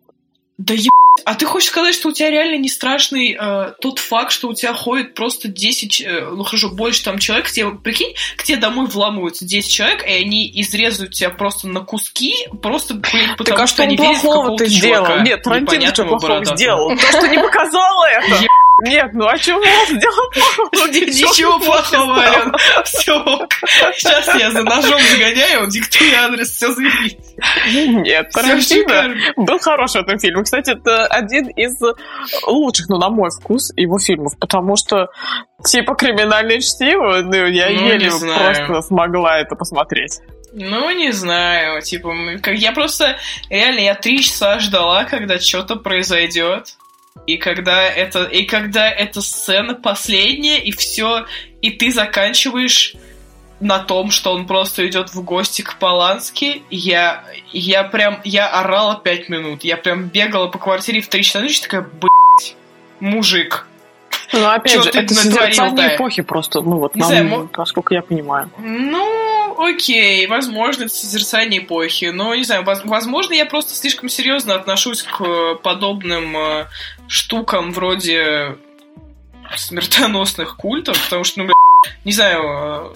Да 0.58 0.74
еб... 0.74 0.90
А 1.24 1.34
ты 1.34 1.44
хочешь 1.46 1.68
сказать, 1.68 1.94
что 1.94 2.08
у 2.08 2.12
тебя 2.12 2.30
реально 2.30 2.56
не 2.56 2.68
страшный 2.68 3.36
э, 3.38 3.72
тот 3.80 3.98
факт, 3.98 4.32
что 4.32 4.48
у 4.48 4.54
тебя 4.54 4.72
ходит 4.74 5.14
просто 5.14 5.48
10, 5.48 6.00
э, 6.00 6.30
ну 6.30 6.44
хорошо, 6.44 6.70
больше 6.70 7.04
там 7.04 7.18
человек, 7.18 7.50
тебе, 7.50 7.70
прикинь, 7.70 8.14
к 8.36 8.42
тебе 8.42 8.58
домой 8.58 8.86
вламываются 8.86 9.44
10 9.44 9.70
человек, 9.70 10.06
и 10.06 10.12
они 10.12 10.50
изрезают 10.54 11.12
тебя 11.14 11.30
просто 11.30 11.68
на 11.68 11.80
куски, 11.80 12.34
просто, 12.62 12.94
блин, 12.94 13.30
потому 13.36 13.56
так 13.56 13.60
а 13.60 13.66
что 13.66 13.76
что 13.76 13.82
он 13.82 13.88
они 13.88 13.96
плохого 13.96 14.42
какого-то 14.42 14.64
ты 14.64 14.70
сделал? 14.70 15.06
чувака 15.06 15.22
Нет, 15.22 15.42
Тарантино 15.42 15.86
что 15.88 16.04
плохого 16.04 16.20
бородатого. 16.20 16.56
сделал? 16.56 16.88
То, 16.96 17.06
что 17.06 17.28
не 17.28 17.38
показало 17.38 18.04
это. 18.10 18.46
Нет, 18.84 19.10
ну 19.14 19.26
а 19.26 19.38
чего 19.38 19.58
он 19.58 19.96
сделал 19.96 20.30
плохого? 20.32 20.88
Ничего 20.92 21.58
плохого, 21.58 22.18
Ален. 22.20 22.54
Все. 22.84 23.48
Сейчас 23.96 24.34
я 24.38 24.50
за 24.50 24.62
ножом 24.62 25.00
загоняю, 25.00 25.62
он 25.62 25.68
диктует 25.70 26.14
адрес, 26.14 26.50
все 26.50 26.72
заебись. 26.74 27.16
Нет, 28.04 28.30
Тарантино 28.32 29.14
был 29.36 29.58
хорош 29.58 29.92
в 29.92 29.96
этом 29.96 30.18
фильме. 30.18 30.42
Кстати, 30.44 30.70
это 30.72 31.06
один 31.06 31.48
из 31.48 31.74
лучших, 32.46 32.88
ну, 32.88 32.98
на 32.98 33.08
мой 33.08 33.30
вкус, 33.30 33.72
его 33.76 33.98
фильмов, 33.98 34.34
потому 34.38 34.76
что 34.76 35.08
типа 35.64 35.94
криминальное 35.94 36.60
чтиво, 36.60 37.22
ну, 37.22 37.46
я 37.46 37.70
Ну, 37.70 37.86
еле 37.88 38.10
просто 38.10 38.82
смогла 38.82 39.38
это 39.38 39.54
посмотреть. 39.56 40.20
Ну, 40.52 40.90
не 40.90 41.12
знаю, 41.12 41.82
типа, 41.82 42.14
как- 42.42 42.54
я 42.56 42.72
просто, 42.72 43.16
реально, 43.50 43.80
я 43.80 43.94
три 43.94 44.22
часа 44.22 44.58
ждала, 44.58 45.04
когда 45.04 45.38
что-то 45.38 45.76
произойдет. 45.76 46.76
И 47.26 47.36
когда 47.38 47.82
это, 47.82 48.24
и 48.24 48.44
когда 48.44 48.88
эта 48.88 49.20
сцена 49.20 49.74
последняя, 49.74 50.58
и 50.58 50.70
все, 50.72 51.26
и 51.60 51.70
ты 51.70 51.90
заканчиваешь 51.92 52.94
на 53.60 53.78
том, 53.78 54.10
что 54.10 54.32
он 54.32 54.46
просто 54.46 54.86
идет 54.86 55.10
в 55.14 55.22
гости 55.22 55.62
к 55.62 55.76
Полански, 55.78 56.62
я, 56.70 57.24
я 57.52 57.84
прям, 57.84 58.20
я 58.24 58.48
орала 58.48 59.00
пять 59.02 59.28
минут. 59.28 59.64
Я 59.64 59.76
прям 59.76 60.08
бегала 60.08 60.48
по 60.48 60.58
квартире 60.58 61.00
в 61.00 61.08
три 61.08 61.22
часа 61.22 61.40
ночи, 61.40 61.60
такая, 61.62 61.82
блядь, 61.82 62.56
мужик. 63.00 63.66
Ну, 64.32 64.46
опять 64.48 64.82
же, 64.82 64.90
это 64.90 65.14
созерцание 65.14 65.96
эпохи 65.96 66.22
просто, 66.22 66.60
ну 66.60 66.78
вот, 66.78 66.96
нам, 66.96 67.08
знаю, 67.08 67.50
насколько 67.56 67.94
я 67.94 68.02
понимаю. 68.02 68.50
Ну, 68.58 69.56
окей, 69.58 70.26
возможно, 70.26 70.84
это 70.84 70.94
созерцание 70.94 71.62
эпохи, 71.62 72.06
но, 72.06 72.34
не 72.34 72.42
знаю, 72.42 72.64
возможно, 72.64 73.34
я 73.34 73.46
просто 73.46 73.74
слишком 73.74 74.08
серьезно 74.08 74.54
отношусь 74.54 75.02
к 75.02 75.54
подобным 75.62 76.36
э, 76.36 76.66
штукам 77.08 77.72
вроде 77.72 78.56
смертоносных 79.56 80.56
культов, 80.56 81.02
потому 81.04 81.24
что, 81.24 81.42
ну, 81.42 81.52
не 82.04 82.12
знаю, 82.12 82.94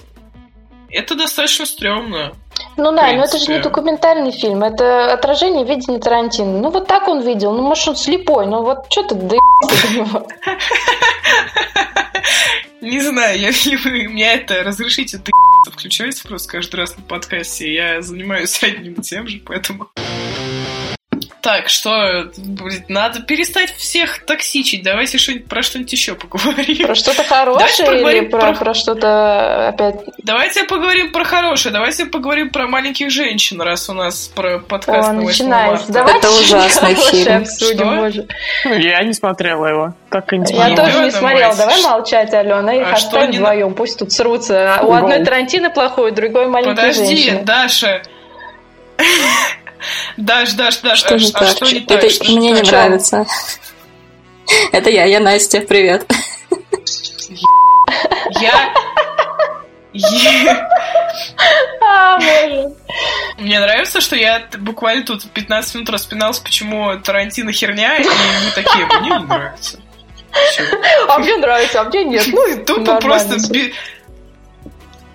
э, 0.91 0.99
это 0.99 1.15
достаточно 1.15 1.67
стрёмно. 1.67 2.33
Ну 2.77 2.93
да, 2.93 3.13
но 3.13 3.25
это 3.25 3.39
же 3.39 3.51
не 3.53 3.61
документальный 3.61 4.33
фильм, 4.33 4.63
это 4.63 5.13
отражение 5.13 5.65
видения 5.65 5.99
Тарантино. 5.99 6.61
Ну 6.61 6.71
вот 6.71 6.87
так 6.87 7.09
он 7.09 7.21
видел, 7.23 7.53
ну 7.53 7.63
может 7.63 7.89
он 7.89 7.97
слепой, 7.97 8.47
ну 8.47 8.63
вот 8.63 8.87
что 8.91 9.05
ты 9.05 9.15
да 9.15 9.37
него. 9.95 10.27
Не 12.81 13.01
знаю, 13.01 13.39
я, 13.39 13.49
у 13.49 14.11
меня 14.11 14.35
это 14.35 14.63
разрешите 14.63 15.19
ты 15.19 15.33
включается 15.71 16.27
просто 16.27 16.53
каждый 16.53 16.77
раз 16.77 16.97
на 16.97 17.03
подкасте, 17.03 17.73
я 17.73 18.01
занимаюсь 18.01 18.63
одним 18.63 18.95
и 18.95 19.03
тем 19.03 19.29
же, 19.29 19.41
поэтому... 19.45 19.91
Так, 21.41 21.69
что, 21.71 22.31
надо 22.89 23.23
перестать 23.23 23.75
всех 23.75 24.25
токсичить. 24.27 24.83
Давайте 24.83 25.17
что-нибудь 25.17 25.49
про 25.49 25.63
что-нибудь 25.63 25.93
еще 25.93 26.15
поговорим. 26.15 26.87
Про 26.87 26.95
что-то 26.95 27.25
хорошее 27.25 28.01
или 28.01 28.21
про, 28.29 28.41
про... 28.41 28.53
про 28.53 28.75
что-то 28.75 29.69
опять... 29.69 29.97
Давайте 30.23 30.65
поговорим 30.65 31.13
про 31.13 31.25
хорошее. 31.25 31.73
Давайте 31.73 32.07
поговорим 32.07 32.51
про 32.51 32.67
маленьких 32.67 33.11
женщин, 33.11 33.61
раз 33.63 33.89
у 33.89 33.95
нас 33.95 34.29
про 34.35 34.59
подкаст 34.59 35.09
О, 35.09 35.13
начинается. 35.13 35.91
Давайте 35.91 36.19
Это 36.19 36.31
ужасный 36.31 36.95
фильм. 37.11 37.37
Обсудим, 37.39 38.13
что? 38.13 38.75
Я 38.75 39.03
не 39.03 39.15
смотрела 39.15 39.67
его. 39.67 39.95
Так 40.11 40.33
интересно. 40.35 40.69
Я 40.69 40.77
тоже 40.77 41.05
не 41.05 41.11
смотрела. 41.11 41.55
Давай 41.57 41.83
молчать, 41.83 42.35
Алена, 42.35 42.75
их 42.75 42.87
а 42.87 42.93
оставим 42.93 43.33
вдвоем. 43.33 43.75
Пусть 43.75 43.99
тут 43.99 44.13
срутся. 44.13 44.81
У 44.83 44.93
одной 44.93 45.25
Тарантино 45.25 45.71
плохой, 45.71 46.11
у 46.11 46.15
другой 46.15 46.49
маленький 46.49 46.93
женщины. 46.93 47.39
Подожди, 47.39 47.45
Даша. 47.45 48.03
Даш, 50.17 50.53
Даш, 50.53 50.79
Даш, 50.79 50.99
что 50.99 51.17
не 51.17 51.31
а 51.31 51.39
так? 51.39 51.49
что 51.49 51.67
не 51.67 51.81
так? 51.81 52.03
Мне 52.29 52.53
не 52.53 52.63
нравится. 52.63 53.27
Это 54.73 54.91
я, 54.91 55.05
я 55.05 55.21
Настя, 55.21 55.61
привет. 55.61 56.11
Я... 58.41 58.75
А. 61.83 62.19
Мне 63.39 63.59
нравится, 63.59 64.01
что 64.01 64.17
я 64.17 64.43
буквально 64.59 65.05
тут 65.05 65.29
15 65.31 65.75
минут 65.75 65.91
распинался, 65.91 66.43
почему 66.43 66.97
Тарантино 67.01 67.53
херня, 67.53 67.97
и 67.97 68.05
мы 68.05 68.51
такие, 68.55 68.87
мне 69.01 69.11
не 69.11 69.19
нравится. 69.19 69.81
А 71.09 71.19
мне 71.19 71.37
нравится, 71.37 71.81
а 71.81 71.85
мне 71.85 72.05
нет. 72.05 72.27
Ну, 72.29 72.65
тупо 72.65 72.97
просто 73.01 73.39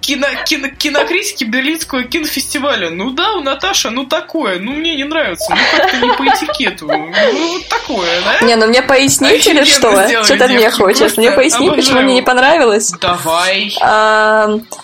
кино, 0.06 0.28
кино, 0.46 0.68
кинокритики 0.70 1.44
Берлинского 1.44 2.04
кинофестиваля. 2.04 2.90
Ну 2.90 3.12
да, 3.12 3.34
у 3.34 3.42
Наташи, 3.42 3.90
ну 3.90 4.06
такое, 4.06 4.60
ну 4.60 4.72
мне 4.72 4.96
не 4.96 5.04
нравится, 5.04 5.50
ну 5.50 5.78
как-то 5.78 5.98
не 5.98 6.14
по 6.14 6.24
этикету. 6.24 6.88
Ну 6.88 7.48
вот 7.54 7.68
такое, 7.68 8.22
да? 8.22 8.46
Не, 8.46 8.56
ну 8.56 8.68
мне 8.68 8.82
пояснить 8.82 9.48
или 9.48 9.64
что? 9.64 10.08
Что 10.24 10.38
ты 10.38 10.48
мне 10.48 10.70
хочешь? 10.70 11.18
Мне 11.18 11.32
пояснить, 11.32 11.76
почему 11.76 12.02
мне 12.02 12.16
не 12.16 12.22
понравилось? 12.22 12.92
Давай. 13.02 13.76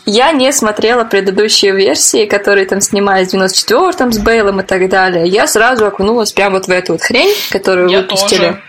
Я 0.06 0.32
не 0.32 0.52
смотрела 0.52 1.04
предыдущие 1.04 1.74
версии, 1.74 2.26
которые 2.26 2.66
там 2.66 2.82
снимались 2.82 3.30
в 3.30 3.36
94-м 3.36 4.12
с 4.12 4.18
Бейлом 4.18 4.62
и 4.62 4.64
так 4.64 4.90
далее. 4.90 5.28
Я 5.28 5.48
сразу 5.48 5.86
окунулась 5.86 6.32
прямо 6.32 6.56
вот 6.56 6.66
в 6.66 6.70
эту 6.70 6.94
вот 6.94 7.02
хрень, 7.02 7.34
которую 7.50 7.90
выпустили. 7.90 8.62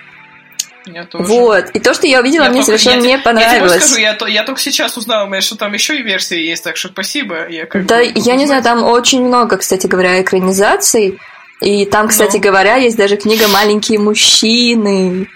Тоже. 0.85 0.97
Я 0.97 1.05
тоже. 1.05 1.25
Вот. 1.25 1.71
И 1.71 1.79
то, 1.79 1.95
что 1.95 2.07
я 2.07 2.21
увидела, 2.21 2.45
я 2.45 2.51
мне 2.51 2.65
только, 2.65 2.79
совершенно 2.79 3.05
я, 3.05 3.17
не 3.17 3.19
понравилось. 3.19 3.73
Я 3.73 3.79
тебе 3.79 3.87
скажу, 3.87 4.01
я, 4.01 4.15
то, 4.15 4.27
я 4.27 4.45
только 4.45 4.61
сейчас 4.61 4.97
узнала, 4.97 5.41
что 5.41 5.57
там 5.57 5.73
еще 5.73 5.99
и 5.99 6.03
версии 6.03 6.39
есть, 6.39 6.65
так 6.65 6.77
что 6.77 6.89
спасибо. 6.89 7.49
Я 7.49 7.67
как 7.67 7.87
да, 7.87 7.99
бы, 7.99 8.13
я 8.15 8.35
не 8.37 8.47
знаю, 8.47 8.63
там 8.63 8.83
очень 8.83 9.25
много, 9.25 9.57
кстати 9.59 9.87
говоря, 9.87 10.21
экранизаций. 10.21 11.19
И 11.61 11.87
там, 11.87 12.09
кстати 12.09 12.37
ну. 12.37 12.43
говоря, 12.43 12.77
есть 12.77 12.97
даже 12.97 13.17
книга 13.17 13.47
«Маленькие 13.49 13.99
мужчины». 14.01 15.29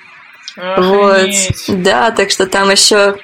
Охренеть. 0.56 1.68
Вот. 1.68 1.82
Да, 1.82 2.10
так 2.10 2.30
что 2.30 2.46
там 2.46 2.70
еще... 2.70 3.16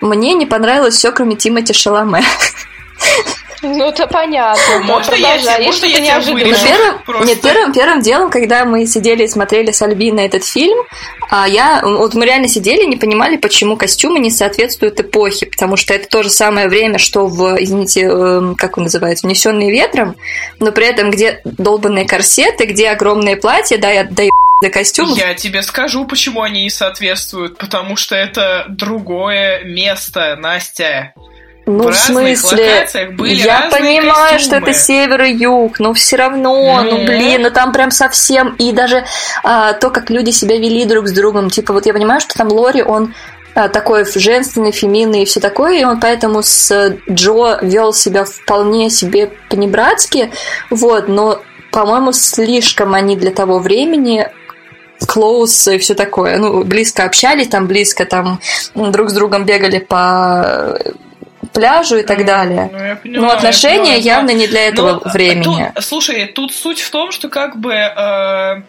Мне 0.00 0.32
не 0.34 0.46
понравилось 0.46 0.94
все, 0.94 1.12
кроме 1.12 1.36
Тимати 1.36 1.74
Шаломе. 1.74 2.22
Ну, 3.62 3.88
это 3.88 4.06
понятно. 4.06 4.80
Можно 4.84 5.14
я, 5.14 5.60
можно 5.60 5.86
я 5.86 6.00
неожиданно. 6.00 6.44
Ну, 6.46 6.54
первым, 7.06 7.26
нет, 7.26 7.40
первым, 7.40 7.72
первым 7.72 8.00
делом, 8.00 8.30
когда 8.30 8.64
мы 8.64 8.86
сидели 8.86 9.24
и 9.24 9.28
смотрели 9.28 9.70
с 9.70 9.82
Альбиной 9.82 10.26
этот 10.26 10.44
фильм, 10.44 10.78
а, 11.30 11.46
я, 11.46 11.80
вот 11.82 12.14
мы 12.14 12.24
реально 12.24 12.48
сидели 12.48 12.82
и 12.82 12.86
не 12.86 12.96
понимали, 12.96 13.36
почему 13.36 13.76
костюмы 13.76 14.18
не 14.18 14.30
соответствуют 14.30 14.98
эпохе, 14.98 15.46
потому 15.46 15.76
что 15.76 15.94
это 15.94 16.08
то 16.08 16.22
же 16.22 16.30
самое 16.30 16.68
время, 16.68 16.98
что 16.98 17.26
в, 17.26 17.56
извините, 17.62 18.02
эм, 18.02 18.54
как 18.54 18.78
он 18.78 18.84
называется, 18.84 19.26
«Унесенные 19.26 19.70
ветром», 19.70 20.16
но 20.58 20.72
при 20.72 20.86
этом 20.86 21.10
где 21.10 21.40
долбанные 21.44 22.06
корсеты, 22.06 22.64
где 22.64 22.88
огромные 22.88 23.36
платья, 23.36 23.78
да, 23.78 23.90
я 23.90 24.04
даю 24.04 24.30
до 24.60 24.70
костюмов. 24.70 25.16
Я 25.16 25.34
тебе 25.34 25.62
скажу, 25.62 26.06
почему 26.06 26.42
они 26.42 26.62
не 26.62 26.70
соответствуют, 26.70 27.58
потому 27.58 27.96
что 27.96 28.14
это 28.14 28.66
другое 28.68 29.64
место, 29.64 30.36
Настя. 30.36 31.14
Ну, 31.78 31.90
в, 31.90 31.92
в 31.92 31.96
смысле, 31.96 32.86
я 33.18 33.68
понимаю, 33.70 34.32
костюмы. 34.32 34.38
что 34.38 34.56
это 34.56 34.72
север 34.72 35.22
и 35.22 35.32
юг, 35.32 35.78
но 35.78 35.92
все 35.94 36.16
равно, 36.16 36.82
ну, 36.82 36.98
ну 36.98 37.04
блин, 37.04 37.42
ну 37.42 37.50
там 37.50 37.72
прям 37.72 37.90
совсем, 37.90 38.54
и 38.58 38.72
даже 38.72 39.04
а, 39.42 39.72
то, 39.74 39.90
как 39.90 40.10
люди 40.10 40.30
себя 40.30 40.56
вели 40.56 40.84
друг 40.84 41.08
с 41.08 41.12
другом, 41.12 41.50
типа 41.50 41.72
вот 41.72 41.86
я 41.86 41.92
понимаю, 41.92 42.20
что 42.20 42.34
там 42.34 42.48
Лори, 42.48 42.82
он 42.82 43.14
а, 43.54 43.68
такой 43.68 44.04
женственный, 44.04 44.72
феминный 44.72 45.22
и 45.22 45.24
все 45.24 45.40
такое, 45.40 45.80
и 45.80 45.84
он 45.84 46.00
поэтому 46.00 46.42
с 46.42 46.96
Джо 47.10 47.58
вел 47.62 47.92
себя 47.92 48.24
вполне 48.24 48.90
себе 48.90 49.30
понебратски, 49.48 50.32
вот, 50.70 51.08
но, 51.08 51.40
по-моему, 51.72 52.12
слишком 52.12 52.94
они 52.94 53.16
для 53.16 53.30
того 53.30 53.58
времени 53.58 54.28
close 55.02 55.74
и 55.74 55.78
все 55.78 55.94
такое. 55.94 56.38
Ну, 56.38 56.62
близко 56.64 57.04
общались, 57.04 57.48
там 57.48 57.66
близко 57.66 58.04
там 58.04 58.40
друг 58.74 59.10
с 59.10 59.12
другом 59.12 59.44
бегали 59.44 59.78
по 59.78 60.78
пляжу 61.52 61.96
и 61.96 62.02
так 62.02 62.24
далее. 62.24 62.70
Ну, 62.72 62.96
поняла, 62.96 63.26
Но 63.26 63.32
отношения 63.32 63.98
явно 63.98 64.30
не 64.30 64.46
для 64.46 64.68
этого 64.68 65.00
Но, 65.04 65.10
времени. 65.10 65.72
Тут, 65.74 65.84
слушай, 65.84 66.26
тут 66.26 66.52
суть 66.52 66.80
в 66.80 66.90
том, 66.90 67.12
что 67.12 67.28
как 67.28 67.58
бы... 67.58 67.72
Э, 67.72 68.62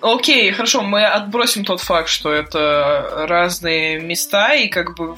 окей, 0.00 0.50
хорошо, 0.52 0.82
мы 0.82 1.04
отбросим 1.04 1.64
тот 1.64 1.80
факт, 1.80 2.08
что 2.08 2.32
это 2.32 3.26
разные 3.28 4.00
места, 4.00 4.54
и 4.54 4.68
как 4.68 4.96
бы 4.96 5.16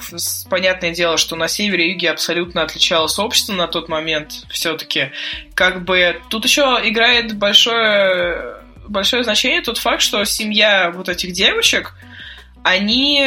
понятное 0.49 0.91
дело, 0.91 1.17
что 1.17 1.35
на 1.35 1.47
севере 1.47 1.87
и 1.87 1.93
юге 1.93 2.11
абсолютно 2.11 2.63
отличалось 2.63 3.17
общество 3.19 3.53
на 3.53 3.67
тот 3.67 3.89
момент 3.89 4.31
все-таки. 4.49 5.11
Как 5.53 5.83
бы 5.83 6.21
тут 6.29 6.45
еще 6.45 6.79
играет 6.83 7.35
большое, 7.35 8.55
большое 8.87 9.23
значение 9.23 9.61
тот 9.61 9.77
факт, 9.77 10.01
что 10.01 10.23
семья 10.25 10.91
вот 10.93 11.09
этих 11.09 11.31
девочек, 11.31 11.93
они 12.63 13.25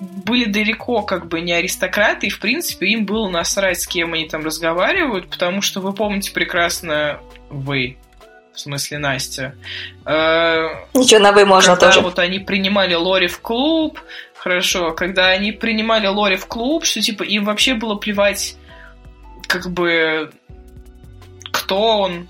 были 0.00 0.44
далеко 0.44 1.02
как 1.02 1.26
бы 1.26 1.40
не 1.40 1.52
аристократы, 1.52 2.28
и, 2.28 2.30
в 2.30 2.38
принципе, 2.38 2.86
им 2.86 3.04
было 3.04 3.28
насрать, 3.28 3.80
с 3.80 3.86
кем 3.86 4.14
они 4.14 4.28
там 4.28 4.44
разговаривают, 4.44 5.28
потому 5.28 5.60
что 5.60 5.80
вы 5.80 5.92
помните 5.92 6.32
прекрасно, 6.32 7.20
вы, 7.50 7.96
в 8.54 8.60
смысле 8.60 8.98
Настя. 8.98 9.54
Э, 10.04 10.68
Ничего, 10.94 11.20
на 11.20 11.32
вы 11.32 11.44
можно 11.44 11.74
когда 11.74 11.88
тоже. 11.88 12.00
вот 12.00 12.18
они 12.18 12.38
принимали 12.38 12.94
Лори 12.94 13.26
в 13.26 13.40
клуб, 13.40 14.00
хорошо, 14.36 14.92
когда 14.92 15.28
они 15.28 15.50
принимали 15.50 16.06
Лори 16.06 16.36
в 16.36 16.46
клуб, 16.46 16.84
что, 16.84 17.00
типа, 17.00 17.24
им 17.24 17.44
вообще 17.44 17.74
было 17.74 17.96
плевать, 17.96 18.56
как 19.48 19.70
бы, 19.70 20.30
кто 21.50 21.98
он 21.98 22.28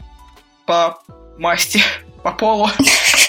по 0.65 0.99
масти, 1.37 1.83
по 2.23 2.33
полу. 2.33 2.69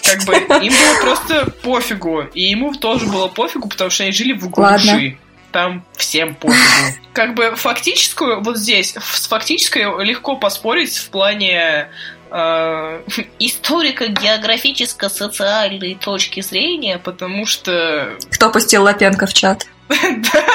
Как 0.08 0.24
бы 0.26 0.34
им 0.64 0.74
было 0.74 1.02
просто 1.02 1.52
пофигу. 1.64 2.22
И 2.34 2.50
ему 2.50 2.74
тоже 2.74 3.06
было 3.08 3.28
пофигу, 3.28 3.68
потому 3.68 3.90
что 3.90 4.04
они 4.04 4.12
жили 4.12 4.34
в. 4.34 4.56
Ладно. 4.58 5.18
Там 5.52 5.84
всем 5.96 6.36
пофигу. 6.36 7.00
Как 7.14 7.34
бы 7.34 7.56
фактическую, 7.56 8.44
вот 8.44 8.58
здесь, 8.58 8.96
с 8.96 9.28
фактической 9.28 10.04
легко 10.04 10.36
поспорить 10.36 10.96
в 10.98 11.10
плане 11.10 11.90
э, 12.30 13.02
историко-географическо-социальной 13.40 15.96
точки 15.96 16.42
зрения, 16.42 17.00
потому 17.00 17.46
что... 17.46 18.18
Кто 18.32 18.52
пустил 18.52 18.84
Лапенко 18.84 19.26
в 19.26 19.34
чат? 19.34 19.68
Да. 19.90 20.46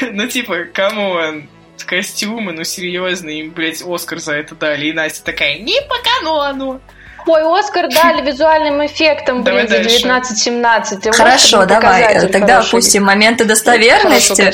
Ну, 0.00 0.26
типа, 0.28 0.64
come 0.72 1.23
on 1.23 1.48
костюмы, 1.84 2.52
ну 2.52 2.64
серьезно, 2.64 3.28
им, 3.28 3.50
блядь, 3.50 3.82
Оскар 3.82 4.18
за 4.18 4.34
это 4.34 4.54
дали. 4.54 4.86
И 4.86 4.92
Настя 4.92 5.24
такая, 5.24 5.58
не 5.58 5.80
по 5.82 5.96
канону. 6.02 6.80
Ой, 7.26 7.60
Оскар 7.60 7.88
дали 7.88 8.22
визуальным 8.26 8.84
эффектом, 8.84 9.42
блин, 9.42 9.68
за 9.68 9.80
19-17. 9.80 11.12
Хорошо, 11.12 11.66
давай, 11.66 12.28
тогда 12.28 12.60
опустим 12.60 13.04
моменты 13.04 13.44
достоверности. 13.44 14.52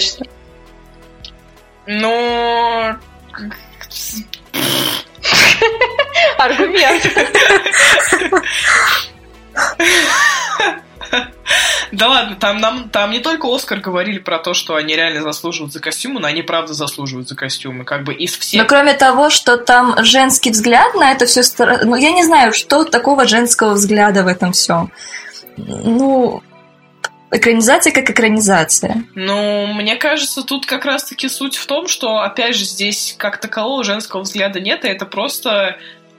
Ну... 1.87 2.97
Аргумент. 6.39 7.03
Да 11.93 12.09
ладно, 12.09 12.37
там, 12.37 12.59
нам, 12.59 12.91
там 12.91 13.11
не 13.11 13.21
только 13.21 13.47
Оскар 13.47 13.81
говорили 13.81 14.19
про 14.19 14.39
то, 14.39 14.53
что 14.53 14.75
они 14.75 14.95
реально 14.95 15.23
заслуживают 15.23 15.73
за 15.73 15.81
костюмы, 15.81 16.21
но 16.21 16.27
они 16.27 16.43
правда 16.43 16.75
заслуживают 16.75 17.29
за 17.29 17.35
костюмы. 17.35 17.85
Как 17.85 18.05
бы 18.05 18.13
из 18.13 18.37
всех... 18.37 18.61
Но 18.61 18.69
кроме 18.69 18.93
того, 18.95 19.31
что 19.31 19.57
там 19.57 19.95
женский 20.05 20.51
взгляд 20.51 20.95
на 20.95 21.13
это 21.13 21.25
все... 21.27 21.41
Ну, 21.85 21.97
я 21.97 22.13
не 22.13 22.25
знаю, 22.25 22.53
что 22.53 22.85
такого 22.85 23.27
женского 23.27 23.73
взгляда 23.73 24.23
в 24.23 24.27
этом 24.27 24.53
всем. 24.53 24.93
Ну, 25.57 26.43
экранизация 27.31 27.93
как 27.93 28.11
экранизация. 28.11 29.05
Ну, 29.15 29.67
мне 29.69 29.97
кажется, 29.97 30.43
тут 30.43 30.67
как 30.67 30.85
раз-таки 30.85 31.29
суть 31.29 31.57
в 31.57 31.67
том, 31.67 31.89
что, 31.89 32.19
опять 32.19 32.55
же, 32.55 32.65
здесь 32.65 33.15
как 33.19 33.39
такового 33.39 33.85
женского 33.85 34.23
взгляда 34.23 34.61
нет, 34.61 34.85
и 34.85 34.89
это 34.89 35.07
просто 35.07 35.79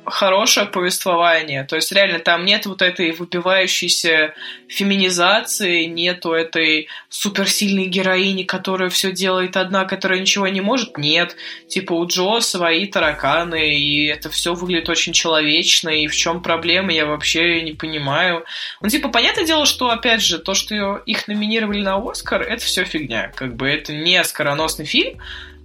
хорошее 0.09 0.65
повествование. 0.67 1.63
То 1.63 1.75
есть 1.75 1.91
реально 1.91 2.19
там 2.19 2.45
нет 2.45 2.65
вот 2.65 2.81
этой 2.81 3.11
выпивающейся 3.11 4.33
феминизации, 4.67 5.85
нету 5.85 6.31
этой 6.33 6.87
суперсильной 7.09 7.85
героини, 7.85 8.43
которая 8.43 8.89
все 8.89 9.11
делает 9.11 9.57
одна, 9.57 9.85
которая 9.85 10.19
ничего 10.19 10.47
не 10.47 10.61
может. 10.61 10.97
Нет. 10.97 11.35
Типа 11.67 11.93
у 11.93 12.05
Джо 12.07 12.39
свои 12.39 12.85
тараканы, 12.85 13.75
и 13.75 14.05
это 14.05 14.29
все 14.29 14.53
выглядит 14.53 14.89
очень 14.89 15.13
человечно, 15.13 15.89
и 15.89 16.07
в 16.07 16.15
чем 16.15 16.41
проблема, 16.41 16.91
я 16.91 17.05
вообще 17.05 17.61
не 17.61 17.73
понимаю. 17.73 18.45
Ну, 18.81 18.89
типа, 18.89 19.09
понятное 19.09 19.45
дело, 19.45 19.65
что, 19.65 19.89
опять 19.89 20.21
же, 20.21 20.39
то, 20.39 20.53
что 20.53 20.97
их 21.05 21.27
номинировали 21.27 21.81
на 21.81 21.97
Оскар, 21.97 22.41
это 22.41 22.63
все 22.63 22.83
фигня. 22.83 23.31
Как 23.35 23.55
бы 23.55 23.67
это 23.67 23.93
не 23.93 24.17
оскароносный 24.17 24.85
фильм, 24.85 25.19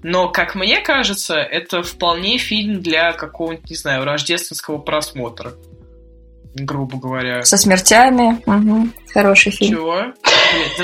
но, 0.05 0.29
как 0.29 0.55
мне 0.55 0.83
кажется, 0.83 1.37
это 1.37 1.83
вполне 1.83 2.37
фильм 2.37 2.83
для 2.83 3.15
какого-нибудь, 3.15 3.71
не 3.71 3.77
знаю, 3.77 4.05
рождественского 4.05 4.77
просмотра. 4.77 5.55
Грубо 6.55 6.99
говоря. 6.99 7.43
Со 7.43 7.57
смертями. 7.57 8.41
Угу. 8.47 8.89
Хороший 9.13 9.51
фильм. 9.51 9.77
Чего? 9.77 10.03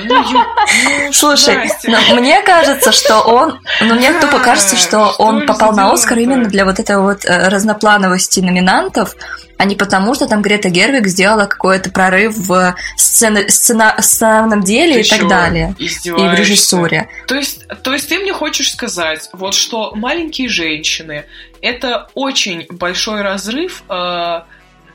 Ну, 0.04 0.24
ну, 0.32 1.12
Слушай, 1.12 1.70
но 1.86 2.16
мне 2.16 2.42
кажется, 2.42 2.90
что 2.90 3.20
он... 3.20 3.60
Ну, 3.80 3.94
мне 3.94 4.12
тупо 4.14 4.40
кажется, 4.40 4.76
что 4.76 5.14
он 5.18 5.46
попал 5.46 5.72
на 5.72 5.92
Оскар 5.92 6.18
именно 6.18 6.48
для 6.48 6.64
вот 6.64 6.80
этой 6.80 6.98
вот 6.98 7.24
э, 7.24 7.48
разноплановости 7.48 8.40
номинантов, 8.40 9.14
а 9.58 9.64
не 9.64 9.76
потому, 9.76 10.14
что 10.14 10.26
там 10.26 10.42
Грета 10.42 10.70
Гервик 10.70 11.06
сделала 11.06 11.46
какой-то 11.46 11.90
прорыв 11.90 12.34
в 12.36 12.74
сцена, 12.96 13.48
сцена, 13.48 13.94
сценарном 14.00 14.62
деле 14.62 14.94
ты 14.94 15.00
и 15.00 15.10
так 15.10 15.28
далее. 15.28 15.74
И 15.78 15.88
в 16.10 16.34
режиссуре. 16.34 17.08
То 17.26 17.34
есть, 17.34 17.66
то 17.82 17.92
есть 17.92 18.08
ты 18.08 18.18
мне 18.18 18.32
хочешь 18.32 18.72
сказать, 18.72 19.28
вот 19.32 19.54
что 19.54 19.92
маленькие 19.94 20.48
женщины 20.48 21.26
это 21.62 22.08
очень 22.14 22.66
большой 22.70 23.22
разрыв, 23.22 23.82
э, 23.88 24.40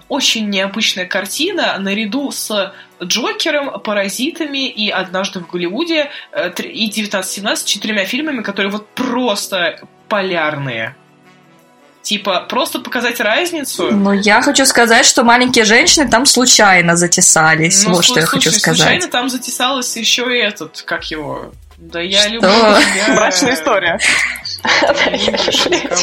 очень 0.08 0.49
необычная 0.49 1.06
картина 1.06 1.78
наряду 1.80 2.32
с 2.32 2.74
Джокером, 3.03 3.80
Паразитами 3.82 4.70
и 4.70 4.89
Однажды 4.89 5.39
в 5.39 5.47
Голливуде 5.47 6.10
э, 6.32 6.49
и 6.62 6.89
1917 6.89 7.68
четырьмя 7.68 8.06
фильмами, 8.06 8.41
которые 8.41 8.72
вот 8.72 8.88
просто 8.89 9.80
полярные. 10.08 10.95
Типа, 12.03 12.41
просто 12.41 12.80
показать 12.80 13.20
разницу. 13.20 13.91
Ну, 13.91 14.14
я 14.14 14.43
хочу 14.43 14.68
сказать, 14.68 15.08
что 15.08 15.24
маленькие 15.24 15.66
женщины 15.66 16.08
там 16.08 16.28
случайно 16.28 16.95
затесались. 16.95 17.84
Ну, 17.84 17.95
вот 17.95 18.06
что 18.06 18.20
я 18.20 18.28
хочу 18.28 18.51
сказать. 18.51 18.78
Случайно 18.78 19.08
там 19.08 19.28
затесалась 19.28 19.97
еще 19.97 20.22
и 20.32 20.39
этот, 20.39 20.84
как 20.84 21.06
его. 21.10 21.51
Да 21.78 22.02
я 22.02 22.22
что? 22.22 22.30
люблю 22.30 22.50
тебя. 22.50 23.16
Брачная 23.16 23.54
история. 23.54 24.00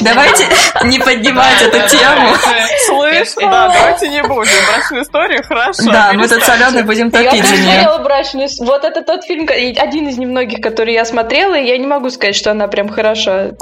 Давайте 0.03 0.47
не 0.85 0.99
поднимать 0.99 1.63
эту 1.63 1.89
тему. 1.89 2.35
Слышь, 2.87 3.35
да, 3.41 3.69
давайте 3.69 4.09
не 4.09 4.23
будем. 4.23 4.53
Брачную 4.73 5.03
историю, 5.03 5.43
хорошо. 5.43 5.91
Да, 5.91 6.13
мы 6.13 6.29
тут 6.29 6.43
соленый 6.43 6.83
будем 6.83 7.11
топить. 7.11 7.45
Я 7.65 7.99
брачную 7.99 8.49
Вот 8.61 8.85
это 8.85 9.03
тот 9.03 9.25
фильм, 9.25 9.49
один 9.49 10.09
из 10.09 10.19
немногих, 10.19 10.61
который 10.61 10.93
я 10.93 11.05
смотрела, 11.05 11.59
и 11.59 11.67
я 11.67 11.79
не 11.79 11.87
могу 11.87 12.11
сказать, 12.11 12.37
что 12.37 12.51
она 12.51 12.69
прям 12.69 12.89
хороша. 12.89 13.53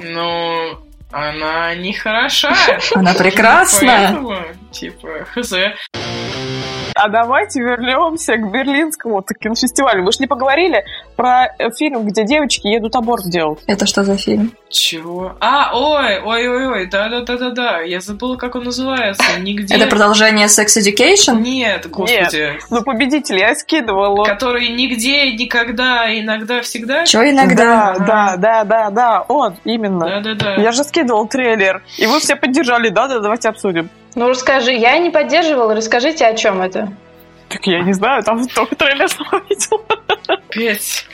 Ну, 0.00 0.78
она 1.12 1.74
не 1.74 1.92
хороша. 1.92 2.54
Она 2.94 3.14
прекрасная. 3.14 4.08
Поэтому, 4.08 4.36
типа, 4.72 5.08
хз. 5.34 5.52
А 6.96 7.10
давайте 7.10 7.60
вернемся 7.60 8.36
к 8.36 8.50
берлинскому 8.50 9.22
кинофестивалю. 9.22 10.02
Вы 10.02 10.12
же 10.12 10.18
не 10.20 10.26
поговорили 10.26 10.82
про 11.14 11.44
э, 11.58 11.70
фильм, 11.76 12.06
где 12.06 12.24
девочки 12.24 12.68
едут 12.68 12.96
аборт 12.96 13.24
делать. 13.26 13.58
Это 13.66 13.84
что 13.84 14.02
за 14.02 14.16
фильм? 14.16 14.54
Чего? 14.70 15.36
А, 15.40 15.72
ой, 15.74 16.18
ой, 16.24 16.48
ой, 16.48 16.66
ой, 16.66 16.86
да, 16.86 17.10
да, 17.10 17.20
да, 17.20 17.36
да, 17.36 17.50
да. 17.50 17.80
Я 17.82 18.00
забыла, 18.00 18.36
как 18.36 18.54
он 18.54 18.64
называется. 18.64 19.22
Нигде. 19.38 19.74
Это 19.74 19.88
продолжение 19.88 20.46
Sex 20.46 20.68
Education? 20.78 21.42
Нет, 21.42 21.86
господи. 21.90 22.52
Нет. 22.52 22.62
Ну, 22.70 22.82
победитель 22.82 23.40
я 23.40 23.54
скидывала. 23.54 24.24
Который 24.24 24.70
нигде, 24.70 25.32
никогда, 25.32 26.06
иногда, 26.18 26.62
всегда. 26.62 27.04
Че 27.04 27.30
иногда? 27.30 27.94
Да, 27.98 28.06
да, 28.06 28.36
да, 28.38 28.64
да, 28.64 28.90
да, 28.90 29.20
он, 29.28 29.56
именно. 29.64 30.06
Да, 30.06 30.20
да, 30.20 30.34
да. 30.34 30.54
Я 30.62 30.72
же 30.72 30.82
скидывал 30.82 31.28
трейлер, 31.28 31.82
и 31.98 32.06
вы 32.06 32.20
все 32.20 32.36
поддержали, 32.36 32.88
да, 32.88 33.06
да, 33.06 33.20
давайте 33.20 33.50
обсудим. 33.50 33.90
Ну, 34.16 34.30
расскажи, 34.30 34.72
я 34.72 34.98
не 34.98 35.10
поддерживала, 35.10 35.74
расскажите, 35.74 36.26
о 36.26 36.34
чем 36.34 36.62
это. 36.62 36.90
Так 37.50 37.66
я 37.66 37.82
не 37.82 37.92
знаю, 37.92 38.24
там 38.24 38.48
только 38.48 38.74
трейлер 38.74 39.08
сама 39.08 39.42
видела. 39.48 39.82
Пять. 40.48 41.06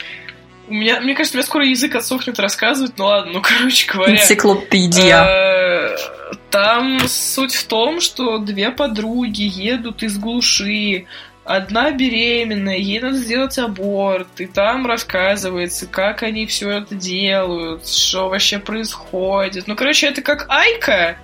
У 0.69 0.73
меня, 0.73 1.01
мне 1.01 1.13
кажется, 1.13 1.35
у 1.35 1.37
меня 1.37 1.45
скоро 1.45 1.65
язык 1.65 1.93
отсохнет 1.95 2.39
рассказывать, 2.39 2.93
ну 2.97 3.05
ладно, 3.05 3.33
ну, 3.33 3.41
короче 3.41 3.91
говоря. 3.91 4.13
Энциклопедия. 4.13 5.21
Э, 5.21 5.97
там 6.49 7.01
суть 7.07 7.53
в 7.53 7.67
том, 7.67 7.99
что 7.99 8.37
две 8.37 8.71
подруги 8.71 9.43
едут 9.43 10.01
из 10.01 10.17
глуши, 10.17 11.05
одна 11.43 11.91
беременная, 11.91 12.77
ей 12.77 13.01
надо 13.01 13.17
сделать 13.17 13.57
аборт, 13.59 14.39
и 14.39 14.45
там 14.45 14.87
рассказывается, 14.87 15.87
как 15.87 16.23
они 16.23 16.45
все 16.45 16.69
это 16.69 16.95
делают, 16.95 17.85
что 17.85 18.29
вообще 18.29 18.59
происходит. 18.59 19.67
Ну, 19.67 19.75
короче, 19.75 20.07
это 20.07 20.21
как 20.21 20.45
Айка, 20.49 21.17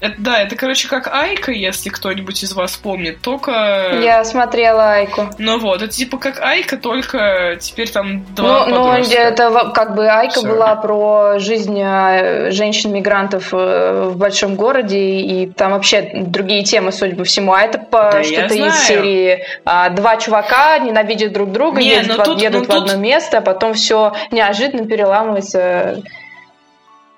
это, 0.00 0.14
да, 0.18 0.42
это, 0.42 0.56
короче, 0.56 0.88
как 0.88 1.06
Айка, 1.06 1.52
если 1.52 1.88
кто-нибудь 1.88 2.42
из 2.42 2.52
вас 2.54 2.76
помнит, 2.76 3.20
только... 3.22 4.00
Я 4.02 4.24
смотрела 4.24 4.94
Айку. 4.94 5.28
Ну 5.38 5.58
вот, 5.58 5.82
это 5.82 5.92
типа 5.92 6.18
как 6.18 6.40
Айка, 6.40 6.76
только 6.76 7.56
теперь 7.60 7.90
там 7.90 8.24
два 8.34 8.66
Ну, 8.66 8.74
ну 8.74 8.92
это 8.92 9.70
как 9.74 9.94
бы 9.94 10.08
Айка 10.08 10.40
Всё. 10.40 10.48
была 10.48 10.74
про 10.76 11.38
жизнь 11.38 11.80
э, 11.80 12.50
женщин-мигрантов 12.50 13.50
э, 13.52 14.08
в 14.08 14.16
большом 14.16 14.56
городе, 14.56 14.98
и 14.98 15.46
там 15.46 15.72
вообще 15.72 16.10
другие 16.14 16.64
темы, 16.64 16.90
судя 16.90 17.16
по 17.16 17.24
всему. 17.24 17.52
А 17.52 17.62
это 17.62 17.78
по 17.78 18.10
да 18.12 18.24
что-то 18.24 18.54
из 18.54 18.74
серии 18.84 19.44
а, 19.64 19.88
«Два 19.90 20.16
чувака 20.16 20.78
ненавидят 20.78 21.32
друг 21.32 21.52
друга, 21.52 21.80
Не, 21.80 21.90
едут, 21.90 22.18
в, 22.18 22.22
тут, 22.24 22.42
едут 22.42 22.66
в 22.66 22.72
одно 22.72 22.96
место, 22.96 23.38
а 23.38 23.40
потом 23.40 23.74
все 23.74 24.14
неожиданно 24.30 24.86
переламывается 24.86 26.02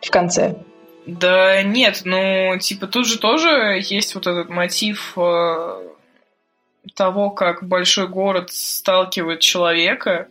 в 0.01 0.11
конце. 0.11 0.55
Да 1.07 1.63
нет, 1.63 2.03
ну, 2.05 2.57
типа, 2.59 2.87
тут 2.87 3.07
же 3.07 3.19
тоже 3.19 3.79
есть 3.83 4.15
вот 4.15 4.27
этот 4.27 4.49
мотив 4.49 5.13
э, 5.17 5.89
того, 6.95 7.31
как 7.31 7.67
большой 7.67 8.09
город 8.09 8.51
сталкивает 8.51 9.41
человека, 9.41 10.29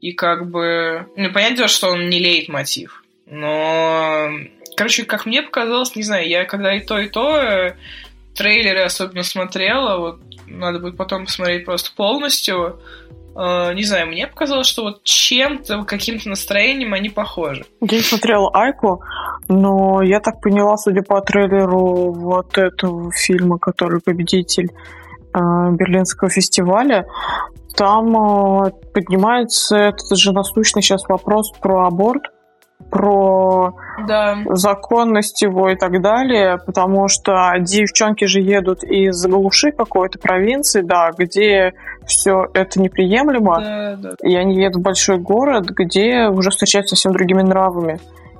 и 0.00 0.12
как 0.12 0.50
бы... 0.50 1.06
Ну, 1.16 1.32
понятно, 1.32 1.68
что 1.68 1.88
он 1.88 2.10
не 2.10 2.18
леет 2.18 2.48
мотив, 2.48 3.02
но... 3.26 4.30
Короче, 4.76 5.04
как 5.04 5.26
мне 5.26 5.42
показалось, 5.42 5.96
не 5.96 6.02
знаю, 6.02 6.28
я 6.28 6.44
когда 6.44 6.74
и 6.74 6.80
то, 6.80 6.98
и 6.98 7.08
то 7.08 7.36
э, 7.36 7.76
трейлеры 8.34 8.82
особенно 8.82 9.22
смотрела, 9.22 9.98
вот 9.98 10.20
надо 10.46 10.80
будет 10.80 10.96
потом 10.96 11.26
посмотреть 11.26 11.64
просто 11.64 11.92
полностью, 11.94 12.80
не 13.34 13.82
знаю, 13.84 14.08
мне 14.08 14.26
показалось, 14.26 14.66
что 14.66 14.82
вот 14.82 15.02
чем-то, 15.04 15.84
каким-то 15.84 16.28
настроением 16.28 16.92
они 16.94 17.08
похожи. 17.08 17.64
Я 17.80 17.98
не 17.98 18.02
смотрела 18.02 18.50
Айку, 18.52 19.02
но 19.48 20.02
я 20.02 20.20
так 20.20 20.40
поняла, 20.40 20.76
судя 20.76 21.02
по 21.02 21.20
трейлеру 21.20 22.12
вот 22.12 22.58
этого 22.58 23.10
фильма, 23.12 23.58
который 23.58 24.00
победитель 24.00 24.70
uh, 25.32 25.72
Берлинского 25.72 26.30
фестиваля, 26.30 27.06
там 27.74 28.16
uh, 28.16 28.70
поднимается 28.92 29.76
этот 29.76 30.18
же 30.18 30.32
насущный 30.32 30.82
сейчас 30.82 31.02
вопрос 31.08 31.52
про 31.60 31.86
аборт 31.86 32.24
про 32.90 33.74
да. 34.06 34.38
законность 34.50 35.42
его 35.42 35.70
и 35.70 35.76
так 35.76 36.00
далее, 36.00 36.58
потому 36.64 37.08
что 37.08 37.52
девчонки 37.58 38.24
же 38.24 38.40
едут 38.40 38.84
из 38.84 39.24
глуши 39.26 39.72
какой-то 39.72 40.18
провинции, 40.18 40.82
да, 40.82 41.10
где 41.16 41.74
все 42.06 42.46
это 42.54 42.80
неприемлемо, 42.80 43.60
да, 43.60 43.96
да. 43.96 44.10
и 44.22 44.34
они 44.34 44.56
едут 44.56 44.80
в 44.80 44.82
большой 44.84 45.18
город, 45.18 45.66
где 45.66 46.28
уже 46.28 46.50
встречаются 46.50 46.96
совсем 46.96 47.12
другими 47.12 47.42
нравами. 47.42 47.98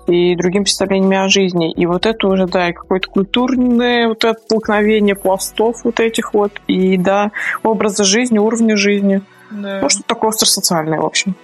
И 0.09 0.35
другим 0.35 0.65
представлениями 0.65 1.17
о 1.17 1.29
жизни. 1.29 1.71
И 1.71 1.87
вот 1.87 2.07
это 2.07 2.27
уже, 2.27 2.47
да, 2.47 2.71
и 2.71 2.73
какое-то 2.73 3.09
культурное 3.09 4.09
вот 4.09 4.25
это 4.25 4.37
столкновение 4.41 5.15
пластов 5.15 5.85
вот 5.85 6.01
этих 6.01 6.35
вот, 6.35 6.61
и, 6.67 6.97
да, 6.97 7.31
образа 7.63 8.03
жизни, 8.03 8.39
уровня 8.39 8.77
жизни. 8.77 9.23
Да. 9.53 9.79
Ну, 9.81 9.89
что 9.89 10.03
такое 10.03 10.31
остросоциальное, 10.31 11.01
в 11.01 11.07
общем. 11.07 11.37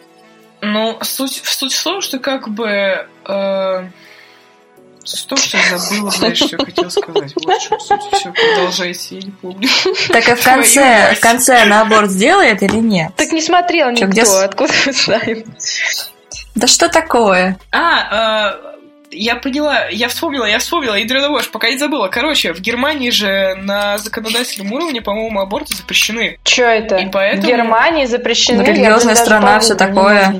Ну, 0.61 0.99
суть, 1.03 1.43
суть 1.45 1.73
в 1.73 1.85
том, 1.85 2.01
что 2.01 2.19
как 2.19 2.49
бы... 2.49 3.07
Э, 3.27 3.89
что, 5.05 5.37
что 5.37 5.57
я 5.57 5.79
забыла, 5.79 6.13
блядь, 6.19 6.37
что 6.37 6.57
я 6.57 6.65
хотела 6.65 6.89
сказать. 6.89 7.33
Вот 7.37 7.63
что, 7.63 7.79
суть, 7.79 8.03
все, 8.13 8.33
продолжайте, 8.33 9.17
я 9.17 9.23
не 9.23 9.31
помню. 9.31 9.69
Так 10.09 10.29
а 10.29 10.37
в 10.37 10.45
конце, 10.45 11.15
в 11.15 11.21
конце 11.21 11.63
она 11.63 11.83
аборт 11.83 12.11
сделает 12.11 12.63
или 12.63 12.77
нет? 12.77 13.13
Так 13.17 13.33
не 13.33 13.41
смотрел 13.41 13.91
никто, 13.91 14.07
где... 14.07 14.23
откуда 14.23 14.73
мы 14.87 14.93
знаем? 14.93 15.45
Да 16.55 16.67
что 16.67 16.89
такое? 16.89 17.59
А, 17.71 18.51
э, 18.53 18.78
я 19.11 19.37
поняла, 19.37 19.89
я 19.91 20.09
вспомнила, 20.09 20.45
я 20.45 20.59
вспомнила, 20.59 20.95
ядрёна 20.95 21.29
ложь, 21.29 21.51
пока 21.51 21.71
не 21.71 21.79
забыла. 21.79 22.09
Короче, 22.09 22.53
в 22.53 22.61
Германии 22.61 23.11
же 23.11 23.55
на 23.57 23.99
законодательном 23.99 24.73
уровне, 24.73 25.01
по-моему, 25.01 25.41
аборты 25.41 25.75
запрещены. 25.75 26.39
Чё 26.43 26.67
это? 26.67 26.97
И 26.97 27.09
поэтому... 27.11 27.43
В 27.43 27.47
Германии 27.47 28.07
запрещены? 28.07 28.63
Религиозная 28.63 29.15
страна, 29.15 29.59
все 29.61 29.75
такое. 29.75 30.35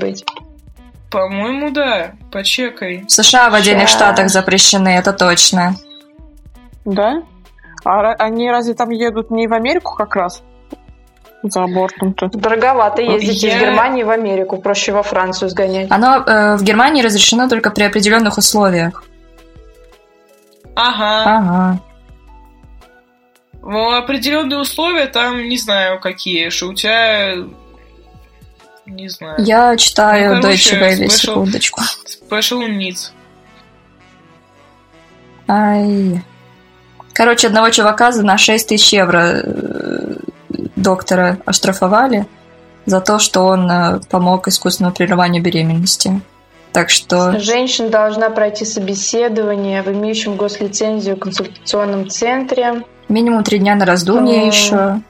По-моему, 1.09 1.71
да. 1.71 2.11
Почекай. 2.31 3.03
В 3.07 3.11
США 3.11 3.49
в 3.49 3.55
отдельных 3.55 3.87
Ща. 3.87 3.95
штатах 3.95 4.29
запрещены, 4.29 4.89
это 4.89 5.11
точно. 5.11 5.75
Да? 6.85 7.23
А 7.83 8.13
они 8.13 8.49
разве 8.51 8.75
там 8.75 8.91
едут 8.91 9.31
не 9.31 9.47
в 9.47 9.53
Америку 9.53 9.95
как 9.95 10.15
раз? 10.15 10.43
За 11.43 11.63
абортом-то. 11.63 12.27
Дороговато 12.27 13.01
ездить 13.01 13.43
Я... 13.43 13.55
из 13.55 13.61
Германии 13.61 14.03
в 14.03 14.09
Америку, 14.09 14.57
проще 14.57 14.91
во 14.91 15.03
Францию 15.03 15.49
сгонять. 15.49 15.89
Оно 15.89 16.17
э, 16.17 16.57
в 16.57 16.63
Германии 16.63 17.01
разрешено 17.01 17.47
только 17.47 17.71
при 17.71 17.83
определенных 17.83 18.37
условиях. 18.37 19.03
Ага. 20.75 21.37
Ага. 21.37 21.79
Ну, 23.61 23.91
определенные 23.91 24.59
условия 24.59 25.07
там, 25.07 25.47
не 25.47 25.57
знаю, 25.57 25.99
какие, 25.99 26.49
что 26.49 26.67
у 26.67 26.73
тебя 26.73 27.35
не 28.85 29.09
знаю. 29.09 29.35
Я 29.43 29.77
читаю 29.77 30.35
ну, 30.35 30.41
короче, 30.41 30.75
Deutsche 30.75 30.81
Welle, 30.81 31.09
секундочку. 31.09 31.81
Special 32.29 32.67
Needs. 32.67 33.11
Ай. 35.47 36.23
Короче, 37.13 37.47
одного 37.47 37.69
чувака 37.69 38.11
за 38.11 38.23
на 38.23 38.37
6 38.37 38.69
тысяч 38.69 38.93
евро 38.93 39.41
э, 39.43 40.15
доктора 40.81 41.37
оштрафовали 41.45 42.25
за 42.85 43.01
то, 43.01 43.19
что 43.19 43.41
он 43.41 43.69
э, 43.69 43.99
помог 44.09 44.47
искусственному 44.47 44.95
прерыванию 44.95 45.43
беременности. 45.43 46.21
Так 46.71 46.89
что... 46.89 47.39
Женщина 47.39 47.89
должна 47.89 48.29
пройти 48.29 48.65
собеседование 48.65 49.81
в 49.81 49.87
имеющем 49.87 50.35
гослицензию 50.35 51.17
консультационном 51.17 52.09
центре. 52.09 52.83
Минимум 53.07 53.43
три 53.43 53.59
дня 53.59 53.75
на 53.75 53.85
раздумье 53.85 54.43
mm. 54.43 54.47
еще. 54.47 55.01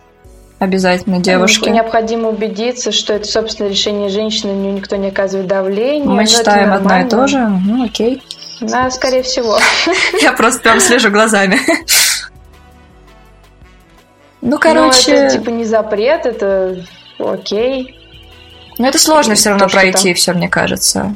Обязательно 0.60 1.20
девушке. 1.20 1.70
Необходимо 1.70 2.30
убедиться, 2.30 2.92
что 2.92 3.14
это 3.14 3.26
собственное 3.26 3.72
решение 3.72 4.10
женщины, 4.10 4.54
на 4.54 4.58
нее 4.58 4.74
никто 4.74 4.98
не 4.98 5.08
оказывает 5.08 5.48
давления. 5.48 6.06
Мы 6.06 6.26
считаем 6.26 6.74
одно 6.74 7.00
и 7.00 7.08
то 7.08 7.28
же. 7.28 7.40
Ну, 7.40 7.86
окей. 7.86 8.22
Да, 8.60 8.90
скорее 8.92 9.24
всего. 9.24 9.58
Я 10.22 10.34
просто 10.34 10.60
прям 10.62 10.82
слежу 10.82 11.12
глазами. 11.12 11.60
Ну, 14.42 14.58
короче... 14.58 15.12
Ну, 15.12 15.18
это 15.18 15.38
типа 15.38 15.50
не 15.50 15.66
запрет, 15.66 16.26
это 16.26 16.86
окей. 17.20 17.96
Но 18.78 18.88
это 18.88 18.98
сложно 18.98 19.36
все 19.36 19.50
равно 19.50 19.68
пройти, 19.68 20.14
все, 20.14 20.34
мне 20.34 20.48
кажется 20.48 21.16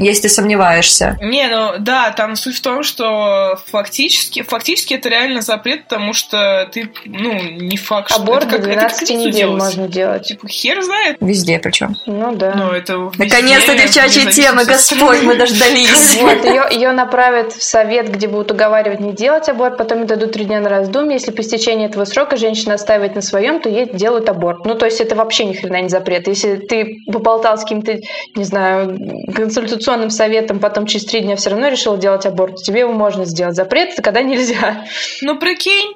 если 0.00 0.28
сомневаешься. 0.28 1.18
Не, 1.20 1.48
ну 1.48 1.72
да, 1.78 2.10
там 2.10 2.36
суть 2.36 2.56
в 2.56 2.60
том, 2.62 2.82
что 2.82 3.58
фактически, 3.66 4.42
фактически 4.42 4.94
это 4.94 5.08
реально 5.08 5.42
запрет, 5.42 5.84
потому 5.84 6.12
что 6.12 6.68
ты, 6.72 6.90
ну, 7.04 7.38
не 7.40 7.76
факт, 7.76 8.10
что... 8.10 8.20
Аборт 8.20 8.48
до 8.48 8.58
12 8.58 9.10
недель 9.10 9.32
делать. 9.32 9.62
можно 9.62 9.88
делать. 9.88 10.26
Типа, 10.26 10.48
хер 10.48 10.82
знает. 10.82 11.16
Везде 11.20 11.58
причем. 11.58 11.96
Ну 12.06 12.34
да. 12.34 12.54
Ну, 12.54 12.70
это 12.70 13.10
Наконец-то 13.18 13.76
девчачья 13.76 14.30
тема, 14.30 14.64
Господь, 14.64 15.22
мы 15.22 15.36
дождались. 15.36 15.90
Вот, 16.20 16.44
ее, 16.44 16.64
ее 16.70 16.92
направят 16.92 17.52
в 17.52 17.62
совет, 17.62 18.10
где 18.10 18.28
будут 18.28 18.50
уговаривать 18.50 19.00
не 19.00 19.12
делать 19.12 19.48
аборт, 19.48 19.78
потом 19.78 20.06
дадут 20.06 20.32
три 20.32 20.44
дня 20.44 20.60
на 20.60 20.68
раздумье. 20.68 21.14
Если 21.14 21.30
по 21.30 21.40
истечении 21.40 21.86
этого 21.86 22.04
срока 22.04 22.36
женщина 22.36 22.74
оставит 22.74 23.14
на 23.14 23.22
своем, 23.22 23.60
то 23.60 23.68
ей 23.68 23.88
делают 23.90 24.28
аборт. 24.28 24.66
Ну, 24.66 24.74
то 24.74 24.86
есть 24.86 25.00
это 25.00 25.14
вообще 25.14 25.44
ни 25.44 25.54
хрена 25.54 25.80
не 25.82 25.88
запрет. 25.88 26.28
Если 26.28 26.56
ты 26.56 26.98
поболтал 27.10 27.56
с 27.58 27.62
каким-то, 27.62 27.98
не 28.34 28.44
знаю, 28.44 28.98
консультационным 29.34 29.89
конституционным 29.90 30.10
советом 30.10 30.60
потом 30.60 30.86
через 30.86 31.06
три 31.06 31.20
дня 31.20 31.36
все 31.36 31.50
равно 31.50 31.68
решил 31.68 31.96
делать 31.96 32.26
аборт, 32.26 32.56
тебе 32.56 32.80
его 32.80 32.92
можно 32.92 33.24
сделать. 33.24 33.56
Запрет 33.56 33.92
это 33.92 34.02
когда 34.02 34.22
нельзя. 34.22 34.84
Ну, 35.22 35.38
прикинь, 35.38 35.94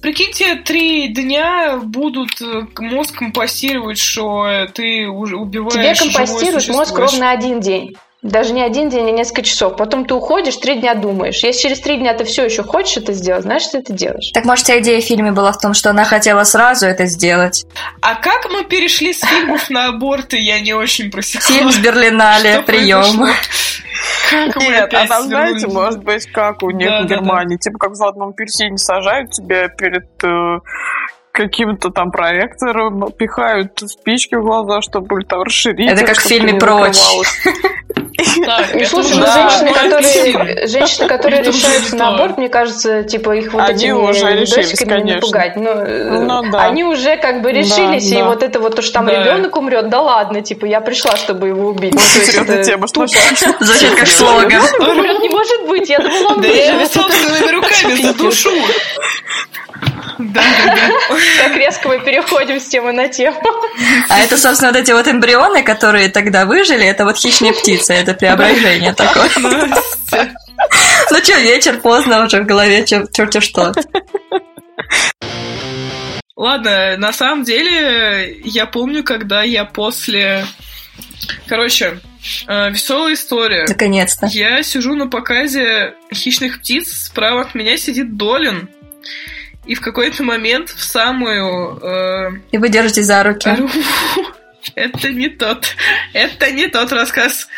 Прикиньте, 0.00 0.54
три 0.54 1.08
дня 1.08 1.78
будут 1.82 2.40
э, 2.40 2.66
мозг 2.78 3.16
компостировать, 3.16 3.98
что 3.98 4.46
ты 4.72 5.08
уже 5.08 5.36
убиваешь 5.36 5.98
Тебе 5.98 6.12
компостирует 6.12 6.68
мозг 6.68 6.96
ровно 6.96 7.32
один 7.32 7.58
день. 7.58 7.96
Даже 8.22 8.52
не 8.52 8.62
один 8.62 8.88
день, 8.88 9.08
а 9.08 9.12
несколько 9.12 9.42
часов. 9.42 9.76
Потом 9.76 10.04
ты 10.04 10.12
уходишь, 10.12 10.56
три 10.56 10.80
дня 10.80 10.94
думаешь. 10.94 11.44
Если 11.44 11.68
через 11.68 11.80
три 11.80 11.98
дня 11.98 12.14
ты 12.14 12.24
все 12.24 12.44
еще 12.44 12.64
хочешь 12.64 12.96
это 12.96 13.12
сделать, 13.12 13.44
значит, 13.44 13.70
ты 13.70 13.78
это 13.78 13.92
делаешь. 13.92 14.32
Так 14.34 14.44
может, 14.44 14.64
вся 14.64 14.80
идея 14.80 15.00
в 15.00 15.04
фильме 15.04 15.30
была 15.30 15.52
в 15.52 15.58
том, 15.58 15.72
что 15.72 15.90
она 15.90 16.04
хотела 16.04 16.42
сразу 16.42 16.86
это 16.86 17.06
сделать? 17.06 17.64
А 18.00 18.16
как 18.16 18.50
мы 18.50 18.64
перешли 18.64 19.12
с 19.12 19.20
фильмов 19.20 19.70
на 19.70 19.86
аборты, 19.86 20.36
я 20.36 20.58
не 20.58 20.74
очень 20.74 21.12
просекла. 21.12 21.46
Фильм 21.46 21.70
с 21.70 21.78
Берлинале, 21.78 22.62
прием. 22.62 23.24
Как 24.30 24.56
Нет, 24.56 24.92
а 24.92 25.06
там, 25.06 25.22
знаете, 25.22 25.68
может 25.68 26.02
быть, 26.02 26.26
как 26.26 26.62
у 26.62 26.70
них 26.70 26.88
да, 26.88 27.02
в 27.02 27.06
Германии, 27.06 27.54
да, 27.54 27.54
да. 27.54 27.58
типа 27.58 27.78
как 27.78 27.90
в 27.92 27.94
золотом 27.94 28.28
апельсине 28.30 28.78
сажают 28.78 29.30
тебя 29.30 29.68
перед 29.68 30.06
э, 30.22 30.58
каким-то 31.38 31.90
там 31.90 32.10
проектором, 32.10 33.12
пихают 33.12 33.78
спички 33.86 34.34
в 34.34 34.42
глаза, 34.42 34.82
чтобы 34.82 35.22
там 35.22 35.42
расширить. 35.42 35.90
Это 35.90 36.04
как 36.04 36.16
в 36.16 36.22
фильме 36.22 36.54
«Прочь». 36.54 36.96
Слушай, 38.88 39.16
ну 39.16 39.26
женщины, 39.32 39.72
которые, 39.72 40.66
женщины, 40.66 41.06
которые 41.06 41.42
решаются 41.42 41.94
на 41.96 42.08
аборт, 42.08 42.36
мне 42.36 42.48
кажется, 42.48 43.04
типа 43.04 43.36
их 43.36 43.52
вот 43.52 43.68
этими 43.68 44.40
видосиками 44.40 45.02
не 45.02 45.20
пугать. 45.20 45.54
Ну, 45.56 46.42
ну 46.42 46.58
они 46.58 46.84
уже 46.84 47.16
как 47.16 47.42
бы 47.42 47.52
решились, 47.52 48.10
и 48.10 48.20
вот 48.22 48.42
это 48.42 48.58
вот 48.58 48.74
то, 48.74 48.82
что 48.82 48.94
там 48.94 49.08
ребенок 49.08 49.56
умрет, 49.56 49.88
да 49.88 50.00
ладно, 50.00 50.42
типа 50.42 50.66
я 50.66 50.80
пришла, 50.80 51.16
чтобы 51.16 51.48
его 51.48 51.68
убить. 51.68 51.94
Вот 51.94 52.02
серьезная 52.02 52.64
тема, 52.64 52.88
что 52.88 53.06
Звучит 53.60 53.94
как 53.94 54.08
слоган. 54.08 54.62
Умрет 54.80 55.20
не 55.20 55.28
может 55.28 55.68
быть, 55.68 55.88
я 55.88 55.98
думала, 55.98 56.34
он 56.34 56.40
Да 56.40 56.48
я 56.48 56.86
собственными 56.86 57.52
руками 57.52 58.02
задушу. 58.02 58.50
Да, 60.18 60.42
да, 60.42 60.74
да. 60.74 61.16
Как 61.42 61.56
резко 61.56 61.88
мы 61.88 62.00
переходим 62.00 62.58
с 62.58 62.66
темы 62.66 62.92
на 62.92 63.08
тему. 63.08 63.40
А 64.08 64.18
это, 64.18 64.36
собственно, 64.36 64.72
вот 64.72 64.80
эти 64.80 64.90
вот 64.92 65.06
эмбрионы, 65.06 65.62
которые 65.62 66.08
тогда 66.08 66.44
выжили, 66.44 66.84
это 66.84 67.04
вот 67.04 67.16
хищные 67.16 67.52
птицы, 67.52 67.94
это 67.94 68.14
преображение 68.14 68.92
такое. 68.92 69.30
Ну 71.10 71.18
что, 71.22 71.38
вечер, 71.38 71.78
поздно 71.78 72.24
уже 72.24 72.42
в 72.42 72.46
голове, 72.46 72.84
черти 72.84 73.40
что. 73.40 73.72
Ладно, 76.36 76.96
на 76.98 77.12
самом 77.12 77.44
деле, 77.44 78.38
я 78.44 78.66
помню, 78.66 79.02
когда 79.02 79.42
я 79.42 79.64
после... 79.64 80.44
Короче, 81.46 82.00
э, 82.46 82.70
веселая 82.70 83.14
история. 83.14 83.64
Наконец-то. 83.68 84.26
Я 84.26 84.62
сижу 84.62 84.94
на 84.94 85.08
показе 85.08 85.94
хищных 86.12 86.60
птиц, 86.60 86.92
справа 86.92 87.42
от 87.42 87.54
меня 87.54 87.76
сидит 87.76 88.16
Долин. 88.16 88.68
И 89.66 89.74
в 89.74 89.80
какой-то 89.80 90.22
момент 90.22 90.70
в 90.70 90.82
самую... 90.82 91.78
Э... 91.82 92.30
И 92.50 92.58
вы 92.58 92.68
держите 92.68 93.02
за 93.02 93.22
руки. 93.22 93.50
Это 94.74 95.10
не 95.10 95.28
тот. 95.28 95.66
Это 96.12 96.50
не 96.50 96.68
тот 96.68 96.92
рассказ. 96.92 97.48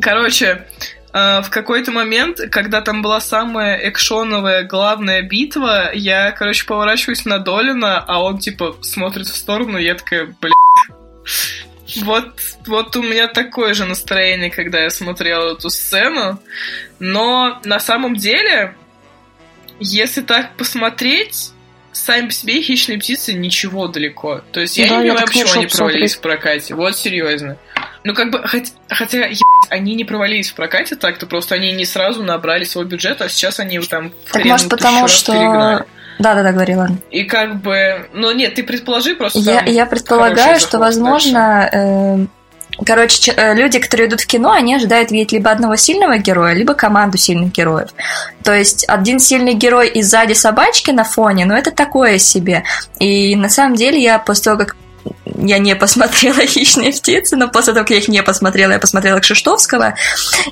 Короче, 0.00 0.66
э, 1.12 1.40
в 1.42 1.50
какой-то 1.50 1.90
момент, 1.92 2.40
когда 2.50 2.80
там 2.80 3.02
была 3.02 3.20
самая 3.20 3.88
экшоновая 3.88 4.64
главная 4.64 5.22
битва, 5.22 5.90
я, 5.94 6.32
короче, 6.32 6.66
поворачиваюсь 6.66 7.24
на 7.24 7.38
Долина, 7.38 7.98
а 7.98 8.22
он, 8.22 8.38
типа, 8.38 8.76
смотрит 8.82 9.26
в 9.26 9.36
сторону, 9.36 9.78
и 9.78 9.84
я 9.84 9.94
такая, 9.94 10.34
блядь. 10.40 10.52
Вот, 12.02 12.40
вот 12.66 12.96
у 12.96 13.02
меня 13.02 13.28
такое 13.28 13.72
же 13.74 13.84
настроение, 13.84 14.50
когда 14.50 14.80
я 14.80 14.90
смотрела 14.90 15.52
эту 15.52 15.70
сцену. 15.70 16.40
Но 16.98 17.60
на 17.64 17.78
самом 17.78 18.16
деле 18.16 18.74
если 19.80 20.22
так 20.22 20.56
посмотреть, 20.56 21.52
сами 21.92 22.26
по 22.26 22.32
себе 22.32 22.60
хищные 22.60 22.98
птицы 22.98 23.32
ничего 23.32 23.88
далеко. 23.88 24.42
То 24.52 24.60
есть 24.60 24.76
я 24.76 24.88
да, 24.88 24.96
не 24.96 25.08
понимаю, 25.08 25.26
почему 25.26 25.52
они 25.54 25.66
провалились 25.66 26.14
в 26.14 26.20
прокате. 26.20 26.74
Вот 26.74 26.96
серьезно. 26.96 27.56
Ну, 28.04 28.14
как 28.14 28.30
бы, 28.30 28.46
хоть, 28.46 28.72
хотя, 28.88 29.18
ебать, 29.26 29.40
они 29.68 29.94
не 29.96 30.04
провалились 30.04 30.50
в 30.50 30.54
прокате 30.54 30.94
так-то, 30.94 31.26
просто 31.26 31.56
они 31.56 31.72
не 31.72 31.84
сразу 31.84 32.22
набрали 32.22 32.62
свой 32.62 32.84
бюджет, 32.84 33.20
а 33.20 33.28
сейчас 33.28 33.58
они 33.58 33.80
там 33.80 34.12
в 34.26 34.32
Так 34.32 34.44
может 34.44 34.68
потому, 34.68 35.08
что... 35.08 35.84
Да-да-да, 36.18 36.52
говори, 36.52 36.76
ладно. 36.76 36.98
И 37.10 37.24
как 37.24 37.60
бы... 37.60 38.08
Ну, 38.14 38.32
нет, 38.32 38.54
ты 38.54 38.62
предположи 38.62 39.16
просто... 39.16 39.40
Я, 39.40 39.64
я 39.64 39.86
предполагаю, 39.86 40.58
что, 40.60 40.78
возможно, 40.78 41.68
э, 41.70 42.26
Короче, 42.84 43.32
э, 43.32 43.54
люди, 43.54 43.78
которые 43.78 44.08
идут 44.08 44.20
в 44.20 44.26
кино, 44.26 44.52
они 44.52 44.74
ожидают 44.74 45.10
видеть 45.10 45.32
либо 45.32 45.50
одного 45.50 45.76
сильного 45.76 46.18
героя, 46.18 46.52
либо 46.52 46.74
команду 46.74 47.16
сильных 47.16 47.52
героев. 47.52 47.90
То 48.42 48.54
есть 48.54 48.84
один 48.88 49.18
сильный 49.18 49.54
герой 49.54 49.88
и 49.88 50.02
сзади 50.02 50.34
собачки 50.34 50.90
на 50.90 51.04
фоне, 51.04 51.46
ну 51.46 51.54
это 51.54 51.70
такое 51.70 52.18
себе. 52.18 52.64
И 52.98 53.34
на 53.34 53.48
самом 53.48 53.76
деле 53.76 54.02
я 54.02 54.18
после 54.18 54.44
того, 54.44 54.58
как 54.58 54.76
я 55.24 55.58
не 55.58 55.74
посмотрела 55.74 56.40
«Хищные 56.46 56.92
птицы», 56.92 57.36
но 57.36 57.48
после 57.48 57.72
того, 57.72 57.84
как 57.84 57.90
я 57.90 57.98
их 57.98 58.08
не 58.08 58.22
посмотрела, 58.22 58.72
я 58.72 58.78
посмотрела 58.78 59.20
Кшиштовского, 59.20 59.94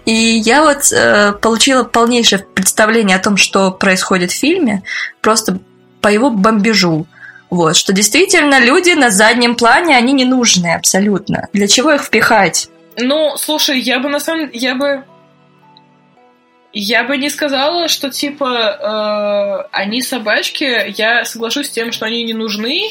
и 0.05 0.13
я 0.13 0.63
вот 0.63 0.93
э, 0.93 1.33
получила 1.33 1.85
полнейшее 1.85 2.47
представление 2.55 3.17
о 3.17 3.23
том, 3.23 3.37
что 3.37 3.71
происходит 3.71 4.31
в 4.31 4.39
фильме, 4.39 4.83
просто 5.21 5.59
по 6.01 6.09
его 6.09 6.31
бомбежу. 6.31 7.07
Вот, 7.55 7.77
что 7.77 7.93
действительно 7.93 8.59
люди 8.59 8.91
на 8.91 9.11
заднем 9.11 9.55
плане, 9.55 9.97
они 9.97 10.13
не 10.13 10.25
нужны 10.25 10.75
абсолютно. 10.75 11.49
Для 11.53 11.69
чего 11.69 11.93
их 11.93 12.03
впихать? 12.03 12.69
Ну, 12.97 13.37
слушай, 13.37 13.79
я 13.79 14.01
бы 14.01 14.09
на 14.09 14.19
самом 14.19 14.51
я 14.53 14.75
бы 14.75 15.05
я 16.73 17.05
бы 17.05 17.17
не 17.17 17.31
сказала, 17.31 17.87
что 17.87 18.11
типа 18.11 19.69
э, 19.69 19.69
они 19.71 20.03
собачки. 20.03 20.93
Я 20.99 21.25
соглашусь 21.25 21.69
с 21.69 21.71
тем, 21.71 21.93
что 21.93 22.07
они 22.07 22.25
не 22.25 22.33
нужны 22.33 22.91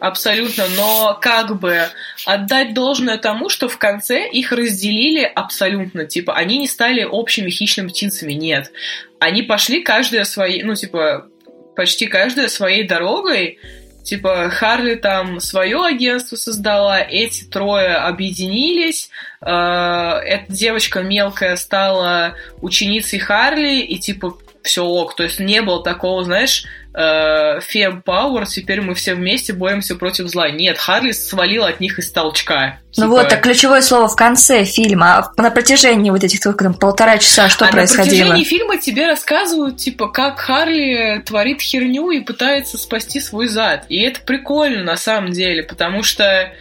абсолютно, 0.00 0.64
но 0.76 1.16
как 1.22 1.60
бы 1.60 1.86
отдать 2.26 2.74
должное 2.74 3.18
тому, 3.18 3.48
что 3.48 3.68
в 3.68 3.78
конце 3.78 4.28
их 4.28 4.50
разделили 4.50 5.22
абсолютно. 5.22 6.06
Типа 6.06 6.34
они 6.34 6.58
не 6.58 6.66
стали 6.66 7.04
общими 7.04 7.50
хищными 7.50 7.86
птицами, 7.86 8.32
нет. 8.32 8.72
Они 9.20 9.42
пошли 9.42 9.80
каждая 9.80 10.24
своей, 10.24 10.64
ну 10.64 10.74
типа 10.74 11.28
почти 11.76 12.06
каждая 12.06 12.48
своей 12.48 12.82
дорогой, 12.82 13.58
Типа 14.02 14.50
Харли 14.50 14.96
там 14.96 15.40
свое 15.40 15.84
агентство 15.86 16.36
создала, 16.36 17.00
эти 17.00 17.44
трое 17.44 17.94
объединились, 17.94 19.10
э, 19.40 19.46
эта 19.46 20.44
девочка 20.48 21.02
мелкая 21.02 21.56
стала 21.56 22.34
ученицей 22.60 23.18
Харли, 23.18 23.80
и 23.80 23.98
типа 23.98 24.36
все 24.62 24.84
ок. 24.84 25.14
То 25.16 25.22
есть 25.22 25.40
не 25.40 25.62
было 25.62 25.82
такого, 25.82 26.24
знаешь, 26.24 26.64
э, 26.94 27.60
Фем 27.60 28.02
Пауэр, 28.02 28.46
теперь 28.46 28.80
мы 28.80 28.94
все 28.94 29.14
вместе 29.14 29.52
боремся 29.52 29.96
против 29.96 30.28
зла. 30.28 30.50
Нет, 30.50 30.78
Харли 30.78 31.12
свалила 31.12 31.68
от 31.68 31.80
них 31.80 31.98
из 31.98 32.10
толчка. 32.10 32.78
Ну 32.96 33.04
типа... 33.04 33.08
вот, 33.08 33.28
так 33.28 33.42
ключевое 33.42 33.80
слово 33.80 34.08
в 34.08 34.16
конце 34.16 34.64
фильма, 34.64 35.18
а 35.18 35.42
на 35.42 35.50
протяжении 35.50 36.10
вот 36.10 36.22
этих 36.22 36.40
только 36.40 36.64
там 36.64 36.74
полтора 36.74 37.18
часа 37.18 37.48
что 37.48 37.64
а 37.64 37.68
происходило? 37.68 38.04
на 38.04 38.10
протяжении 38.10 38.44
фильма 38.44 38.78
тебе 38.78 39.06
рассказывают, 39.06 39.78
типа, 39.78 40.08
как 40.08 40.38
Харли 40.38 41.22
творит 41.24 41.60
херню 41.60 42.10
и 42.10 42.20
пытается 42.20 42.76
спасти 42.76 43.20
свой 43.20 43.48
зад. 43.48 43.86
И 43.88 44.00
это 44.00 44.20
прикольно 44.20 44.82
на 44.82 44.96
самом 44.96 45.32
деле, 45.32 45.62
потому 45.62 46.02
что 46.02 46.52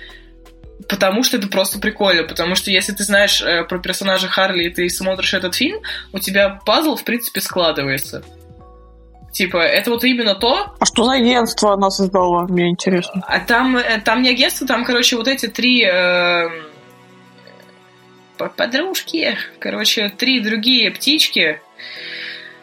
потому 0.87 1.23
что 1.23 1.37
это 1.37 1.47
просто 1.47 1.79
прикольно, 1.79 2.23
потому 2.23 2.55
что 2.55 2.71
если 2.71 2.91
ты 2.91 3.03
знаешь 3.03 3.41
э, 3.41 3.63
про 3.63 3.79
персонажа 3.79 4.27
Харли 4.27 4.65
и 4.65 4.69
ты 4.69 4.89
смотришь 4.89 5.33
этот 5.33 5.55
фильм, 5.55 5.79
у 6.11 6.19
тебя 6.19 6.59
пазл, 6.65 6.95
в 6.95 7.03
принципе, 7.03 7.39
складывается. 7.39 8.23
Типа, 9.31 9.57
это 9.57 9.91
вот 9.91 10.03
именно 10.03 10.35
то... 10.35 10.73
А 10.77 10.85
что 10.85 11.05
за 11.05 11.13
агентство 11.13 11.73
она 11.73 11.89
создала? 11.89 12.43
Мне 12.47 12.69
интересно. 12.69 13.23
А 13.27 13.39
там, 13.39 13.77
э, 13.77 14.01
там 14.01 14.21
не 14.21 14.29
агентство, 14.29 14.67
там, 14.67 14.83
короче, 14.83 15.15
вот 15.15 15.27
эти 15.27 15.47
три... 15.47 15.83
Э, 15.85 16.49
подружки, 18.57 19.37
короче, 19.59 20.09
три 20.09 20.39
другие 20.39 20.91
птички, 20.91 21.61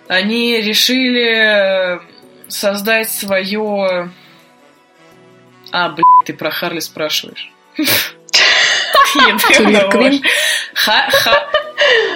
они 0.08 0.60
решили 0.60 2.00
создать 2.48 3.10
свое... 3.10 4.10
А, 5.70 5.88
блин, 5.90 6.06
ты 6.26 6.34
про 6.34 6.50
Харли 6.50 6.80
спрашиваешь. 6.80 7.52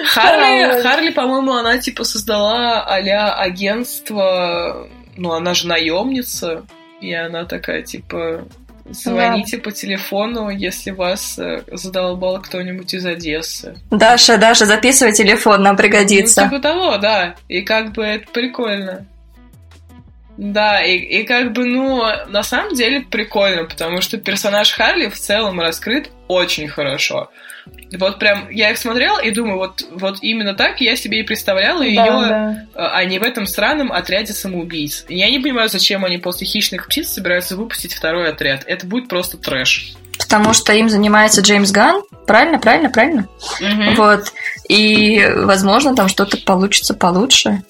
Харли, 0.05 0.81
Харли, 0.81 1.09
по-моему, 1.09 1.53
она 1.53 1.77
типа 1.77 2.03
создала 2.03 2.83
а 2.83 2.95
агентство, 3.41 4.87
ну, 5.15 5.31
она 5.31 5.53
же 5.53 5.67
наемница, 5.67 6.63
и 7.01 7.13
она 7.13 7.45
такая, 7.45 7.81
типа, 7.83 8.45
Звоните 8.89 9.57
да. 9.57 9.63
по 9.63 9.71
телефону, 9.71 10.49
если 10.49 10.91
вас 10.91 11.39
э, 11.39 11.63
задолбал 11.71 12.41
кто-нибудь 12.41 12.93
из 12.93 13.05
Одессы. 13.05 13.77
Даша, 13.89 14.37
Даша, 14.37 14.65
записывай 14.65 15.13
телефон, 15.13 15.63
нам 15.63 15.77
пригодится. 15.77 16.43
Ну, 16.43 16.49
типа 16.49 16.61
того, 16.61 16.97
да. 16.97 17.35
И 17.47 17.61
как 17.61 17.93
бы 17.93 18.03
это 18.03 18.27
прикольно. 18.31 19.05
Да, 20.35 20.83
и, 20.83 20.97
и 20.97 21.23
как 21.23 21.53
бы, 21.53 21.63
ну, 21.63 22.03
на 22.27 22.43
самом 22.43 22.73
деле 22.73 23.01
прикольно, 23.01 23.65
потому 23.65 24.01
что 24.01 24.17
персонаж 24.17 24.71
Харли 24.71 25.07
в 25.07 25.17
целом 25.17 25.59
раскрыт 25.59 26.09
очень 26.33 26.67
хорошо. 26.67 27.29
Вот 27.97 28.19
прям 28.19 28.49
я 28.49 28.71
их 28.71 28.77
смотрела 28.77 29.19
и 29.19 29.31
думаю, 29.31 29.57
вот, 29.57 29.85
вот 29.91 30.17
именно 30.21 30.53
так 30.53 30.81
я 30.81 30.95
себе 30.95 31.19
и 31.19 31.23
представляла 31.23 31.79
да, 31.79 31.85
ее, 31.85 31.95
да. 31.95 32.67
а 32.75 33.03
не 33.05 33.19
в 33.19 33.23
этом 33.23 33.45
странном 33.45 33.91
отряде 33.91 34.33
самоубийц. 34.33 35.05
Я 35.07 35.29
не 35.29 35.39
понимаю, 35.39 35.69
зачем 35.69 36.03
они 36.03 36.17
после 36.17 36.45
хищных 36.45 36.87
птиц 36.87 37.09
собираются 37.09 37.55
выпустить 37.55 37.93
второй 37.93 38.29
отряд. 38.29 38.63
Это 38.65 38.85
будет 38.85 39.07
просто 39.07 39.37
трэш. 39.37 39.93
Потому 40.19 40.53
что 40.53 40.73
им 40.73 40.89
занимается 40.89 41.41
Джеймс 41.41 41.71
Ган, 41.71 42.03
правильно, 42.27 42.59
правильно, 42.59 42.89
правильно. 42.89 43.27
Угу. 43.59 43.95
Вот. 43.95 44.33
И, 44.67 45.25
возможно, 45.35 45.95
там 45.95 46.07
что-то 46.07 46.37
получится 46.37 46.93
получше. 46.93 47.63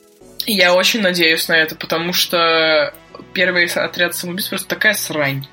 Я 0.46 0.74
очень 0.74 1.02
надеюсь 1.02 1.48
на 1.48 1.54
это, 1.54 1.76
потому 1.76 2.14
что 2.14 2.94
первый 3.34 3.66
отряд 3.66 4.16
самоубийц 4.16 4.48
просто 4.48 4.68
такая 4.68 4.94
срань. 4.94 5.48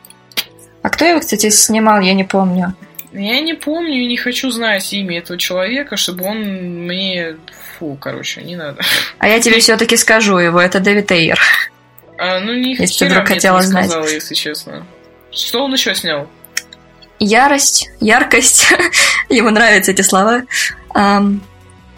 А 0.82 0.88
кто 0.88 1.04
его, 1.04 1.20
кстати, 1.20 1.50
снимал, 1.50 2.00
я 2.00 2.14
не 2.14 2.24
помню. 2.24 2.74
Я 3.12 3.40
не 3.40 3.54
помню 3.54 4.02
и 4.02 4.06
не 4.06 4.16
хочу 4.16 4.50
знать 4.50 4.92
имя 4.92 5.18
этого 5.18 5.38
человека, 5.38 5.96
чтобы 5.96 6.24
он 6.24 6.38
мне... 6.86 7.36
Фу, 7.78 7.96
короче, 8.00 8.42
не 8.42 8.56
надо. 8.56 8.82
А 9.18 9.28
я 9.28 9.40
тебе 9.40 9.58
все-таки 9.58 9.96
скажу 9.96 10.38
его, 10.38 10.60
это 10.60 10.80
Дэвид 10.80 11.10
Эйер. 11.10 11.40
А, 12.18 12.38
ну, 12.40 12.54
не 12.54 12.76
Если 12.76 13.06
ты 13.06 13.10
вдруг 13.10 13.26
хотела 13.26 13.62
знать. 13.62 13.86
Сказала, 13.86 14.08
если 14.08 14.34
честно. 14.34 14.86
Что 15.32 15.64
он 15.64 15.72
еще 15.72 15.94
снял? 15.94 16.28
Ярость, 17.18 17.90
яркость. 18.00 18.66
Ему 19.28 19.50
нравятся 19.50 19.90
эти 19.90 20.02
слова. 20.02 20.42
Um, 20.94 21.40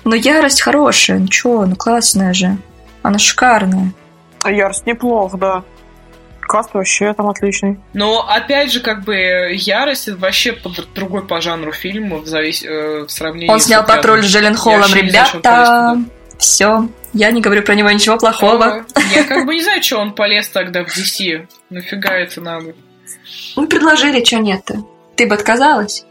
но 0.04 0.14
ярость 0.14 0.62
хорошая, 0.62 1.18
ну 1.18 1.28
чё, 1.28 1.64
ну 1.66 1.76
классная 1.76 2.32
же. 2.32 2.56
Она 3.02 3.18
шикарная. 3.18 3.92
А 4.42 4.50
ярость 4.50 4.86
неплох, 4.86 5.38
да. 5.38 5.62
Каст 6.42 6.74
вообще 6.74 7.12
там 7.14 7.28
отличный. 7.28 7.78
Но 7.94 8.28
опять 8.28 8.72
же, 8.72 8.80
как 8.80 9.04
бы 9.04 9.14
ярость 9.52 10.08
вообще 10.08 10.52
под 10.52 10.92
другой 10.94 11.26
по 11.26 11.40
жанру 11.40 11.72
фильма 11.72 12.18
в, 12.18 12.26
завис... 12.26 12.62
э, 12.62 13.04
в 13.06 13.10
сравнении. 13.10 13.50
Он 13.50 13.60
снял 13.60 13.84
патруль 13.84 14.22
с 14.22 14.26
Джелен 14.26 14.54
Холлом, 14.54 14.92
ребята. 14.92 15.96
Все. 16.38 16.88
Я 17.12 17.30
не 17.30 17.40
говорю 17.40 17.62
про 17.62 17.74
него 17.74 17.90
ничего 17.90 18.18
плохого. 18.18 18.84
Я 19.14 19.24
как 19.24 19.46
бы 19.46 19.54
не 19.54 19.62
знаю, 19.62 19.82
что 19.82 19.98
он 19.98 20.14
полез 20.14 20.48
тогда 20.48 20.84
в 20.84 20.88
DC. 20.88 21.46
Нафига 21.70 22.14
это 22.14 22.40
надо? 22.40 22.74
Ну, 23.54 23.66
предложили, 23.66 24.24
что 24.24 24.38
нет-то. 24.38 24.82
Ты 25.16 25.26
бы 25.26 25.34
отказалась? 25.34 26.04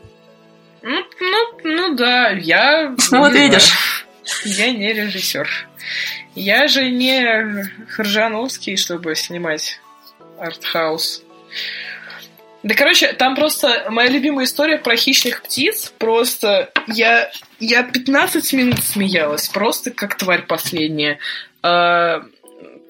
Ну, 0.82 1.04
ну, 1.20 1.60
ну 1.64 1.96
да, 1.96 2.30
я... 2.30 2.96
Ну, 3.12 3.20
вот 3.20 3.34
видишь. 3.34 4.06
Я 4.46 4.72
не 4.72 4.94
режиссер. 4.94 5.50
Я 6.36 6.68
же 6.68 6.90
не 6.90 7.66
Хржановский, 7.90 8.78
чтобы 8.78 9.16
снимать 9.16 9.81
артхаус. 10.42 11.24
Да, 12.64 12.76
короче, 12.76 13.14
там 13.14 13.36
просто 13.36 13.88
моя 13.90 14.10
любимая 14.10 14.46
история 14.46 14.78
про 14.78 14.96
хищных 14.96 15.42
птиц. 15.42 15.94
Просто 15.98 16.72
я, 16.88 17.32
я 17.60 17.84
15 17.84 18.54
минут 18.54 18.84
смеялась, 18.84 19.48
просто 19.48 19.90
как 19.90 20.16
тварь 20.16 20.46
последняя. 20.46 21.18
А, 21.64 22.24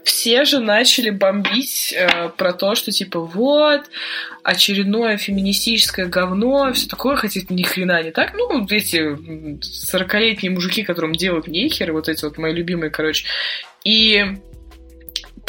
все 0.03 0.45
же 0.45 0.59
начали 0.59 1.09
бомбить 1.09 1.93
э, 1.95 2.29
про 2.35 2.53
то, 2.53 2.75
что 2.75 2.91
типа 2.91 3.19
вот 3.19 3.83
очередное 4.43 5.17
феминистическое 5.17 6.07
говно, 6.07 6.73
все 6.73 6.87
такое, 6.87 7.15
хотя 7.15 7.39
это 7.39 7.53
ни 7.53 7.63
хрена 7.63 8.01
не 8.03 8.11
так. 8.11 8.33
Ну, 8.33 8.65
эти 8.69 8.97
40-летние 9.95 10.51
мужики, 10.51 10.83
которым 10.83 11.13
делают 11.13 11.47
нехер, 11.47 11.93
вот 11.93 12.09
эти 12.09 12.25
вот 12.25 12.37
мои 12.37 12.53
любимые, 12.53 12.89
короче. 12.89 13.25
И 13.83 14.37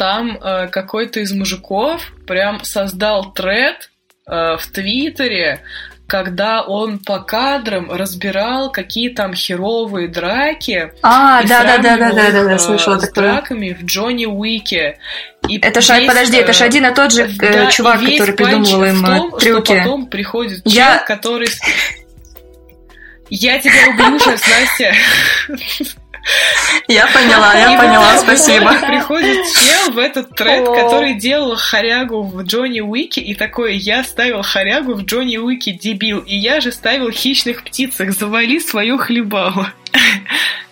там 0.03 0.37
э, 0.37 0.67
какой-то 0.67 1.21
из 1.21 1.31
мужиков 1.31 2.03
прям 2.27 2.65
создал 2.65 3.33
тред 3.33 3.93
э, 4.27 4.57
в 4.59 4.67
Твиттере, 4.73 5.61
когда 6.09 6.63
он 6.63 6.99
по 6.99 7.21
кадрам 7.21 7.89
разбирал, 7.89 8.73
какие 8.73 9.11
там 9.11 9.33
херовые 9.33 10.09
драки. 10.09 10.93
А, 11.05 11.45
да, 11.45 11.63
да, 11.63 11.79
да, 11.79 11.97
да, 11.97 12.13
да, 12.13 12.31
да, 12.33 12.45
да, 12.45 12.59
слышала 12.59 12.99
с 12.99 13.07
такое. 13.07 13.31
драками 13.31 13.77
в 13.81 13.85
Джонни 13.85 14.27
Уике. 14.27 14.99
И 15.49 15.59
это 15.59 15.79
весь, 15.79 15.87
ж, 15.87 16.07
подожди, 16.09 16.37
это 16.37 16.53
же 16.53 16.65
один 16.65 16.85
и 16.85 16.93
тот 16.93 17.13
же 17.13 17.23
э, 17.23 17.29
да, 17.39 17.67
чувак, 17.67 18.01
который 18.01 18.35
придумывал 18.35 18.85
им 18.85 19.05
том, 19.05 19.39
трюки. 19.39 19.73
Что 19.73 19.85
потом 19.85 20.07
приходит 20.09 20.63
Я... 20.65 20.73
человек, 20.73 21.07
который... 21.07 21.49
Я 23.31 23.61
тебя 23.61 23.89
убью 23.89 24.19
сейчас, 24.19 24.43
Настя. 24.49 25.95
Я 26.89 27.07
поняла, 27.09 27.55
я 27.55 27.79
поняла, 27.79 28.19
спасибо. 28.19 28.75
Приходит 28.87 29.47
чел 29.47 29.93
в 29.93 29.99
этот 29.99 30.35
тред, 30.35 30.67
который 30.67 31.15
делал 31.15 31.57
хорягу 31.57 32.23
в 32.23 32.43
Джонни 32.43 32.81
Уики, 32.81 33.21
и 33.21 33.35
такой, 33.35 33.77
я 33.77 34.05
ставил 34.05 34.43
хорягу 34.43 34.95
в 34.95 35.05
Джонни 35.05 35.37
Уики, 35.37 35.71
дебил, 35.71 36.21
и 36.21 36.37
я 36.37 36.61
же 36.61 36.73
ставил 36.73 37.11
хищных 37.11 37.65
птицах, 37.65 38.13
завали 38.13 38.61
свою 38.61 38.99
хлебалу. 38.99 39.67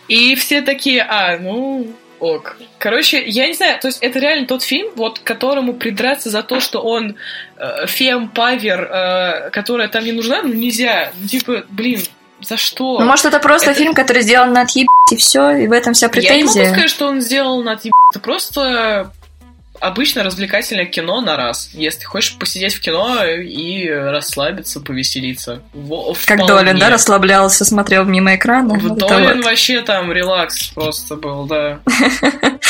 И 0.08 0.34
все 0.34 0.62
такие, 0.62 1.02
а, 1.02 1.38
ну, 1.38 1.86
ок. 2.20 2.56
Короче, 2.78 3.22
я 3.24 3.46
не 3.46 3.54
знаю, 3.54 3.78
то 3.80 3.88
есть 3.88 4.02
это 4.02 4.18
реально 4.18 4.46
тот 4.46 4.62
фильм, 4.62 4.90
вот 4.94 5.18
которому 5.18 5.74
придраться 5.74 6.30
за 6.30 6.42
то, 6.42 6.60
что 6.60 6.80
он 6.80 7.16
э, 7.56 7.86
фем, 7.86 8.28
павер, 8.28 8.82
э, 8.82 9.50
которая 9.50 9.88
там 9.88 10.04
не 10.04 10.12
нужна, 10.12 10.42
ну 10.42 10.52
нельзя. 10.52 11.12
Ну, 11.20 11.26
типа, 11.26 11.64
блин, 11.70 12.00
за 12.40 12.56
что? 12.56 12.98
Ну, 12.98 13.06
может, 13.06 13.26
это 13.26 13.38
просто 13.38 13.70
это... 13.70 13.78
фильм, 13.78 13.94
который 13.94 14.22
сделан 14.22 14.52
на 14.52 14.62
отъеб... 14.62 14.86
и 15.10 15.16
все, 15.16 15.50
и 15.52 15.66
в 15.66 15.72
этом 15.72 15.94
вся 15.94 16.08
претензия. 16.08 16.34
Я 16.34 16.42
не 16.42 16.44
могу 16.44 16.74
сказать, 16.74 16.90
что 16.90 17.08
он 17.08 17.20
сделал 17.20 17.62
на 17.62 17.72
отъеб... 17.72 17.92
Это 18.12 18.20
просто 18.20 19.12
обычно 19.80 20.22
развлекательное 20.22 20.84
кино 20.84 21.20
на 21.20 21.36
раз. 21.36 21.70
Если 21.72 22.04
хочешь 22.04 22.36
посидеть 22.38 22.74
в 22.74 22.80
кино 22.80 23.24
и 23.24 23.88
расслабиться, 23.88 24.80
повеселиться. 24.80 25.62
В, 25.72 26.14
как 26.26 26.46
Долин, 26.46 26.78
да, 26.78 26.90
расслаблялся, 26.90 27.64
смотрел 27.64 28.04
мимо 28.04 28.34
экрана? 28.36 28.74
В 28.74 28.96
Долин 28.96 29.36
вот. 29.38 29.44
вообще 29.44 29.80
там 29.82 30.12
релакс 30.12 30.68
просто 30.68 31.16
был, 31.16 31.46
да. 31.46 31.80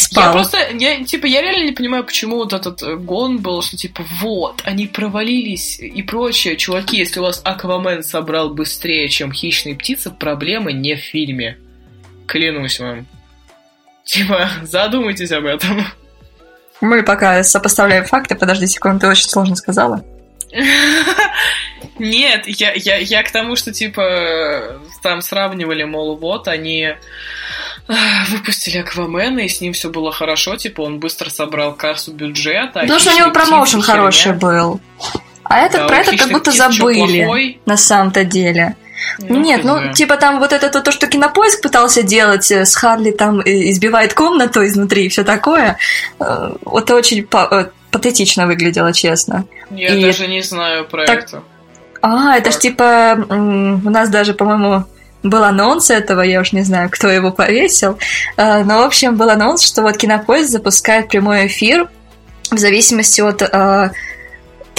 Спал. 0.00 0.24
Я 0.24 0.32
просто, 0.32 0.58
я, 0.78 1.04
типа, 1.04 1.26
я 1.26 1.42
реально 1.42 1.66
не 1.66 1.72
понимаю, 1.72 2.04
почему 2.04 2.36
вот 2.36 2.54
этот 2.54 2.82
э, 2.82 2.96
гон 2.96 3.38
был, 3.38 3.60
что, 3.60 3.76
типа, 3.76 4.02
вот, 4.20 4.62
они 4.64 4.86
провалились 4.86 5.78
и 5.78 6.02
прочее. 6.02 6.56
Чуваки, 6.56 6.96
если 6.96 7.20
у 7.20 7.22
вас 7.22 7.42
Аквамен 7.44 8.02
собрал 8.02 8.48
быстрее, 8.48 9.10
чем 9.10 9.30
Хищные 9.30 9.74
птицы, 9.74 10.10
проблемы 10.10 10.72
не 10.72 10.94
в 10.94 11.00
фильме. 11.00 11.58
Клянусь 12.26 12.80
вам. 12.80 13.06
Типа, 14.04 14.48
задумайтесь 14.62 15.32
об 15.32 15.44
этом. 15.44 15.84
Мы 16.80 17.02
пока 17.02 17.42
сопоставляем 17.42 18.06
факты. 18.06 18.36
Подожди 18.36 18.66
секунду, 18.66 19.00
ты 19.00 19.08
очень 19.08 19.28
сложно 19.28 19.54
сказала. 19.54 20.02
Нет, 21.98 22.48
я, 22.48 22.72
я, 22.72 22.96
я 22.96 23.22
к 23.22 23.30
тому, 23.30 23.54
что, 23.54 23.70
типа, 23.70 24.80
там 25.02 25.20
сравнивали, 25.20 25.84
мол, 25.84 26.16
вот, 26.16 26.48
они 26.48 26.94
выпустили 28.28 28.78
Аквамена, 28.78 29.40
и 29.40 29.48
с 29.48 29.60
ним 29.60 29.72
все 29.72 29.90
было 29.90 30.12
хорошо, 30.12 30.56
типа, 30.56 30.82
он 30.82 30.98
быстро 30.98 31.30
собрал 31.30 31.74
кассу 31.74 32.12
бюджета. 32.12 32.80
Потому 32.80 33.00
что 33.00 33.12
у 33.12 33.18
него 33.18 33.30
промоушен 33.30 33.82
хороший 33.82 34.32
был. 34.32 34.80
А 35.44 35.58
этот 35.58 35.80
да, 35.80 35.86
про 35.88 35.96
это 35.98 36.16
как 36.16 36.30
будто 36.30 36.52
забыли 36.52 37.58
на 37.66 37.76
самом-то 37.76 38.24
деле. 38.24 38.76
Ну, 39.18 39.40
Нет, 39.40 39.64
ну, 39.64 39.92
типа 39.92 40.16
там 40.16 40.38
вот 40.38 40.52
это 40.52 40.68
то, 40.68 40.92
что 40.92 41.06
кинопоиск 41.06 41.62
пытался 41.62 42.02
делать, 42.02 42.50
э, 42.50 42.64
с 42.64 42.74
Харли 42.76 43.10
там 43.10 43.40
избивает 43.40 44.14
комнату 44.14 44.64
изнутри 44.64 45.06
и 45.06 45.08
все 45.08 45.24
такое, 45.24 45.78
э, 46.20 46.50
это 46.74 46.94
очень 46.94 47.26
э, 47.32 47.66
патетично 47.90 48.46
выглядело, 48.46 48.92
честно. 48.92 49.46
Я 49.70 49.94
и 49.94 50.02
даже 50.02 50.26
не 50.26 50.42
знаю 50.42 50.86
про 50.86 51.06
так... 51.06 51.24
это. 51.24 51.42
А, 52.02 52.36
это 52.36 52.50
так. 52.50 52.52
ж 52.52 52.58
типа 52.58 53.26
у 53.28 53.90
нас 53.90 54.08
даже, 54.10 54.34
по-моему, 54.34 54.84
был 55.22 55.44
анонс 55.44 55.90
этого, 55.90 56.22
я 56.22 56.40
уж 56.40 56.52
не 56.52 56.62
знаю, 56.62 56.88
кто 56.90 57.08
его 57.08 57.30
повесил, 57.30 57.98
но, 58.36 58.64
в 58.64 58.86
общем, 58.86 59.16
был 59.16 59.28
анонс, 59.30 59.62
что 59.62 59.82
вот 59.82 59.96
Кинопоиск 59.96 60.50
запускает 60.50 61.08
прямой 61.08 61.46
эфир 61.46 61.88
в 62.50 62.58
зависимости 62.58 63.20
от 63.20 63.42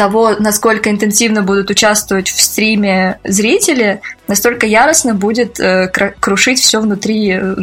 того, 0.02 0.36
насколько 0.39 0.89
интенсивно 0.89 1.44
будут 1.44 1.70
участвовать 1.70 2.30
в 2.30 2.42
стриме 2.42 3.20
зрители, 3.24 4.02
настолько 4.28 4.66
яростно 4.66 5.14
будет 5.14 5.60
э, 5.60 5.89
крушить 6.20 6.60
все 6.60 6.80
внутри 6.80 7.34
э, 7.34 7.56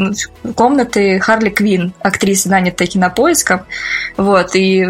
комнаты 0.55 1.19
Харли 1.19 1.51
Квин, 1.51 1.95
актрисы, 2.01 2.49
нанятой 2.49 2.87
кинопоиском. 2.87 3.63
Вот, 4.17 4.55
и 4.55 4.87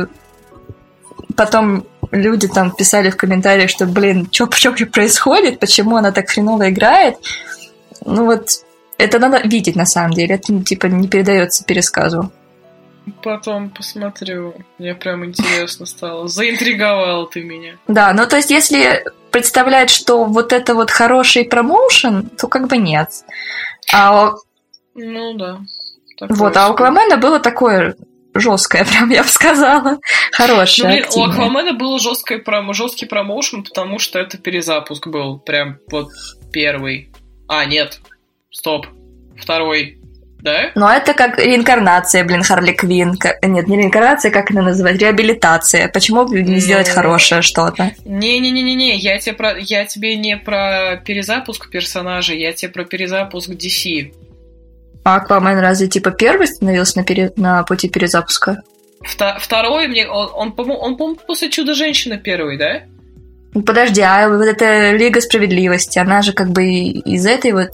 потом 1.37 1.87
люди 2.11 2.49
там 2.49 2.71
писали 2.71 3.09
в 3.09 3.17
комментариях, 3.17 3.71
что, 3.71 3.87
блин, 3.87 4.29
что 4.31 4.47
происходит, 4.93 5.59
почему 5.59 5.97
она 5.97 6.13
так 6.13 6.29
хреново 6.29 6.69
играет. 6.69 7.17
Ну 8.09 8.25
вот, 8.25 8.49
это 8.97 9.19
надо 9.19 9.47
видеть 9.47 9.77
на 9.77 9.87
самом 9.87 10.13
деле, 10.13 10.37
это 10.37 10.53
ну, 10.53 10.63
типа 10.63 10.87
не 10.87 11.09
передается 11.09 11.65
пересказу. 11.65 12.33
Потом 13.23 13.71
посмотрю. 13.71 14.55
Мне 14.79 14.95
прям 14.95 15.25
интересно 15.25 15.87
стало. 15.87 16.29
Заинтриговал 16.29 17.27
ты 17.27 17.43
меня. 17.43 17.77
Да, 17.87 18.13
ну 18.13 18.27
то 18.27 18.37
есть 18.37 18.51
если 18.51 19.05
представлять, 19.31 19.91
что 19.91 20.25
вот 20.25 20.53
это 20.53 20.75
вот 20.75 20.91
хороший 20.91 21.45
промоушен, 21.45 22.31
то 22.31 22.49
как 22.49 22.69
бы 22.69 22.77
нет. 22.77 23.11
А... 23.93 24.33
Ну 24.95 25.35
да. 25.35 25.61
Вот, 26.29 26.57
а 26.57 26.69
у 26.69 26.73
Аквамена 26.73 27.17
было 27.17 27.39
такое 27.39 27.97
жесткое, 28.35 28.85
прям 28.91 29.11
я 29.11 29.23
бы 29.23 29.29
сказала. 29.29 29.99
Хорошее. 30.33 30.89
Ну, 30.89 30.95
блин, 30.95 31.05
активное. 31.05 31.29
у 31.29 31.31
Аквамена 31.31 31.73
был 31.75 31.99
жесткое 31.99 32.39
промо, 32.39 32.73
жесткий 32.73 33.07
промоушен, 33.07 33.65
потому 33.65 33.99
что 33.99 34.19
это 34.19 34.39
перезапуск 34.39 35.07
был. 35.07 35.39
Прям 35.39 35.79
вот 35.91 36.11
первый. 36.53 37.11
А, 37.49 37.65
нет. 37.65 38.01
Стоп. 38.51 38.87
Второй 39.37 39.99
да? 40.41 40.71
Но 40.75 40.91
это 40.91 41.15
как 41.15 41.39
реинкарнация, 41.39 42.25
блин, 42.25 42.43
Харли 42.43 42.73
Квин. 42.73 43.19
Нет, 43.43 43.67
не 43.67 43.77
реинкарнация, 43.77 44.31
как 44.31 44.51
это 44.51 44.61
называть? 44.63 44.99
Реабилитация. 44.99 45.89
Почему 45.89 46.27
бы 46.27 46.43
не 46.43 46.61
сделать 46.61 46.89
ну, 46.89 46.95
хорошее 46.95 47.43
что-то? 47.43 47.93
Не-не-не-не, 48.05 48.97
я 48.97 49.19
тебе 49.19 49.35
про, 49.35 49.59
я 49.59 49.85
тебе 49.85 50.17
не 50.17 50.37
про 50.37 51.03
перезапуск 51.05 51.71
персонажа, 51.71 52.35
я 52.35 52.53
тебе 52.53 52.71
про 52.71 52.85
перезапуск 52.85 53.51
DC. 53.51 54.13
А 55.05 55.17
Аквамен 55.17 55.59
разве 55.59 55.89
типа 55.89 56.11
первый 56.11 56.47
становился 56.47 56.99
на, 56.99 57.05
пере... 57.05 57.33
на 57.37 57.63
пути 57.65 57.89
перезапуска? 57.89 58.63
Второй 59.39 59.89
мне, 59.89 60.09
он, 60.09 60.31
он, 60.35 60.53
по-моему, 60.53 60.83
он, 60.83 60.97
по 60.97 61.15
после 61.15 61.51
Чудо-женщины 61.51 62.19
первый, 62.19 62.59
да? 62.59 62.83
Ну, 63.55 63.63
подожди, 63.63 64.01
а 64.01 64.29
вот 64.29 64.45
эта 64.45 64.93
Лига 64.93 65.21
Справедливости, 65.21 65.99
она 65.99 66.23
же 66.23 66.33
как 66.33 66.51
бы 66.51 66.67
из 66.67 67.27
этой 67.27 67.53
вот 67.53 67.71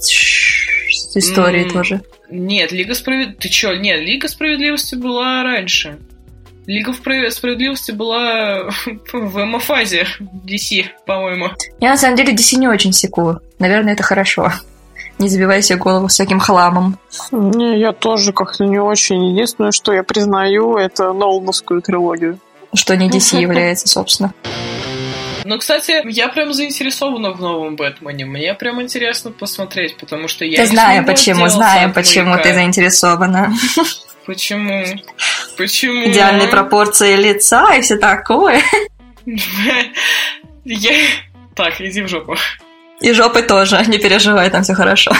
истории 1.15 1.65
mm, 1.65 1.71
тоже. 1.71 2.01
Нет, 2.29 2.71
Лига 2.71 2.93
Справедливости... 2.95 3.41
Ты 3.41 3.49
чё? 3.49 3.75
Нет, 3.75 3.99
Лига 3.99 4.27
Справедливости 4.27 4.95
была 4.95 5.43
раньше. 5.43 5.97
Лига 6.65 6.93
Справедливости 6.93 7.91
была 7.91 8.69
в 9.13 9.43
эмофазе 9.43 10.07
DC, 10.45 10.85
по-моему. 11.05 11.49
Я 11.79 11.91
на 11.91 11.97
самом 11.97 12.15
деле 12.15 12.33
DC 12.33 12.57
не 12.57 12.67
очень 12.67 12.93
секу. 12.93 13.39
Наверное, 13.59 13.93
это 13.93 14.03
хорошо. 14.03 14.51
Не 15.17 15.29
забивай 15.29 15.61
себе 15.61 15.77
голову 15.77 16.07
всяким 16.07 16.39
хламом. 16.39 16.97
Не, 17.31 17.79
я 17.79 17.93
тоже 17.93 18.33
как-то 18.33 18.65
не 18.65 18.79
очень. 18.79 19.31
Единственное, 19.31 19.71
что 19.71 19.93
я 19.93 20.03
признаю, 20.03 20.75
это 20.75 21.13
Нолановскую 21.13 21.81
трилогию. 21.81 22.39
Что 22.73 22.97
не 22.97 23.09
DC 23.09 23.39
является, 23.39 23.87
собственно. 23.87 24.33
Ну, 25.45 25.59
кстати, 25.59 26.01
я 26.07 26.27
прям 26.29 26.53
заинтересована 26.53 27.31
в 27.31 27.39
новом 27.39 27.75
Бэтмене. 27.75 28.25
Мне 28.25 28.55
прям 28.55 28.81
интересно 28.81 29.29
посмотреть, 29.29 29.95
потому 29.95 30.27
что 30.27 30.43
я... 30.43 30.61
Я 30.61 30.65
знаю 30.65 31.05
почему, 31.05 31.47
знаю 31.49 31.93
почему 31.93 32.35
ты 32.39 32.51
заинтересована. 32.51 33.53
Почему? 34.25 34.83
Почему? 35.55 36.07
Идеальные 36.07 36.47
пропорции 36.47 37.15
лица 37.15 37.75
и 37.75 37.81
все 37.81 37.97
такое. 37.97 38.59
Я... 40.65 40.93
Так, 41.53 41.79
иди 41.79 42.01
в 42.01 42.07
жопу. 42.07 42.35
И 43.01 43.13
жопы 43.13 43.43
тоже, 43.43 43.83
не 43.85 43.99
переживай, 43.99 44.49
там 44.49 44.63
все 44.63 44.73
хорошо. 44.73 45.11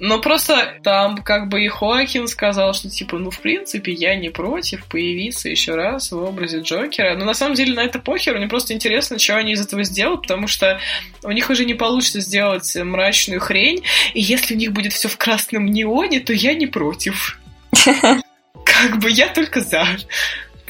Но 0.00 0.20
просто 0.20 0.74
там 0.82 1.18
как 1.18 1.48
бы 1.48 1.64
и 1.64 1.68
Хоакин 1.68 2.26
сказал, 2.26 2.74
что 2.74 2.88
типа, 2.88 3.18
ну, 3.18 3.30
в 3.30 3.38
принципе, 3.40 3.92
я 3.92 4.16
не 4.16 4.28
против 4.28 4.84
появиться 4.86 5.48
еще 5.48 5.74
раз 5.74 6.10
в 6.10 6.22
образе 6.22 6.60
Джокера. 6.60 7.16
Но 7.16 7.24
на 7.24 7.34
самом 7.34 7.54
деле 7.54 7.74
на 7.74 7.80
это 7.80 7.98
похер, 7.98 8.36
мне 8.36 8.48
просто 8.48 8.74
интересно, 8.74 9.18
что 9.18 9.36
они 9.36 9.52
из 9.52 9.60
этого 9.60 9.84
сделают, 9.84 10.22
потому 10.22 10.48
что 10.48 10.80
у 11.22 11.30
них 11.30 11.48
уже 11.48 11.64
не 11.64 11.74
получится 11.74 12.20
сделать 12.20 12.74
мрачную 12.74 13.40
хрень, 13.40 13.84
и 14.14 14.20
если 14.20 14.54
у 14.54 14.58
них 14.58 14.72
будет 14.72 14.92
все 14.92 15.08
в 15.08 15.16
красном 15.16 15.66
неоне, 15.66 16.20
то 16.20 16.32
я 16.32 16.54
не 16.54 16.66
против. 16.66 17.38
Как 17.84 18.98
бы 18.98 19.10
я 19.10 19.28
только 19.28 19.60
за. 19.60 19.86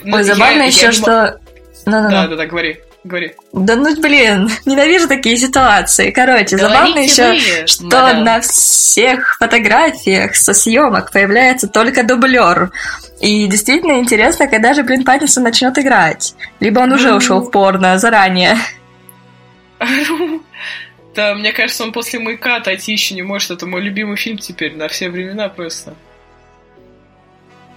Ой, 0.04 0.22
забавно 0.22 0.62
еще, 0.62 0.92
что... 0.92 1.40
Да, 1.86 2.26
да, 2.26 2.28
да, 2.28 2.46
говори. 2.46 2.80
Говори. 3.04 3.34
Да 3.52 3.76
ну 3.76 3.94
блин, 4.00 4.48
ненавижу 4.64 5.06
такие 5.06 5.36
ситуации. 5.36 6.10
Короче, 6.10 6.56
Говорите 6.56 6.56
забавно 6.56 6.98
еще, 7.00 7.66
что 7.66 7.84
мадам. 7.84 8.24
на 8.24 8.40
всех 8.40 9.36
фотографиях 9.38 10.34
со 10.34 10.54
съемок 10.54 11.12
появляется 11.12 11.68
только 11.68 12.02
дублер. 12.02 12.72
И 13.20 13.46
действительно 13.46 13.98
интересно, 13.98 14.48
когда 14.48 14.72
же, 14.72 14.82
блин, 14.82 15.04
Паттинсон 15.04 15.44
начнет 15.44 15.76
играть. 15.78 16.34
Либо 16.60 16.80
он 16.80 16.92
уже 16.92 17.14
ушел 17.14 17.40
в 17.40 17.50
порно 17.50 17.98
заранее. 17.98 18.56
Да, 21.14 21.32
мне 21.36 21.52
кажется, 21.52 21.84
он 21.84 21.92
после 21.92 22.18
«Маяка» 22.18 22.56
отойти 22.56 22.90
еще 22.90 23.14
не 23.14 23.22
может. 23.22 23.52
Это 23.52 23.66
мой 23.66 23.80
любимый 23.80 24.16
фильм 24.16 24.36
теперь 24.36 24.74
на 24.74 24.88
все 24.88 25.08
времена 25.08 25.48
просто. 25.48 25.94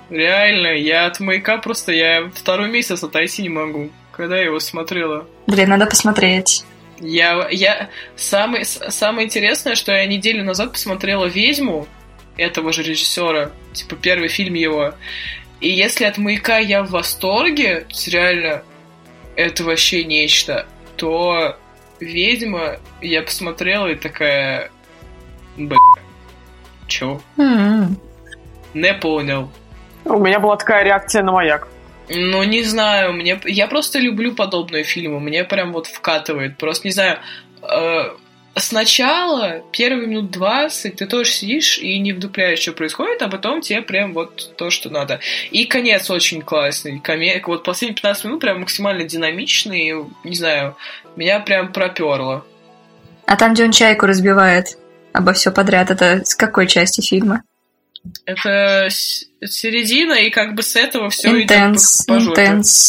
Реально, 0.09 0.69
я 0.75 1.05
от 1.05 1.19
«Маяка» 1.19 1.59
просто, 1.59 1.91
я 1.91 2.31
второй 2.33 2.67
месяц 2.67 3.03
отойти 3.03 3.43
не 3.43 3.49
могу 3.49 3.91
когда 4.17 4.37
я 4.37 4.45
его 4.45 4.59
смотрела. 4.59 5.27
Блин, 5.45 5.69
надо 5.69 5.85
посмотреть. 5.85 6.65
Я, 6.99 7.47
я... 7.51 7.89
Самое, 8.15 8.65
самое 8.65 9.27
интересное, 9.27 9.75
что 9.75 9.91
я 9.91 10.05
неделю 10.07 10.43
назад 10.43 10.73
посмотрела 10.73 11.25
«Ведьму» 11.25 11.87
этого 12.35 12.73
же 12.73 12.83
режиссера, 12.83 13.51
типа 13.73 13.95
первый 13.95 14.27
фильм 14.27 14.55
его. 14.55 14.93
И 15.61 15.69
если 15.69 16.05
от 16.05 16.17
«Маяка» 16.17 16.57
я 16.57 16.83
в 16.83 16.89
восторге, 16.89 17.85
реально, 18.07 18.63
это 19.35 19.63
вообще 19.63 20.03
нечто, 20.03 20.65
то 20.95 21.55
«Ведьма» 21.99 22.77
я 23.01 23.21
посмотрела 23.21 23.87
и 23.87 23.95
такая... 23.95 24.71
Б... 25.55 25.75
Чё? 26.87 27.21
М-м. 27.37 27.99
Не 28.73 28.93
понял. 28.93 29.51
У 30.05 30.17
меня 30.19 30.39
была 30.39 30.55
такая 30.55 30.83
реакция 30.83 31.21
на 31.21 31.31
маяк. 31.31 31.67
Ну, 32.09 32.43
не 32.43 32.63
знаю, 32.63 33.13
мне... 33.13 33.39
Я 33.45 33.67
просто 33.67 33.99
люблю 33.99 34.33
подобные 34.33 34.83
фильмы, 34.83 35.19
мне 35.19 35.43
прям 35.43 35.73
вот 35.73 35.87
вкатывает. 35.87 36.57
Просто, 36.57 36.87
не 36.87 36.93
знаю, 36.93 37.19
э, 37.61 38.09
сначала, 38.55 39.61
первые 39.71 40.07
минут 40.07 40.31
20, 40.31 40.95
ты 40.95 41.05
тоже 41.05 41.31
сидишь 41.31 41.77
и 41.77 41.99
не 41.99 42.13
вдупляешь, 42.13 42.59
что 42.59 42.71
происходит, 42.71 43.21
а 43.21 43.27
потом 43.27 43.61
тебе 43.61 43.81
прям 43.81 44.13
вот 44.13 44.55
то, 44.55 44.69
что 44.69 44.89
надо. 44.89 45.19
И 45.51 45.65
конец 45.65 46.09
очень 46.09 46.41
классный. 46.41 46.99
Коме... 46.99 47.41
Вот 47.45 47.63
последние 47.63 47.95
15 47.95 48.25
минут 48.25 48.41
прям 48.41 48.61
максимально 48.61 49.03
динамичный, 49.03 49.93
не 50.23 50.35
знаю, 50.35 50.77
меня 51.15 51.39
прям 51.39 51.73
проперло. 51.73 52.45
А 53.25 53.35
там, 53.35 53.53
где 53.53 53.65
он 53.65 53.71
чайку 53.71 54.05
разбивает 54.05 54.77
обо 55.11 55.33
все 55.33 55.51
подряд, 55.51 55.91
это 55.91 56.23
с 56.23 56.35
какой 56.35 56.67
части 56.67 57.01
фильма? 57.01 57.43
Это 58.25 58.87
середина, 58.89 60.13
и 60.13 60.29
как 60.29 60.55
бы 60.55 60.63
с 60.63 60.75
этого 60.75 61.09
все 61.09 61.29
Intense, 61.29 62.03
идет 62.05 62.07
по, 62.07 62.13
по 62.13 62.39
Intense. 62.39 62.87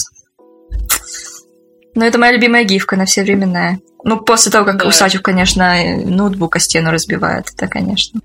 Ну, 1.94 2.04
это 2.04 2.18
моя 2.18 2.32
любимая 2.32 2.64
гифка 2.64 2.96
на 2.96 3.06
все 3.06 3.22
времена. 3.22 3.78
Ну, 4.04 4.20
после 4.20 4.52
того, 4.52 4.64
как 4.64 4.78
да. 4.78 4.86
Усачев, 4.86 5.22
конечно, 5.22 5.74
ноутбук 6.04 6.56
о 6.56 6.60
стену 6.60 6.90
разбивает, 6.90 7.46
это, 7.54 7.66
конечно. 7.66 8.20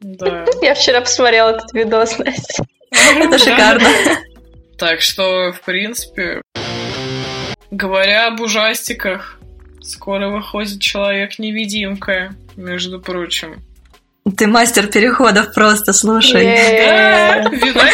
Да. 0.00 0.46
Я 0.62 0.74
вчера 0.74 1.00
посмотрела 1.00 1.50
этот 1.50 1.72
видос, 1.72 2.18
Настя. 2.18 2.64
Это 2.90 3.38
шикарно. 3.38 3.88
Так 4.78 5.00
что, 5.00 5.52
в 5.52 5.60
принципе, 5.60 6.42
говоря 7.70 8.28
об 8.28 8.40
ужастиках, 8.40 9.38
скоро 9.80 10.28
выходит 10.28 10.80
Человек-невидимка, 10.80 12.34
между 12.56 13.00
прочим. 13.00 13.62
Ты 14.36 14.46
мастер 14.46 14.86
переходов 14.86 15.52
просто, 15.52 15.92
слушай. 15.92 16.44
Да, 16.44 17.48
видали? 17.50 17.92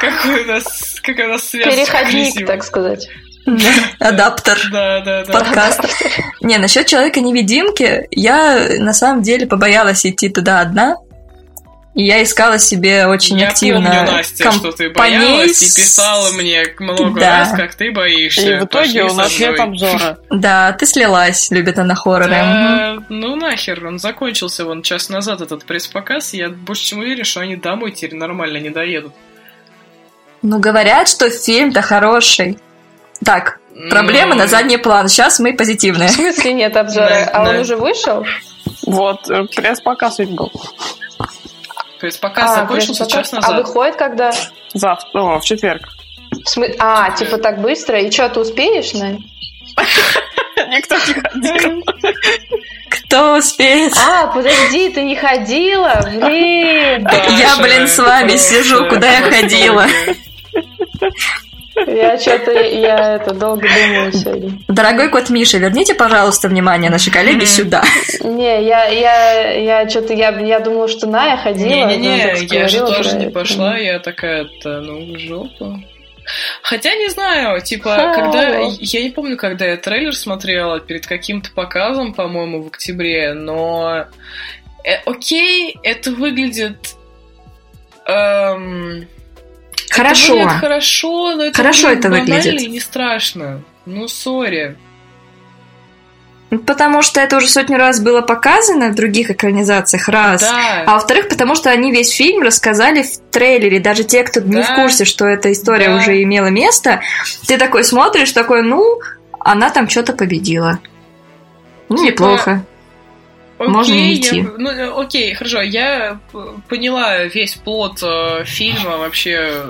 Какой 0.00 0.42
у 0.42 0.46
нас, 0.46 1.00
как 1.02 1.18
у 1.18 1.28
нас 1.28 1.48
связь 1.48 1.64
Переходник, 1.64 2.46
так 2.46 2.62
сказать. 2.62 3.08
Адаптер. 3.98 4.58
Да, 4.70 5.00
да, 5.00 5.24
да. 5.24 5.32
Подкаст. 5.32 5.80
Не, 6.40 6.58
насчет 6.58 6.86
человека-невидимки, 6.86 8.06
я 8.10 8.68
на 8.78 8.92
самом 8.92 9.22
деле 9.22 9.46
побоялась 9.46 10.04
идти 10.06 10.28
туда 10.28 10.60
одна. 10.60 10.96
И 11.98 12.04
я 12.04 12.22
искала 12.22 12.60
себе 12.60 13.08
очень 13.08 13.40
я 13.40 13.48
активно 13.48 13.90
помню, 13.90 14.12
Настя, 14.12 14.52
что 14.52 14.70
ты 14.70 14.88
боялась 14.88 15.60
и 15.60 15.82
писала 15.82 16.30
мне 16.30 16.62
много 16.78 17.18
да. 17.18 17.38
раз, 17.40 17.50
как 17.50 17.74
ты 17.74 17.90
боишься. 17.90 18.58
И 18.58 18.60
в 18.60 18.66
итоге 18.66 19.02
у 19.02 19.14
нас 19.14 19.36
нет 19.36 19.58
обзора. 19.58 20.16
Да, 20.30 20.70
ты 20.74 20.86
слилась, 20.86 21.50
любит 21.50 21.76
она 21.76 21.96
хорроры. 21.96 22.30
Да, 22.30 22.98
ну 23.08 23.34
нахер, 23.34 23.84
он 23.84 23.98
закончился 23.98 24.64
вон 24.64 24.82
час 24.82 25.08
назад, 25.08 25.40
этот 25.40 25.64
пресс-показ, 25.64 26.34
я 26.34 26.50
больше 26.50 26.84
чем 26.84 27.00
уверен, 27.00 27.24
что 27.24 27.40
они 27.40 27.56
домой 27.56 27.90
теперь 27.90 28.14
нормально 28.14 28.58
не 28.58 28.70
доедут. 28.70 29.12
Ну, 30.42 30.60
говорят, 30.60 31.08
что 31.08 31.28
фильм-то 31.28 31.82
хороший. 31.82 32.58
Так, 33.24 33.58
проблемы 33.90 34.36
Но... 34.36 34.42
на 34.42 34.46
задний 34.46 34.78
план. 34.78 35.08
Сейчас 35.08 35.40
мы 35.40 35.52
позитивные. 35.52 36.10
В 36.10 36.12
смысле 36.12 36.52
нет 36.52 36.76
обзора? 36.76 37.08
Да, 37.08 37.24
а 37.32 37.44
да. 37.44 37.50
он 37.50 37.56
уже 37.56 37.76
вышел? 37.76 38.24
Вот, 38.86 39.24
пресс-показ 39.56 40.20
ведь 40.20 40.30
был. 40.30 40.52
Пресс-показ 42.00 42.50
а, 42.50 42.54
закончился 42.60 43.06
час 43.06 43.32
назад. 43.32 43.50
А 43.50 43.56
выходит 43.56 43.96
когда? 43.96 44.30
Завтра, 44.72 45.20
о, 45.20 45.38
в 45.40 45.44
четверг. 45.44 45.88
В 46.30 46.48
смы... 46.48 46.74
А, 46.78 47.10
типа 47.12 47.38
так 47.38 47.60
быстро? 47.60 48.00
И 48.00 48.10
что, 48.10 48.28
ты 48.28 48.40
успеешь, 48.40 48.92
Най? 48.94 49.18
Никто 50.68 50.96
не 50.96 51.14
ходил. 51.14 51.84
Кто 52.90 53.36
успеет? 53.38 53.92
А, 53.96 54.26
подожди, 54.26 54.90
ты 54.90 55.02
не 55.02 55.16
ходила? 55.16 56.00
Блин. 56.04 57.08
Я, 57.38 57.56
блин, 57.60 57.88
с 57.88 57.98
вами 57.98 58.36
сижу, 58.36 58.86
куда 58.88 59.10
я 59.10 59.22
ходила. 59.30 59.86
Я 61.88 62.18
что-то, 62.18 62.52
я 62.52 63.14
это 63.16 63.34
долго 63.34 63.62
думаю 63.62 64.12
сегодня. 64.12 64.52
Дорогой 64.68 65.08
кот 65.08 65.30
Миша, 65.30 65.58
верните, 65.58 65.94
пожалуйста, 65.94 66.48
внимание 66.48 66.90
наши 66.90 67.10
коллеги 67.10 67.44
сюда. 67.44 67.82
Не, 68.22 68.64
я, 68.64 68.84
я, 68.86 69.52
я 69.52 69.88
что-то, 69.88 70.12
я, 70.12 70.30
я 70.40 70.60
думала, 70.60 70.88
что 70.88 71.06
Ная 71.06 71.36
ходила. 71.36 71.68
Не-не-не, 71.68 72.46
я 72.46 72.68
же 72.68 72.80
тоже 72.80 73.16
не 73.16 73.30
пошла, 73.30 73.76
я 73.76 73.98
такая-то, 73.98 74.80
ну, 74.80 75.18
жопа. 75.18 75.80
Хотя 76.62 76.94
не 76.94 77.08
знаю, 77.08 77.60
типа, 77.62 77.94
Ха-ха. 77.94 78.14
когда. 78.14 78.58
Я 78.80 79.02
не 79.02 79.10
помню, 79.10 79.36
когда 79.36 79.64
я 79.64 79.76
трейлер 79.76 80.14
смотрела 80.14 80.80
перед 80.80 81.06
каким-то 81.06 81.50
показом, 81.52 82.12
по-моему, 82.12 82.62
в 82.62 82.66
октябре, 82.68 83.32
но. 83.32 84.06
Э, 84.84 84.96
окей, 85.06 85.76
это 85.82 86.10
выглядит. 86.10 86.96
Эм, 88.06 89.06
Хорошо. 89.90 90.34
Это 90.34 90.42
выглядит 90.42 90.60
хорошо, 90.60 91.36
но 91.36 91.44
это 91.44 91.56
хорошо 91.56 91.90
это 91.90 92.08
выглядит. 92.08 92.68
не 92.68 92.80
страшно. 92.80 93.62
Ну, 93.86 94.08
сори. 94.08 94.76
Потому 96.66 97.02
что 97.02 97.20
это 97.20 97.36
уже 97.36 97.46
сотню 97.46 97.76
раз 97.76 98.00
было 98.00 98.22
показано 98.22 98.88
в 98.88 98.94
других 98.94 99.30
экранизациях, 99.30 100.08
раз. 100.08 100.40
Да. 100.40 100.84
А 100.86 100.94
во-вторых, 100.94 101.28
потому 101.28 101.54
что 101.54 101.70
они 101.70 101.92
весь 101.92 102.10
фильм 102.10 102.42
рассказали 102.42 103.02
в 103.02 103.18
трейлере. 103.30 103.80
Даже 103.80 104.04
те, 104.04 104.22
кто 104.22 104.40
да. 104.40 104.46
не 104.46 104.62
в 104.62 104.74
курсе, 104.74 105.04
что 105.04 105.26
эта 105.26 105.52
история 105.52 105.88
да. 105.88 105.96
уже 105.96 106.22
имела 106.22 106.46
место, 106.46 107.02
ты 107.46 107.58
такой 107.58 107.84
смотришь, 107.84 108.32
такой, 108.32 108.62
ну, 108.62 109.00
она 109.40 109.68
там 109.68 109.90
что-то 109.90 110.14
победила. 110.14 110.78
Ну, 111.90 111.96
типа, 111.98 112.06
неплохо. 112.06 112.64
Окей, 113.58 113.72
Можно 113.72 114.14
идти. 114.14 114.36
Я, 114.36 114.44
ну, 114.56 115.00
окей, 115.00 115.34
хорошо. 115.34 115.60
Я 115.62 116.20
поняла 116.68 117.24
весь 117.24 117.56
плод 117.56 118.00
э, 118.02 118.44
фильма 118.44 118.98
вообще, 118.98 119.64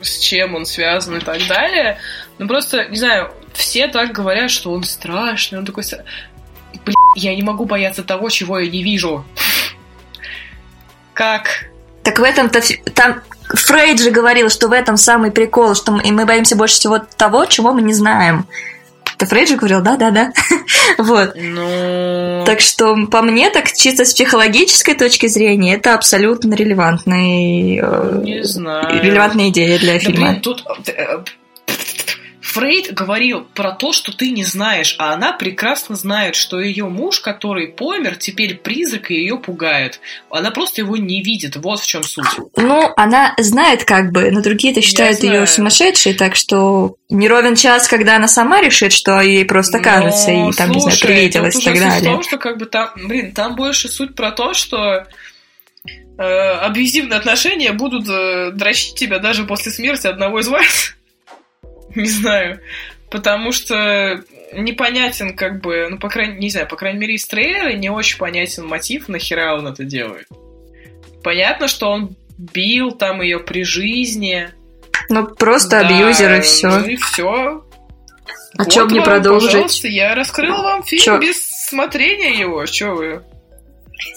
с 0.00 0.20
чем 0.20 0.54
он 0.54 0.64
связан 0.64 1.16
и 1.16 1.20
так 1.20 1.44
далее. 1.48 1.98
Ну 2.38 2.46
просто, 2.46 2.86
не 2.88 2.96
знаю, 2.96 3.32
все 3.54 3.88
так 3.88 4.12
говорят, 4.12 4.50
что 4.50 4.70
он 4.70 4.84
страшный. 4.84 5.58
Он 5.58 5.66
такой... 5.66 5.82
Блин, 6.84 6.96
я 7.16 7.34
не 7.34 7.42
могу 7.42 7.64
бояться 7.64 8.04
того, 8.04 8.28
чего 8.30 8.60
я 8.60 8.70
не 8.70 8.84
вижу. 8.84 9.24
Как? 11.12 11.64
Так 12.04 12.20
в 12.20 12.22
этом-то... 12.22 12.62
Там 12.94 13.20
Фрейд 13.48 14.00
же 14.00 14.12
говорил, 14.12 14.48
что 14.48 14.68
в 14.68 14.72
этом 14.72 14.96
самый 14.96 15.32
прикол, 15.32 15.74
что 15.74 15.90
мы, 15.90 16.02
мы 16.12 16.24
боимся 16.24 16.54
больше 16.54 16.76
всего 16.76 16.98
того, 16.98 17.46
чего 17.46 17.72
мы 17.72 17.82
не 17.82 17.94
знаем. 17.94 18.46
Это 19.18 19.26
Фрейд 19.26 19.48
же 19.48 19.56
говорил, 19.56 19.82
да-да-да. 19.82 20.32
вот. 20.98 21.32
Ну... 21.34 22.44
Так 22.46 22.60
что, 22.60 22.94
по 23.10 23.20
мне, 23.20 23.50
так 23.50 23.72
чисто 23.72 24.04
с 24.04 24.14
психологической 24.14 24.94
точки 24.94 25.26
зрения, 25.26 25.74
это 25.74 25.94
абсолютно 25.94 26.54
релевантный, 26.54 27.80
э, 27.82 28.20
не 28.22 28.44
знаю. 28.44 29.02
релевантная 29.02 29.48
идея 29.48 29.76
для 29.80 29.98
фильма. 29.98 30.28
Блин, 30.28 30.40
тут 30.40 30.64
э, 30.86 31.24
Фрейд 32.48 32.94
говорил 32.94 33.46
про 33.54 33.72
то, 33.72 33.92
что 33.92 34.10
ты 34.16 34.30
не 34.30 34.42
знаешь, 34.42 34.96
а 34.98 35.12
она 35.12 35.32
прекрасно 35.32 35.96
знает, 35.96 36.34
что 36.34 36.58
ее 36.58 36.86
муж, 36.86 37.20
который 37.20 37.68
помер, 37.68 38.16
теперь 38.16 38.54
призрак 38.56 39.10
и 39.10 39.16
ее 39.16 39.36
пугает. 39.36 40.00
Она 40.30 40.50
просто 40.50 40.80
его 40.80 40.96
не 40.96 41.22
видит. 41.22 41.56
Вот 41.56 41.80
в 41.80 41.86
чем 41.86 42.02
суть. 42.02 42.24
Ну, 42.56 42.90
она 42.96 43.34
знает 43.36 43.84
как 43.84 44.12
бы, 44.12 44.30
но 44.30 44.40
другие-то 44.40 44.80
считают 44.80 45.22
ее 45.22 45.46
сумасшедшей, 45.46 46.14
так 46.14 46.36
что 46.36 46.96
не 47.10 47.28
ровен 47.28 47.54
час, 47.54 47.86
когда 47.86 48.16
она 48.16 48.28
сама 48.28 48.62
решит, 48.62 48.94
что 48.94 49.20
ей 49.20 49.44
просто 49.44 49.80
кажется, 49.80 50.30
но, 50.30 50.48
и 50.48 50.52
там, 50.54 50.72
слушай, 50.72 50.74
не 50.74 50.80
знаю, 50.80 50.98
привиделось 51.02 51.56
и 51.56 51.64
так 51.64 51.78
далее. 51.78 52.00
в 52.00 52.14
том, 52.14 52.22
что 52.22 52.38
как 52.38 52.56
бы 52.56 52.64
там, 52.64 52.92
блин, 52.96 53.32
там 53.32 53.56
больше 53.56 53.90
суть 53.90 54.14
про 54.14 54.32
то, 54.32 54.54
что 54.54 55.04
э, 56.16 56.22
абьюзивные 56.22 57.18
отношения 57.18 57.72
будут 57.72 58.08
э, 58.08 58.52
дрочить 58.52 58.94
тебя 58.94 59.18
даже 59.18 59.44
после 59.44 59.70
смерти 59.70 60.06
одного 60.06 60.40
из 60.40 60.48
вас. 60.48 60.94
Не 61.94 62.06
знаю. 62.06 62.60
Потому 63.10 63.52
что 63.52 64.22
непонятен, 64.52 65.34
как 65.34 65.60
бы, 65.60 65.88
ну, 65.90 65.98
по 65.98 66.08
крайней, 66.08 66.38
не 66.38 66.50
знаю, 66.50 66.68
по 66.68 66.76
крайней 66.76 66.98
мере, 66.98 67.14
из 67.14 67.26
трейлера 67.26 67.72
не 67.72 67.90
очень 67.90 68.18
понятен 68.18 68.66
мотив, 68.66 69.08
нахера 69.08 69.54
он 69.56 69.66
это 69.66 69.84
делает. 69.84 70.28
Понятно, 71.22 71.68
что 71.68 71.90
он 71.90 72.16
бил 72.36 72.92
там 72.92 73.22
ее 73.22 73.38
при 73.38 73.62
жизни. 73.64 74.50
Ну, 75.08 75.26
просто 75.26 75.80
да, 75.80 75.86
абьюзер 75.86 76.38
и 76.38 76.40
все. 76.40 76.68
Ну 76.68 76.84
и 76.84 76.96
все. 76.96 77.64
А 78.56 78.64
вот 78.64 78.72
чем 78.72 78.88
не 78.88 79.00
продолжить? 79.00 79.52
Пожалуйста, 79.52 79.88
я 79.88 80.14
раскрыл 80.14 80.62
вам 80.62 80.82
фильм 80.82 81.02
Чё? 81.02 81.18
без 81.18 81.40
смотрения 81.40 82.38
его. 82.38 82.66
Что 82.66 82.90
вы? 82.90 83.22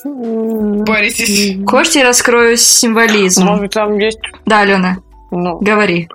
Боритесь. 0.04 1.64
Кости 1.66 2.00
раскрою 2.00 2.58
символизм. 2.58 3.46
Может, 3.46 3.74
там 3.74 3.98
есть... 3.98 4.20
Да, 4.46 4.62
Алена, 4.62 4.98
ну, 5.32 5.60
говори. 5.60 6.08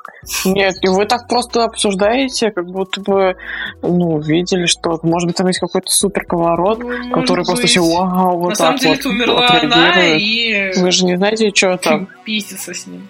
Нет, 0.45 0.77
и 0.83 0.89
вы 0.89 1.05
так 1.07 1.29
просто 1.29 1.65
обсуждаете, 1.65 2.51
как 2.51 2.67
будто 2.67 3.01
бы, 3.01 3.37
ну, 3.83 4.19
видели, 4.19 4.67
что, 4.67 4.99
может 5.03 5.29
быть, 5.29 5.37
там 5.37 5.47
есть 5.47 5.61
какой-то 5.61 5.91
супер 5.91 6.25
поворот, 6.27 6.79
Ну, 6.81 7.11
который 7.13 7.39
может 7.41 7.47
просто 7.47 7.63
быть. 7.63 7.71
все, 7.71 7.83
вау, 7.83 8.39
вот 8.39 8.49
На 8.51 8.55
так 8.55 8.59
самом 8.59 8.79
деле, 8.79 8.95
вот 8.97 9.07
умерла 9.07 9.49
она, 9.63 10.07
и 10.17 10.73
Вы 10.79 10.91
же 10.91 11.05
не 11.05 11.17
знаете, 11.17 11.51
что 11.55 11.77
там. 11.77 12.09
пиздится 12.25 12.75
с 12.75 12.87
ним. 12.87 13.09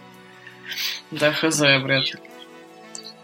Да, 1.10 1.32
хз, 1.32 1.58
вряд 1.60 2.04
ли. 2.06 2.14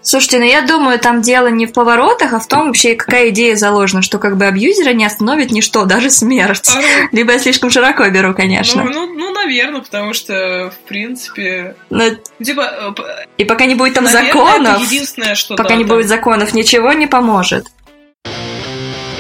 Слушайте, 0.05 0.39
ну 0.41 0.45
я 0.45 0.63
думаю, 0.63 0.99
там 0.99 1.23
дело 1.23 1.47
не 1.47 1.67
в 1.67 1.73
поворотах, 1.73 2.33
а 2.33 2.41
в 2.41 2.49
том 2.49 2.67
вообще, 2.67 2.97
какая 2.97 3.29
идея 3.29 3.55
заложена, 3.55 4.03
что 4.03 4.19
как 4.19 4.37
бы 4.37 4.47
абьюзера 4.47 4.93
не 4.93 5.05
остановит 5.05 5.53
ничто, 5.53 5.85
даже 5.87 6.11
смерть. 6.11 6.69
Либо 7.13 7.33
я 7.33 7.39
слишком 7.39 7.71
широко 7.71 8.09
беру, 8.09 8.35
конечно. 8.35 8.83
Ну, 8.83 8.91
ну, 8.91 9.15
ну, 9.15 9.32
наверное, 9.45 9.81
потому 9.81 10.13
что, 10.13 10.71
в 10.71 10.89
принципе... 10.89 11.77
Но- 11.91 12.11
Типа, 12.43 12.95
э, 12.99 13.27
и 13.39 13.45
пока 13.45 13.67
не 13.67 13.75
будет 13.75 13.95
там 13.95 14.05
наверное, 14.05 14.33
законов, 14.33 14.75
это 14.77 14.85
единственное, 14.85 15.35
что... 15.35 15.57
пока 15.57 15.71
да, 15.71 15.75
не 15.77 15.85
там- 15.85 15.97
будет 15.97 16.09
законов, 16.09 16.55
ничего 16.55 16.93
не 16.93 17.07
поможет. 17.07 17.67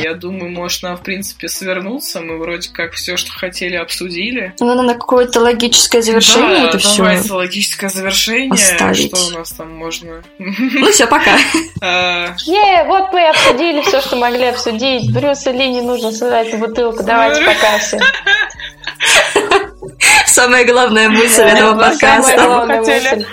Я 0.02 0.14
думаю, 0.14 0.50
может, 0.50 0.82
нам, 0.82 0.96
в 0.96 1.02
принципе, 1.02 1.48
свернуться. 1.48 2.20
Мы 2.20 2.36
вроде 2.38 2.70
как 2.72 2.92
все, 2.94 3.16
что 3.16 3.30
хотели, 3.30 3.76
обсудили. 3.76 4.52
Ну, 4.58 4.66
надо 4.66 4.82
на 4.82 4.94
какое-то 4.94 5.38
логическое 5.38 6.02
завершение 6.02 6.62
да, 6.62 6.68
это 6.70 6.78
все. 6.78 6.96
давайте 7.04 7.32
логическое 7.32 7.88
завершение. 7.88 8.50
оставить. 8.50 9.16
Что 9.16 9.26
у 9.28 9.38
нас 9.38 9.52
там 9.52 9.72
можно... 9.72 10.24
Ну 10.38 10.90
все, 10.90 11.06
пока. 11.06 11.38
А, 11.84 12.36
Е, 12.46 12.84
вот 12.84 13.12
мы 13.12 13.22
и 13.22 13.26
обсудили 13.26 13.80
все, 13.82 14.00
что 14.00 14.16
могли 14.16 14.44
обсудить. 14.44 15.12
Брюсу 15.12 15.52
Ли 15.52 15.68
не 15.68 15.80
нужно 15.80 16.10
в 16.10 16.58
бутылку. 16.58 17.02
Давайте 17.02 17.44
по 17.44 17.54
кассе. 17.54 18.00
Самая 20.26 20.64
главная 20.64 21.08
мысль 21.08 21.42
этого 21.42 21.72
самая 21.72 21.90
подкаста. 21.90 22.66
Хотели-. 22.66 23.26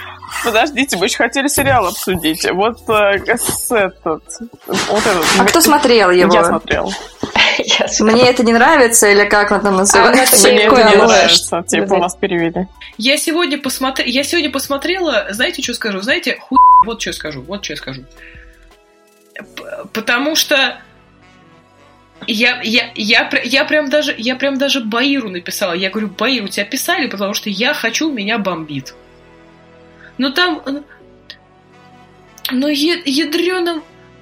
Подождите, 0.44 0.98
мы 0.98 1.06
еще 1.06 1.18
хотели 1.18 1.48
сериал 1.48 1.88
обсудить. 1.88 2.50
Вот 2.52 2.78
э, 2.90 3.38
с 3.38 3.72
этот... 3.72 4.24
Вот 4.68 5.06
этот. 5.06 5.26
А 5.40 5.46
кто 5.46 5.62
смотрел 5.62 6.12
Я 6.12 6.24
его? 6.24 6.44
смотрел. 6.44 6.94
Я 7.58 7.88
Мне 8.00 8.30
это 8.30 8.44
не 8.44 8.54
нравится, 8.54 9.10
или 9.10 9.26
как 9.26 9.52
он 9.52 9.62
там 9.62 9.76
называется? 9.76 10.48
Мне 10.48 10.64
это 10.64 10.84
не 10.84 10.96
нравится. 10.96 11.64
Типа 11.68 11.96
у 11.96 11.98
нас 11.98 12.16
перевели. 12.16 12.68
Я 12.98 13.18
сегодня, 13.18 13.58
посмотр... 13.58 14.04
я 14.06 14.24
сегодня 14.24 14.52
посмотрела, 14.52 15.28
знаете, 15.32 15.62
что 15.62 15.74
скажу? 15.74 16.00
Знаете, 16.02 16.38
хуй... 16.40 16.58
Вот 16.86 17.02
что 17.02 17.10
я 17.10 17.14
скажу, 17.14 17.42
вот 17.42 17.64
что 17.64 17.74
я 17.74 17.78
скажу. 17.78 18.04
Потому 19.94 20.36
что 20.36 20.82
я, 22.28 22.62
я, 22.62 22.92
я, 22.96 23.26
пр- 23.26 23.42
я, 23.44 23.66
прям 23.66 23.90
даже, 23.90 24.14
я 24.18 24.36
прям 24.36 24.58
даже 24.58 24.82
Баиру 24.82 25.30
написала. 25.30 25.74
Я 25.74 25.90
говорю, 25.90 26.10
Баир, 26.10 26.44
у 26.44 26.48
тебя 26.48 26.66
писали, 26.66 27.08
потому 27.08 27.34
что 27.34 27.50
я 27.50 27.74
хочу, 27.74 28.12
меня 28.12 28.38
бомбит. 28.38 28.94
Но 30.18 30.30
там... 30.32 30.62
э, 30.66 30.82
Ну, 32.52 32.68
ядрёно... 32.68 33.82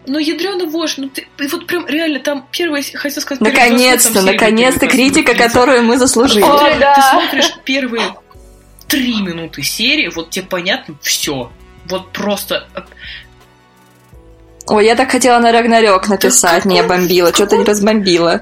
Ну, 0.10 0.20
ядрёно 0.20 0.66
вождь, 0.66 0.98
ну 1.00 1.10
ты... 1.10 1.28
Вот 1.52 1.68
прям 1.68 1.86
реально 1.88 2.20
там 2.20 2.48
первый, 2.52 2.82
хотел 2.82 3.22
сказать... 3.22 3.42
Наконец-то, 3.42 4.22
наконец-то 4.22 4.88
критика, 4.88 5.34
которую 5.34 5.84
мы 5.84 5.98
заслужили. 5.98 6.42
реально, 6.42 6.80
да. 6.80 6.96
Ты 6.96 7.02
смотришь 7.02 7.54
первые 7.66 8.16
три 8.88 9.22
минуты 9.22 9.64
серии, 9.64 10.08
вот 10.08 10.30
тебе 10.30 10.46
понятно 10.46 10.96
все. 11.02 11.52
Вот 11.86 12.14
просто... 12.14 12.68
э, 14.70 14.74
Ой, 14.74 14.86
я 14.86 14.96
так 14.96 15.12
хотела 15.12 15.40
на 15.40 15.52
Рагнарёк 15.52 16.08
написать, 16.08 16.66
не 16.66 16.84
бомбила, 16.84 17.34
что-то 17.34 17.58
не 17.58 17.64
разбомбила. 17.64 18.42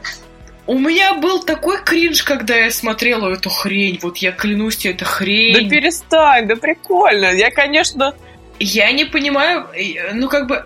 У 0.68 0.80
меня 0.80 1.14
был 1.14 1.44
такой 1.44 1.78
кринж, 1.84 2.24
когда 2.24 2.56
я 2.56 2.72
смотрела 2.72 3.30
эту 3.30 3.50
хрень. 3.50 4.00
Вот 4.02 4.18
я 4.18 4.32
клянусь 4.32 4.78
тебе, 4.78 4.94
это 4.94 5.06
Да 5.06 5.12
хрень. 5.12 5.70
перестань, 5.70 6.48
да 6.48 6.56
прикольно. 6.56 7.32
Я, 7.34 7.52
конечно... 7.52 8.16
Я 8.58 8.92
не 8.94 9.06
понимаю, 9.06 9.68
э, 9.76 10.14
ну 10.14 10.28
как 10.30 10.48
бы... 10.48 10.66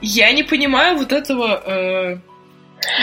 Я 0.00 0.30
не 0.32 0.42
понимаю 0.42 0.98
вот 0.98 1.10
этого... 1.10 1.62
э, 1.66 2.18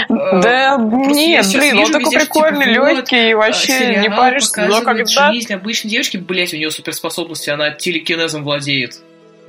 э, 0.09 0.41
Да 0.41 0.77
просто 0.77 1.13
нет, 1.13 1.45
блин, 1.53 1.79
он 1.79 1.91
такой 1.91 2.11
прикольный, 2.11 2.73
типа, 2.73 2.93
легкий, 2.93 3.29
и 3.31 3.33
вообще 3.33 3.79
сериал 3.79 4.03
не 4.03 4.09
паришься. 4.09 4.67
Но 4.67 4.81
когда... 4.83 5.31
жизнь 5.33 5.53
обычной 5.53 5.89
девочки, 5.89 6.17
блять, 6.17 6.53
у 6.53 6.57
нее 6.57 6.71
суперспособности, 6.71 7.49
она 7.49 7.71
телекинезом 7.71 8.43
владеет. 8.43 9.01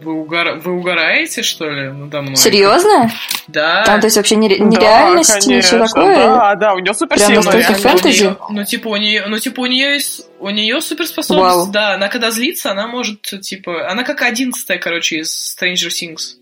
Вы, 0.02 0.12
угора- 0.12 0.56
Вы 0.56 0.72
угораете, 0.72 1.42
что 1.42 1.68
ли, 1.68 1.90
надо 1.90 2.22
мной? 2.22 2.36
Серьезно? 2.36 3.10
Да. 3.48 3.84
Там, 3.84 4.00
то 4.00 4.06
есть, 4.06 4.16
вообще 4.16 4.34
нере- 4.36 4.58
Да, 4.58 4.64
нереальность 4.64 5.36
и 5.48 5.60
все 5.60 5.78
конечно, 5.78 5.86
такое? 5.86 6.16
Да, 6.16 6.54
да, 6.56 6.72
у 6.74 6.76
нее 6.78 6.84
Прям 6.84 6.94
суперсила. 6.94 7.34
настолько 7.36 7.74
фэнтези? 7.74 8.36
ну, 8.50 8.64
типа, 8.64 8.88
у 8.88 8.96
нее, 8.96 9.24
ну, 9.26 9.38
типа, 9.38 9.60
у 9.60 9.66
нее 9.66 9.94
есть, 9.94 10.26
у 10.40 10.50
нее 10.50 10.80
суперспособность, 10.80 11.56
Вау. 11.56 11.70
да, 11.72 11.94
она 11.94 12.08
когда 12.08 12.30
злится, 12.30 12.70
она 12.72 12.86
может, 12.86 13.22
типа, 13.22 13.90
она 13.90 14.04
как 14.04 14.22
одиннадцатая, 14.22 14.78
короче, 14.78 15.18
из 15.20 15.56
Stranger 15.56 15.88
Things. 15.88 16.36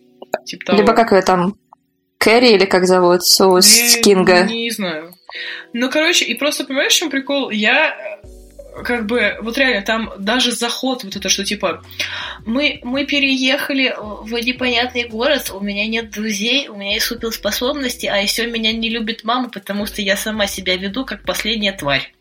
Типа 0.46 0.64
того. 0.66 0.78
Либо 0.78 0.92
как 0.92 1.12
ее 1.12 1.22
там, 1.22 1.54
Кэрри 2.18 2.50
или 2.52 2.66
как 2.66 2.86
зовут, 2.86 3.24
соус 3.24 3.66
Не- 3.96 4.02
Кинга? 4.02 4.42
Не 4.44 4.70
знаю. 4.70 5.14
Ну, 5.72 5.88
короче, 5.90 6.24
и 6.24 6.34
просто, 6.34 6.64
понимаешь, 6.64 6.92
в 6.92 6.96
чем 6.96 7.10
прикол? 7.10 7.50
Я 7.50 7.96
как 8.84 9.06
бы, 9.06 9.36
вот 9.40 9.58
реально, 9.58 9.82
там 9.82 10.12
даже 10.18 10.52
заход, 10.52 11.04
вот 11.04 11.16
это, 11.16 11.28
что 11.28 11.44
типа, 11.44 11.82
мы, 12.46 12.80
мы 12.82 13.04
переехали 13.04 13.94
в 13.98 14.32
непонятный 14.32 15.08
город, 15.08 15.50
у 15.54 15.60
меня 15.60 15.86
нет 15.86 16.10
друзей, 16.10 16.68
у 16.68 16.76
меня 16.76 16.94
есть 16.94 17.06
суперспособности, 17.06 18.06
а 18.06 18.16
еще 18.16 18.46
меня 18.46 18.72
не 18.72 18.88
любит 18.88 19.24
мама, 19.24 19.48
потому 19.48 19.86
что 19.86 20.02
я 20.02 20.16
сама 20.16 20.46
себя 20.46 20.76
веду 20.76 21.04
как 21.04 21.24
последняя 21.24 21.72
тварь. 21.72 22.12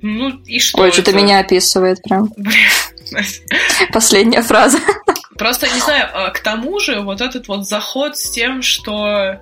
Ну, 0.00 0.30
и 0.46 0.60
что 0.60 0.82
Ой, 0.82 0.92
что-то 0.92 1.12
меня 1.12 1.40
описывает 1.40 2.00
прям. 2.02 2.32
Последняя 3.92 4.42
фраза. 4.42 4.78
Просто, 5.36 5.66
не 5.66 5.80
знаю, 5.80 6.08
а, 6.12 6.30
к 6.30 6.40
тому 6.40 6.78
же 6.78 7.00
вот 7.00 7.20
этот 7.20 7.48
вот 7.48 7.66
заход 7.66 8.16
с 8.16 8.30
тем, 8.30 8.62
что 8.62 9.08
э, 9.08 9.38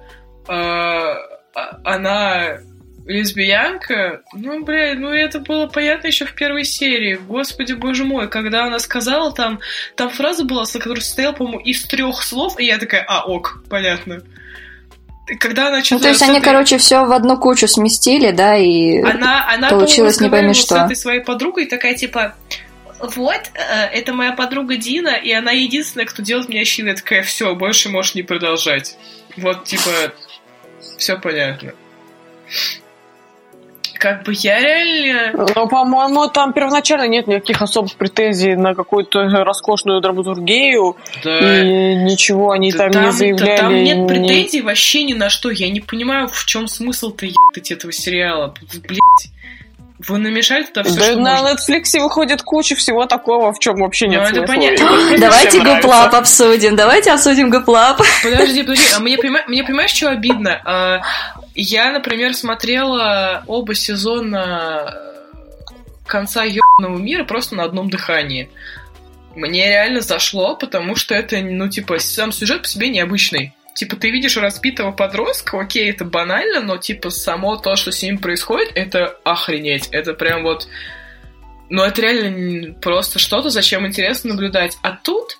а- 0.48 1.80
она 1.84 2.58
лесбиянка, 3.06 4.22
ну, 4.34 4.64
бля, 4.64 4.94
ну 4.94 5.10
это 5.10 5.38
было 5.38 5.66
понятно 5.66 6.08
еще 6.08 6.24
в 6.24 6.34
первой 6.34 6.64
серии. 6.64 7.14
Господи, 7.14 7.72
боже 7.72 8.04
мой, 8.04 8.28
когда 8.28 8.64
она 8.64 8.78
сказала 8.78 9.32
там, 9.32 9.60
там 9.94 10.10
фраза 10.10 10.44
была, 10.44 10.64
которая 10.64 11.00
состояла, 11.00 11.32
по-моему, 11.32 11.60
из 11.60 11.84
трех 11.84 12.22
слов, 12.22 12.58
и 12.58 12.64
я 12.64 12.78
такая, 12.78 13.04
а, 13.06 13.24
ок, 13.24 13.62
понятно. 13.70 14.22
Когда 15.40 15.68
она 15.68 15.78
Ну, 15.78 15.84
что-то... 15.84 16.02
то 16.02 16.08
есть 16.08 16.20
с 16.20 16.22
они, 16.22 16.38
этой- 16.38 16.44
короче, 16.44 16.78
все 16.78 17.04
в 17.04 17.12
одну 17.12 17.36
кучу 17.36 17.66
сместили, 17.66 18.30
да, 18.30 18.56
и... 18.56 19.00
она, 19.00 19.48
она 19.52 19.70
Получилось 19.70 20.20
не 20.20 20.28
пойми 20.28 20.54
что. 20.54 20.74
с 20.76 20.84
этой 20.84 20.96
своей 20.96 21.20
подругой, 21.20 21.66
такая 21.66 21.94
типа, 21.94 22.34
вот, 23.00 23.40
э, 23.54 23.84
это 23.92 24.12
моя 24.12 24.32
подруга 24.32 24.76
Дина, 24.76 25.10
и 25.16 25.32
она 25.32 25.50
единственная, 25.52 26.06
кто 26.06 26.22
делает 26.22 26.48
меня 26.48 26.64
счастливой. 26.64 26.90
Я 26.90 26.96
такая, 26.96 27.22
все, 27.22 27.54
больше 27.54 27.88
можешь 27.88 28.14
не 28.14 28.22
продолжать. 28.22 28.96
Вот, 29.36 29.64
типа, 29.64 29.90
все 30.96 31.18
понятно. 31.18 31.72
Как 33.98 34.22
бы 34.24 34.32
я 34.34 34.60
реально... 34.60 35.46
Ну, 35.54 35.68
по-моему, 35.68 36.28
там 36.28 36.52
первоначально 36.52 37.08
нет 37.08 37.26
никаких 37.26 37.62
особых 37.62 37.94
претензий 37.96 38.54
на 38.54 38.74
какую-то 38.74 39.28
роскошную 39.44 40.00
драматургию, 40.00 40.96
Да, 41.24 41.62
и 41.62 41.94
ничего 41.94 42.50
они 42.52 42.72
да 42.72 42.90
там, 42.90 43.04
не 43.06 43.12
заявляли. 43.12 43.56
да 43.56 43.56
там 43.62 43.74
нет 43.74 44.06
претензий 44.06 44.62
вообще 44.62 45.04
ни 45.04 45.14
на 45.14 45.30
что. 45.30 45.50
Я 45.50 45.70
не 45.70 45.80
понимаю, 45.80 46.28
в 46.28 46.44
чем 46.46 46.68
смысл-то 46.68 47.26
ебать 47.26 47.70
этого 47.70 47.92
сериала. 47.92 48.54
Блять. 48.86 49.30
Вы 49.98 50.18
намешали 50.18 50.64
туда 50.64 50.82
все, 50.82 50.94
Да 50.94 51.04
что 51.06 51.20
на 51.20 51.42
можно. 51.42 51.56
Netflix 51.56 51.98
выходит 51.98 52.42
куча 52.42 52.76
всего 52.76 53.06
такого, 53.06 53.52
в 53.52 53.58
чем 53.58 53.76
вообще 53.76 54.08
нет 54.08 54.22
Ну, 54.22 54.28
это 54.28 54.46
понятно. 54.46 54.86
Давайте 55.18 55.62
гуплап 55.62 56.14
обсудим, 56.14 56.76
давайте 56.76 57.12
обсудим 57.12 57.48
гуплап. 57.50 58.02
Подожди, 58.22 58.62
подожди, 58.62 58.84
а 58.94 59.00
мне, 59.00 59.16
мне 59.48 59.64
понимаешь, 59.64 59.90
что 59.90 60.10
обидно? 60.10 60.60
А, 60.64 61.00
Я, 61.54 61.92
например, 61.92 62.34
смотрела 62.34 63.42
оба 63.46 63.74
сезона 63.74 64.94
конца 66.06 66.44
ебаного 66.44 66.98
мира 66.98 67.24
просто 67.24 67.56
на 67.56 67.64
одном 67.64 67.88
дыхании. 67.90 68.50
Мне 69.34 69.66
реально 69.68 70.00
зашло, 70.02 70.56
потому 70.56 70.94
что 70.94 71.14
это, 71.14 71.40
ну, 71.40 71.68
типа, 71.68 71.98
сам 71.98 72.32
сюжет 72.32 72.62
по 72.62 72.68
себе 72.68 72.88
необычный. 72.88 73.54
Типа, 73.76 73.94
ты 73.96 74.10
видишь 74.10 74.38
распитого 74.38 74.90
подростка, 74.90 75.60
окей, 75.60 75.90
это 75.90 76.06
банально, 76.06 76.62
но, 76.62 76.78
типа, 76.78 77.10
само 77.10 77.56
то, 77.56 77.76
что 77.76 77.92
с 77.92 78.02
ним 78.02 78.16
происходит, 78.16 78.72
это 78.74 79.18
охренеть. 79.22 79.88
Это 79.92 80.14
прям 80.14 80.44
вот... 80.44 80.66
Ну, 81.68 81.82
это 81.82 82.00
реально 82.00 82.72
просто 82.74 83.18
что-то, 83.18 83.50
зачем 83.50 83.86
интересно 83.86 84.30
наблюдать. 84.30 84.78
А 84.82 84.92
тут 84.92 85.36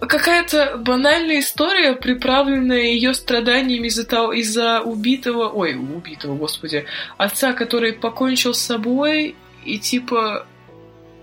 какая-то 0.00 0.76
банальная 0.78 1.38
история, 1.38 1.92
приправленная 1.92 2.82
ее 2.82 3.14
страданиями 3.14 3.86
из-за 3.86 4.04
того, 4.04 4.32
из-за 4.32 4.80
убитого, 4.80 5.50
ой, 5.50 5.76
убитого, 5.76 6.34
господи, 6.34 6.84
отца, 7.16 7.52
который 7.52 7.92
покончил 7.92 8.54
с 8.54 8.60
собой, 8.60 9.36
и 9.64 9.78
типа 9.78 10.46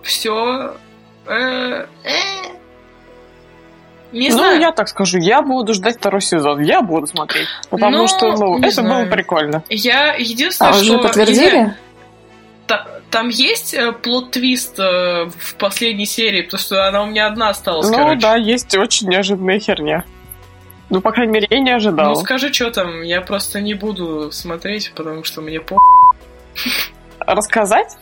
все. 0.02 0.74
Не 4.12 4.30
Ну, 4.30 4.36
знаю. 4.38 4.60
я 4.60 4.72
так 4.72 4.88
скажу, 4.88 5.18
я 5.18 5.42
буду 5.42 5.74
ждать 5.74 5.96
второй 5.98 6.20
сезон. 6.22 6.60
Я 6.62 6.80
буду 6.82 7.06
смотреть. 7.06 7.46
Потому 7.68 7.98
Ну, 7.98 8.08
что, 8.08 8.32
ну, 8.32 8.58
не 8.58 8.64
это 8.68 8.82
знаю. 8.82 9.04
было 9.06 9.12
прикольно. 9.14 9.62
Я 9.68 10.14
единственное, 10.14 10.70
А 10.70 10.72
что 10.74 10.82
уже 10.82 10.90
не 10.92 10.96
знаю, 10.98 11.02
подтвердили? 11.08 11.76
та- 12.66 12.86
там 13.10 13.28
есть 13.28 13.74
э, 13.74 13.92
плод-твист 13.92 14.78
э, 14.78 15.26
в 15.38 15.54
последней 15.58 16.06
серии, 16.06 16.42
потому 16.42 16.60
что 16.60 16.86
она 16.88 17.02
у 17.02 17.06
меня 17.06 17.26
одна 17.26 17.48
осталась, 17.50 17.88
Ну 17.90 17.96
короче. 17.96 18.20
да, 18.20 18.36
есть 18.36 18.74
очень 18.76 19.08
неожиданная 19.08 19.58
херня. 19.58 20.04
Ну, 20.90 21.02
по 21.02 21.12
крайней 21.12 21.32
мере, 21.34 21.46
я 21.50 21.60
не 21.60 21.70
ожидал. 21.70 22.08
Ну 22.10 22.14
скажи, 22.16 22.50
что 22.52 22.70
там, 22.70 23.02
я 23.02 23.20
просто 23.20 23.60
не 23.60 23.74
буду 23.74 24.30
смотреть, 24.32 24.92
потому 24.94 25.22
что 25.24 25.42
мне 25.42 25.60
по... 25.60 25.76
Рассказать? 27.20 27.96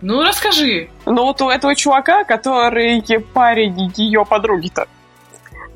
Ну 0.00 0.22
расскажи. 0.22 0.88
Ну, 1.06 1.24
вот 1.24 1.40
у 1.42 1.48
этого 1.50 1.74
чувака, 1.74 2.24
который 2.24 3.02
парень 3.34 3.92
ее 3.96 4.24
подруги-то, 4.24 4.86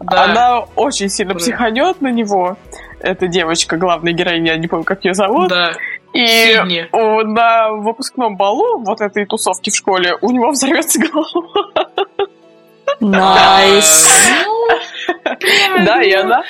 Да. 0.01 0.25
она 0.25 0.61
очень 0.77 1.09
сильно 1.09 1.35
Да. 1.35 1.39
психанет 1.41 2.01
на 2.01 2.09
него. 2.09 2.57
Эта 3.01 3.27
девочка, 3.29 3.77
главная 3.77 4.13
героиня, 4.13 4.53
я 4.53 4.59
не 4.59 4.67
помню, 4.69 4.85
как 4.85 5.05
ее 5.05 5.15
зовут. 5.15 5.49
Да. 5.49 5.73
И 6.15 6.27
Сидни. 6.27 6.89
на 6.93 7.71
выпускном 7.73 8.37
балу 8.37 8.79
вот 8.85 9.01
этой 9.01 9.27
тусовки 9.27 9.71
в 9.71 9.77
школе 9.77 10.17
у 10.21 10.31
него 10.31 10.51
взорвется 10.51 10.99
голова. 11.01 11.91
Nice. 13.01 14.09
Ну, 14.45 15.85
Да, 15.85 16.03
и 16.03 16.13
она... 16.13 16.43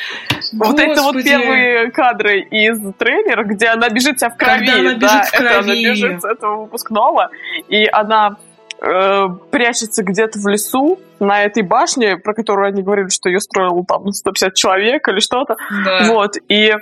Вот 0.54 0.78
это 0.80 1.02
вот 1.02 1.22
первые 1.22 1.90
кадры 1.90 2.40
из 2.40 2.78
трейлера, 2.94 3.44
где 3.44 3.66
она 3.68 3.90
бежит 3.90 4.16
вся 4.16 4.30
в 4.30 4.36
крови. 4.36 4.66
Когда 4.66 4.78
она 4.78 4.94
бежит 4.94 5.26
в 5.30 5.34
это 5.34 5.58
она 5.58 5.62
крови. 5.62 5.84
бежит 5.90 6.22
с 6.22 6.24
этого 6.24 6.62
выпускного, 6.62 7.30
и 7.68 7.86
она 7.86 8.36
э, 8.80 9.28
прячется 9.50 10.02
где-то 10.02 10.38
в 10.38 10.48
лесу 10.48 10.98
на 11.20 11.42
этой 11.42 11.62
башне, 11.62 12.16
про 12.16 12.34
которую 12.34 12.68
они 12.68 12.82
говорили, 12.82 13.08
что 13.08 13.28
ее 13.28 13.40
строил 13.40 13.84
там 13.84 14.12
150 14.12 14.54
человек 14.54 15.08
или 15.08 15.20
что-то. 15.20 15.56
Да. 15.84 16.12
Вот, 16.12 16.36
и 16.48 16.72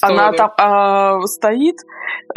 она 0.00 0.32
Здорово. 0.32 0.36
там 0.36 0.52
а, 0.56 1.20
стоит, 1.26 1.76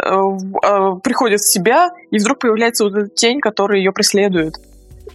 э, 0.02 0.14
а, 0.62 0.96
приходит 0.96 1.40
в 1.40 1.52
себя, 1.52 1.90
и 2.10 2.18
вдруг 2.18 2.40
появляется 2.40 2.84
вот 2.84 2.94
эта 2.94 3.08
тень, 3.08 3.40
которая 3.40 3.78
ее 3.78 3.92
преследует. 3.92 4.54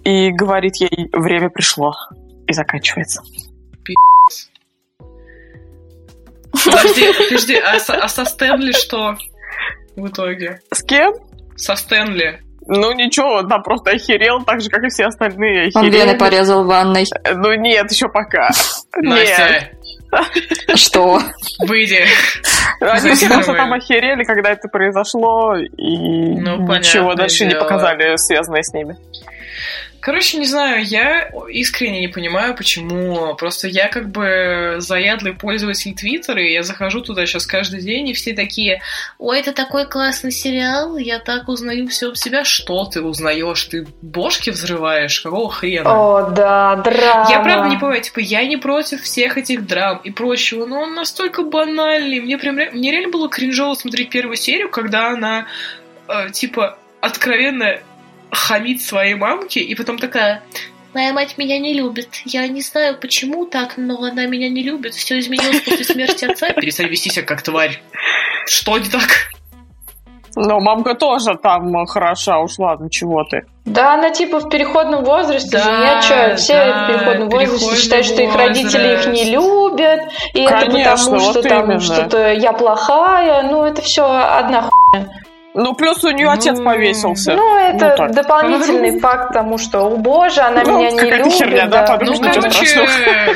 И 0.03 0.31
говорит 0.31 0.77
ей, 0.77 1.09
время 1.11 1.49
пришло. 1.49 1.93
И 2.47 2.53
заканчивается. 2.53 3.21
Подожди, 6.51 7.13
подожди, 7.13 7.55
а 7.57 7.79
со, 7.79 7.93
а 7.95 8.07
со 8.07 8.25
Стэнли 8.25 8.71
что 8.71 9.15
в 9.95 10.07
итоге? 10.07 10.61
С 10.71 10.83
кем? 10.83 11.13
Со 11.55 11.75
Стэнли. 11.75 12.41
Ну 12.67 12.91
ничего, 12.91 13.43
там 13.43 13.63
просто 13.63 13.91
охерел, 13.91 14.43
так 14.43 14.61
же, 14.61 14.69
как 14.69 14.83
и 14.83 14.89
все 14.89 15.05
остальные 15.05 15.71
Он 15.73 15.81
охерели. 15.85 16.05
вены 16.05 16.17
порезал 16.17 16.63
в 16.63 16.67
ванной. 16.67 17.05
Ну 17.33 17.53
нет, 17.53 17.91
еще 17.91 18.07
пока. 18.09 18.49
Нет. 18.97 19.71
Настя, 20.11 20.75
Что? 20.75 21.19
выйди. 21.59 22.03
Они 22.81 23.11
все 23.13 23.27
просто 23.27 23.53
там 23.53 23.73
охерели, 23.73 24.23
когда 24.23 24.51
это 24.51 24.67
произошло, 24.67 25.55
и 25.55 25.67
Ну, 25.77 26.57
ничего 26.67 27.13
дальше 27.15 27.45
не 27.45 27.55
показали, 27.55 28.15
связанное 28.17 28.63
с 28.63 28.73
ними. 28.73 28.97
Короче, 30.09 30.39
не 30.39 30.47
знаю, 30.47 30.83
я 30.83 31.29
искренне 31.51 31.99
не 31.99 32.07
понимаю, 32.07 32.55
почему. 32.55 33.35
Просто 33.35 33.67
я 33.67 33.89
как 33.89 34.09
бы 34.09 34.77
заядлый 34.79 35.33
пользователь 35.33 35.93
Твиттера, 35.93 36.41
и 36.41 36.51
я 36.51 36.63
захожу 36.63 37.01
туда 37.01 37.27
сейчас 37.27 37.45
каждый 37.45 37.81
день, 37.83 38.09
и 38.09 38.13
все 38.13 38.33
такие, 38.33 38.81
ой, 39.19 39.39
это 39.39 39.53
такой 39.53 39.85
классный 39.85 40.31
сериал, 40.31 40.97
я 40.97 41.19
так 41.19 41.47
узнаю 41.47 41.87
все 41.89 42.07
об 42.07 42.15
себя. 42.15 42.43
Что 42.43 42.85
ты 42.85 43.03
узнаешь? 43.03 43.63
Ты 43.65 43.85
бошки 44.01 44.49
взрываешь? 44.49 45.21
Какого 45.21 45.51
хрена? 45.51 45.91
О, 45.91 46.31
да, 46.31 46.77
драма. 46.77 47.29
Я 47.29 47.41
правда 47.41 47.69
не 47.69 47.77
понимаю, 47.77 48.01
типа, 48.01 48.17
я 48.17 48.43
не 48.45 48.57
против 48.57 49.03
всех 49.03 49.37
этих 49.37 49.67
драм 49.67 50.01
и 50.03 50.09
прочего, 50.09 50.65
но 50.65 50.79
он 50.79 50.95
настолько 50.95 51.43
банальный. 51.43 52.19
Мне 52.19 52.39
прям 52.39 52.55
мне 52.55 52.91
реально 52.91 53.11
было 53.11 53.29
кринжово 53.29 53.75
смотреть 53.75 54.09
первую 54.09 54.37
серию, 54.37 54.71
когда 54.71 55.09
она, 55.09 55.45
э, 56.07 56.31
типа, 56.31 56.79
откровенно 56.99 57.77
хамит 58.31 58.81
своей 58.81 59.15
мамке, 59.15 59.61
и 59.61 59.75
потом 59.75 59.97
такая... 59.97 60.43
Моя 60.93 61.13
мать 61.13 61.37
меня 61.37 61.59
не 61.59 61.73
любит. 61.73 62.09
Я 62.25 62.47
не 62.47 62.61
знаю, 62.61 62.97
почему 62.99 63.45
так, 63.45 63.77
но 63.77 64.03
она 64.03 64.25
меня 64.25 64.49
не 64.49 64.63
любит. 64.63 64.95
Все 64.95 65.19
изменилось 65.19 65.61
после 65.61 65.85
смерти 65.85 66.25
отца. 66.25 66.49
Перестань 66.55 66.87
вести 66.87 67.11
себя 67.11 67.25
как 67.25 67.43
тварь. 67.43 67.79
Что 68.47 68.77
не 68.79 68.89
так? 68.89 69.07
Но 70.35 70.59
мамка 70.59 70.95
тоже 70.95 71.35
там 71.41 71.85
хороша 71.85 72.39
ушла, 72.39 72.75
ну 72.79 72.89
чего 72.89 73.23
ты. 73.23 73.45
Да, 73.65 73.95
она 73.95 74.09
типа 74.09 74.39
в 74.39 74.49
переходном 74.49 75.03
возрасте 75.03 75.57
Да, 75.57 75.63
же, 75.63 75.71
нет, 75.71 76.03
что, 76.03 76.35
все 76.37 76.53
да, 76.53 76.83
в 76.83 76.87
переходном 76.87 77.29
возрасте 77.29 77.57
переходный 77.57 77.81
считают, 77.81 78.05
что 78.05 78.21
их 78.23 78.35
родители 78.35 78.93
их 78.93 79.07
не 79.07 79.31
любят, 79.31 80.01
и 80.33 80.41
это 80.41 80.65
Конечно, 80.65 80.95
потому, 80.95 81.19
вот 81.19 81.31
что 81.31 81.49
там 81.49 81.63
именно. 81.65 81.79
что-то 81.79 82.33
я 82.33 82.53
плохая, 82.53 83.43
ну 83.43 83.63
это 83.63 83.81
все 83.81 84.05
одна 84.05 84.69
хуйня. 84.69 85.09
Ну, 85.55 85.73
плюс 85.73 86.03
у 86.03 86.11
нее 86.11 86.29
отец 86.29 86.57
Ну, 86.57 86.63
повесился. 86.65 87.33
Ну, 87.35 87.57
это 87.57 87.95
так. 87.97 88.11
дополнительный 88.13 88.99
факт 88.99 89.33
тому, 89.33 89.57
что, 89.57 89.87
о 89.87 89.97
боже, 89.97 90.41
она 90.41 90.63
Ну, 90.63 90.77
меня 90.79 90.91
не 90.91 91.09
любит. 91.11 91.33
херня, 91.33 91.65
да, 91.65 91.85
да. 91.85 91.97
подумаешь, 91.97 92.19
Ну, 92.19 92.27
ничего 92.27 92.41
короче... 92.43 92.65
страшного. 92.67 93.35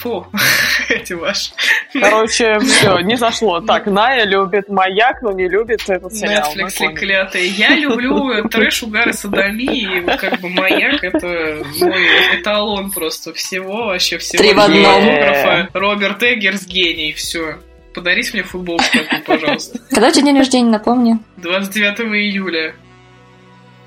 Фу, 0.00 0.26
эти 0.88 1.12
ваши. 1.12 1.52
Короче, 1.92 2.58
все, 2.60 2.98
не 3.02 3.16
зашло. 3.16 3.60
Так, 3.60 3.84
Ная 3.86 4.24
любит 4.24 4.68
маяк, 4.70 5.20
но 5.20 5.30
не 5.32 5.46
любит 5.46 5.82
этот 5.88 6.14
сериал. 6.14 6.54
Netflix 6.56 6.94
клятые. 6.94 7.48
Я 7.48 7.70
люблю 7.74 8.48
трэш, 8.48 8.82
угар 8.82 9.10
и 9.10 9.12
садомии. 9.12 9.98
и 9.98 10.16
как 10.16 10.40
бы 10.40 10.48
маяк 10.48 11.04
это 11.04 11.62
мой 11.80 12.06
эталон 12.40 12.90
просто 12.92 13.34
всего, 13.34 13.86
вообще 13.88 14.16
всего. 14.18 14.42
Три 14.42 14.54
в 14.54 14.60
одном. 14.60 15.68
Роберт 15.74 16.22
Эггерс 16.22 16.64
гений, 16.66 17.12
все. 17.12 17.56
Подарите 17.94 18.30
мне 18.34 18.42
футболку 18.42 18.84
такую, 18.92 19.22
пожалуйста. 19.24 19.78
Когда 19.90 20.08
у 20.08 20.10
тебя 20.12 20.26
день 20.26 20.38
рождения, 20.38 20.70
напомни. 20.70 21.18
29 21.38 22.00
июля. 22.14 22.74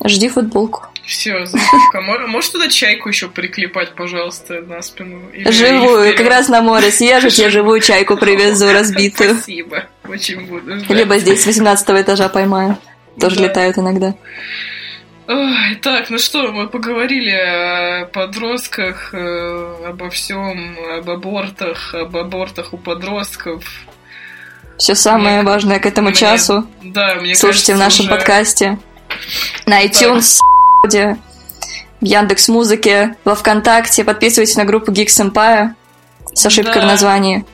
Жди 0.05 0.27
футболку. 0.29 0.87
Все. 1.05 1.45
Мо- 1.93 2.27
Можешь 2.27 2.49
туда 2.49 2.67
чайку 2.69 3.09
еще 3.09 3.29
приклепать, 3.29 3.93
пожалуйста, 3.95 4.61
на 4.61 4.81
спину? 4.81 5.29
Или- 5.31 5.49
Живую, 5.51 6.09
или 6.09 6.15
как 6.17 6.27
раз 6.27 6.49
на 6.49 6.61
море 6.61 6.91
съезжу, 6.91 7.29
тебе 7.29 7.49
живую 7.49 7.79
чайку 7.79 8.17
привезу 8.17 8.71
разбитую. 8.71 9.35
Спасибо. 9.35 9.85
Очень 10.07 10.47
буду 10.47 10.77
ждать. 10.77 10.89
Либо 10.89 11.17
здесь 11.19 11.43
с 11.43 11.45
18 11.45 12.01
этажа 12.01 12.27
поймаю. 12.29 12.77
Тоже 13.19 13.37
Да. 13.37 13.43
летают 13.43 13.77
иногда. 13.77 14.15
Ой, 15.27 15.75
так, 15.81 16.09
ну 16.09 16.17
что, 16.17 16.51
мы 16.51 16.67
поговорили 16.67 17.29
о 17.31 18.05
подростках, 18.07 19.13
э, 19.13 19.85
обо 19.87 20.09
всем, 20.09 20.77
об 20.97 21.09
абортах, 21.09 21.93
об 21.95 22.17
абортах 22.17 22.73
у 22.73 22.77
подростков. 22.77 23.63
Все 24.77 24.95
самое 24.95 25.37
Мне- 25.41 25.49
важное 25.49 25.79
к 25.79 25.85
этому 25.85 26.09
мне- 26.09 26.17
часу. 26.17 26.67
Да, 26.83 27.15
мне 27.15 27.35
Слушайте 27.35 27.73
в 27.73 27.77
кажется, 27.79 27.99
нашем 27.99 28.05
уже- 28.05 28.15
подкасте. 28.15 28.79
На 29.65 29.85
iTunes, 29.85 30.37
в 30.83 31.17
Яндекс 32.01 32.47
Музыке, 32.49 33.15
во 33.23 33.35
Вконтакте. 33.35 34.03
Подписывайтесь 34.03 34.55
на 34.57 34.65
группу 34.65 34.91
Geeks 34.91 35.31
Empire 35.31 35.69
с 36.33 36.45
ошибкой 36.45 36.75
Да. 36.75 36.81
в 36.81 36.85
названии. 36.85 37.45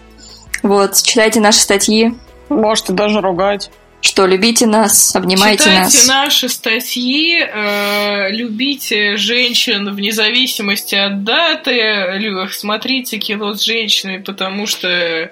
Вот, 0.64 1.02
читайте 1.04 1.40
наши 1.40 1.60
статьи, 1.60 2.14
Можете 2.50 2.94
даже 2.94 3.22
ругать. 3.22 3.70
что 4.02 4.26
любите 4.26 4.66
нас, 4.66 5.16
обнимайте 5.16 5.66
Читайте 5.66 5.98
нас. 5.98 6.08
наши 6.08 6.50
статьи, 6.50 7.38
э, 7.40 8.32
любите 8.32 9.18
женщин 9.18 9.94
вне 9.94 10.12
зависимости 10.12 10.96
от 10.96 11.24
даты, 11.24 12.50
смотрите 12.52 13.18
кино 13.20 13.54
с 13.54 13.62
женщинами, 13.62 14.18
потому 14.18 14.66
что 14.68 15.32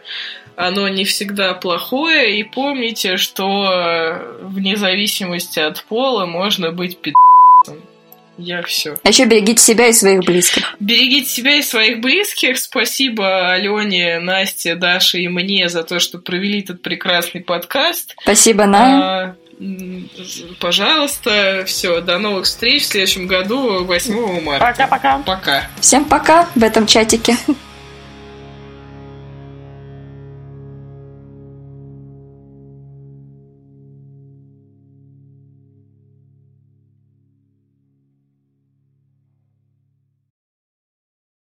оно 0.57 0.89
не 0.89 1.05
всегда 1.05 1.53
плохое, 1.53 2.39
и 2.39 2.43
помните, 2.43 3.17
что 3.17 3.71
э, 3.71 4.41
вне 4.41 4.75
зависимости 4.75 5.59
от 5.59 5.83
пола 5.83 6.25
можно 6.25 6.71
быть 6.71 6.97
пи***цем. 6.97 7.79
Я 8.39 8.61
все. 8.63 8.97
А 9.03 9.07
еще 9.07 9.25
берегите 9.25 9.61
себя 9.61 9.87
и 9.87 9.93
своих 9.93 10.21
близких. 10.21 10.75
Берегите 10.79 11.29
себя 11.29 11.55
и 11.55 11.61
своих 11.61 12.01
близких. 12.01 12.57
Спасибо 12.57 13.51
Алене, 13.51 14.19
Насте, 14.19 14.75
Даше 14.75 15.19
и 15.19 15.27
мне 15.27 15.69
за 15.69 15.83
то, 15.83 15.99
что 15.99 16.17
провели 16.17 16.61
этот 16.61 16.81
прекрасный 16.81 17.41
подкаст. 17.41 18.15
Спасибо, 18.21 18.65
Ная. 18.65 18.99
А, 18.99 19.35
Пожалуйста, 20.59 21.63
все, 21.65 22.01
до 22.01 22.19
новых 22.19 22.45
встреч 22.45 22.83
в 22.83 22.87
следующем 22.87 23.25
году, 23.25 23.83
8 23.83 24.41
марта. 24.41 24.65
Пока-пока. 24.65 25.17
Пока. 25.25 25.67
Всем 25.79 26.05
пока 26.05 26.47
в 26.53 26.63
этом 26.63 26.85
чатике. 26.85 27.35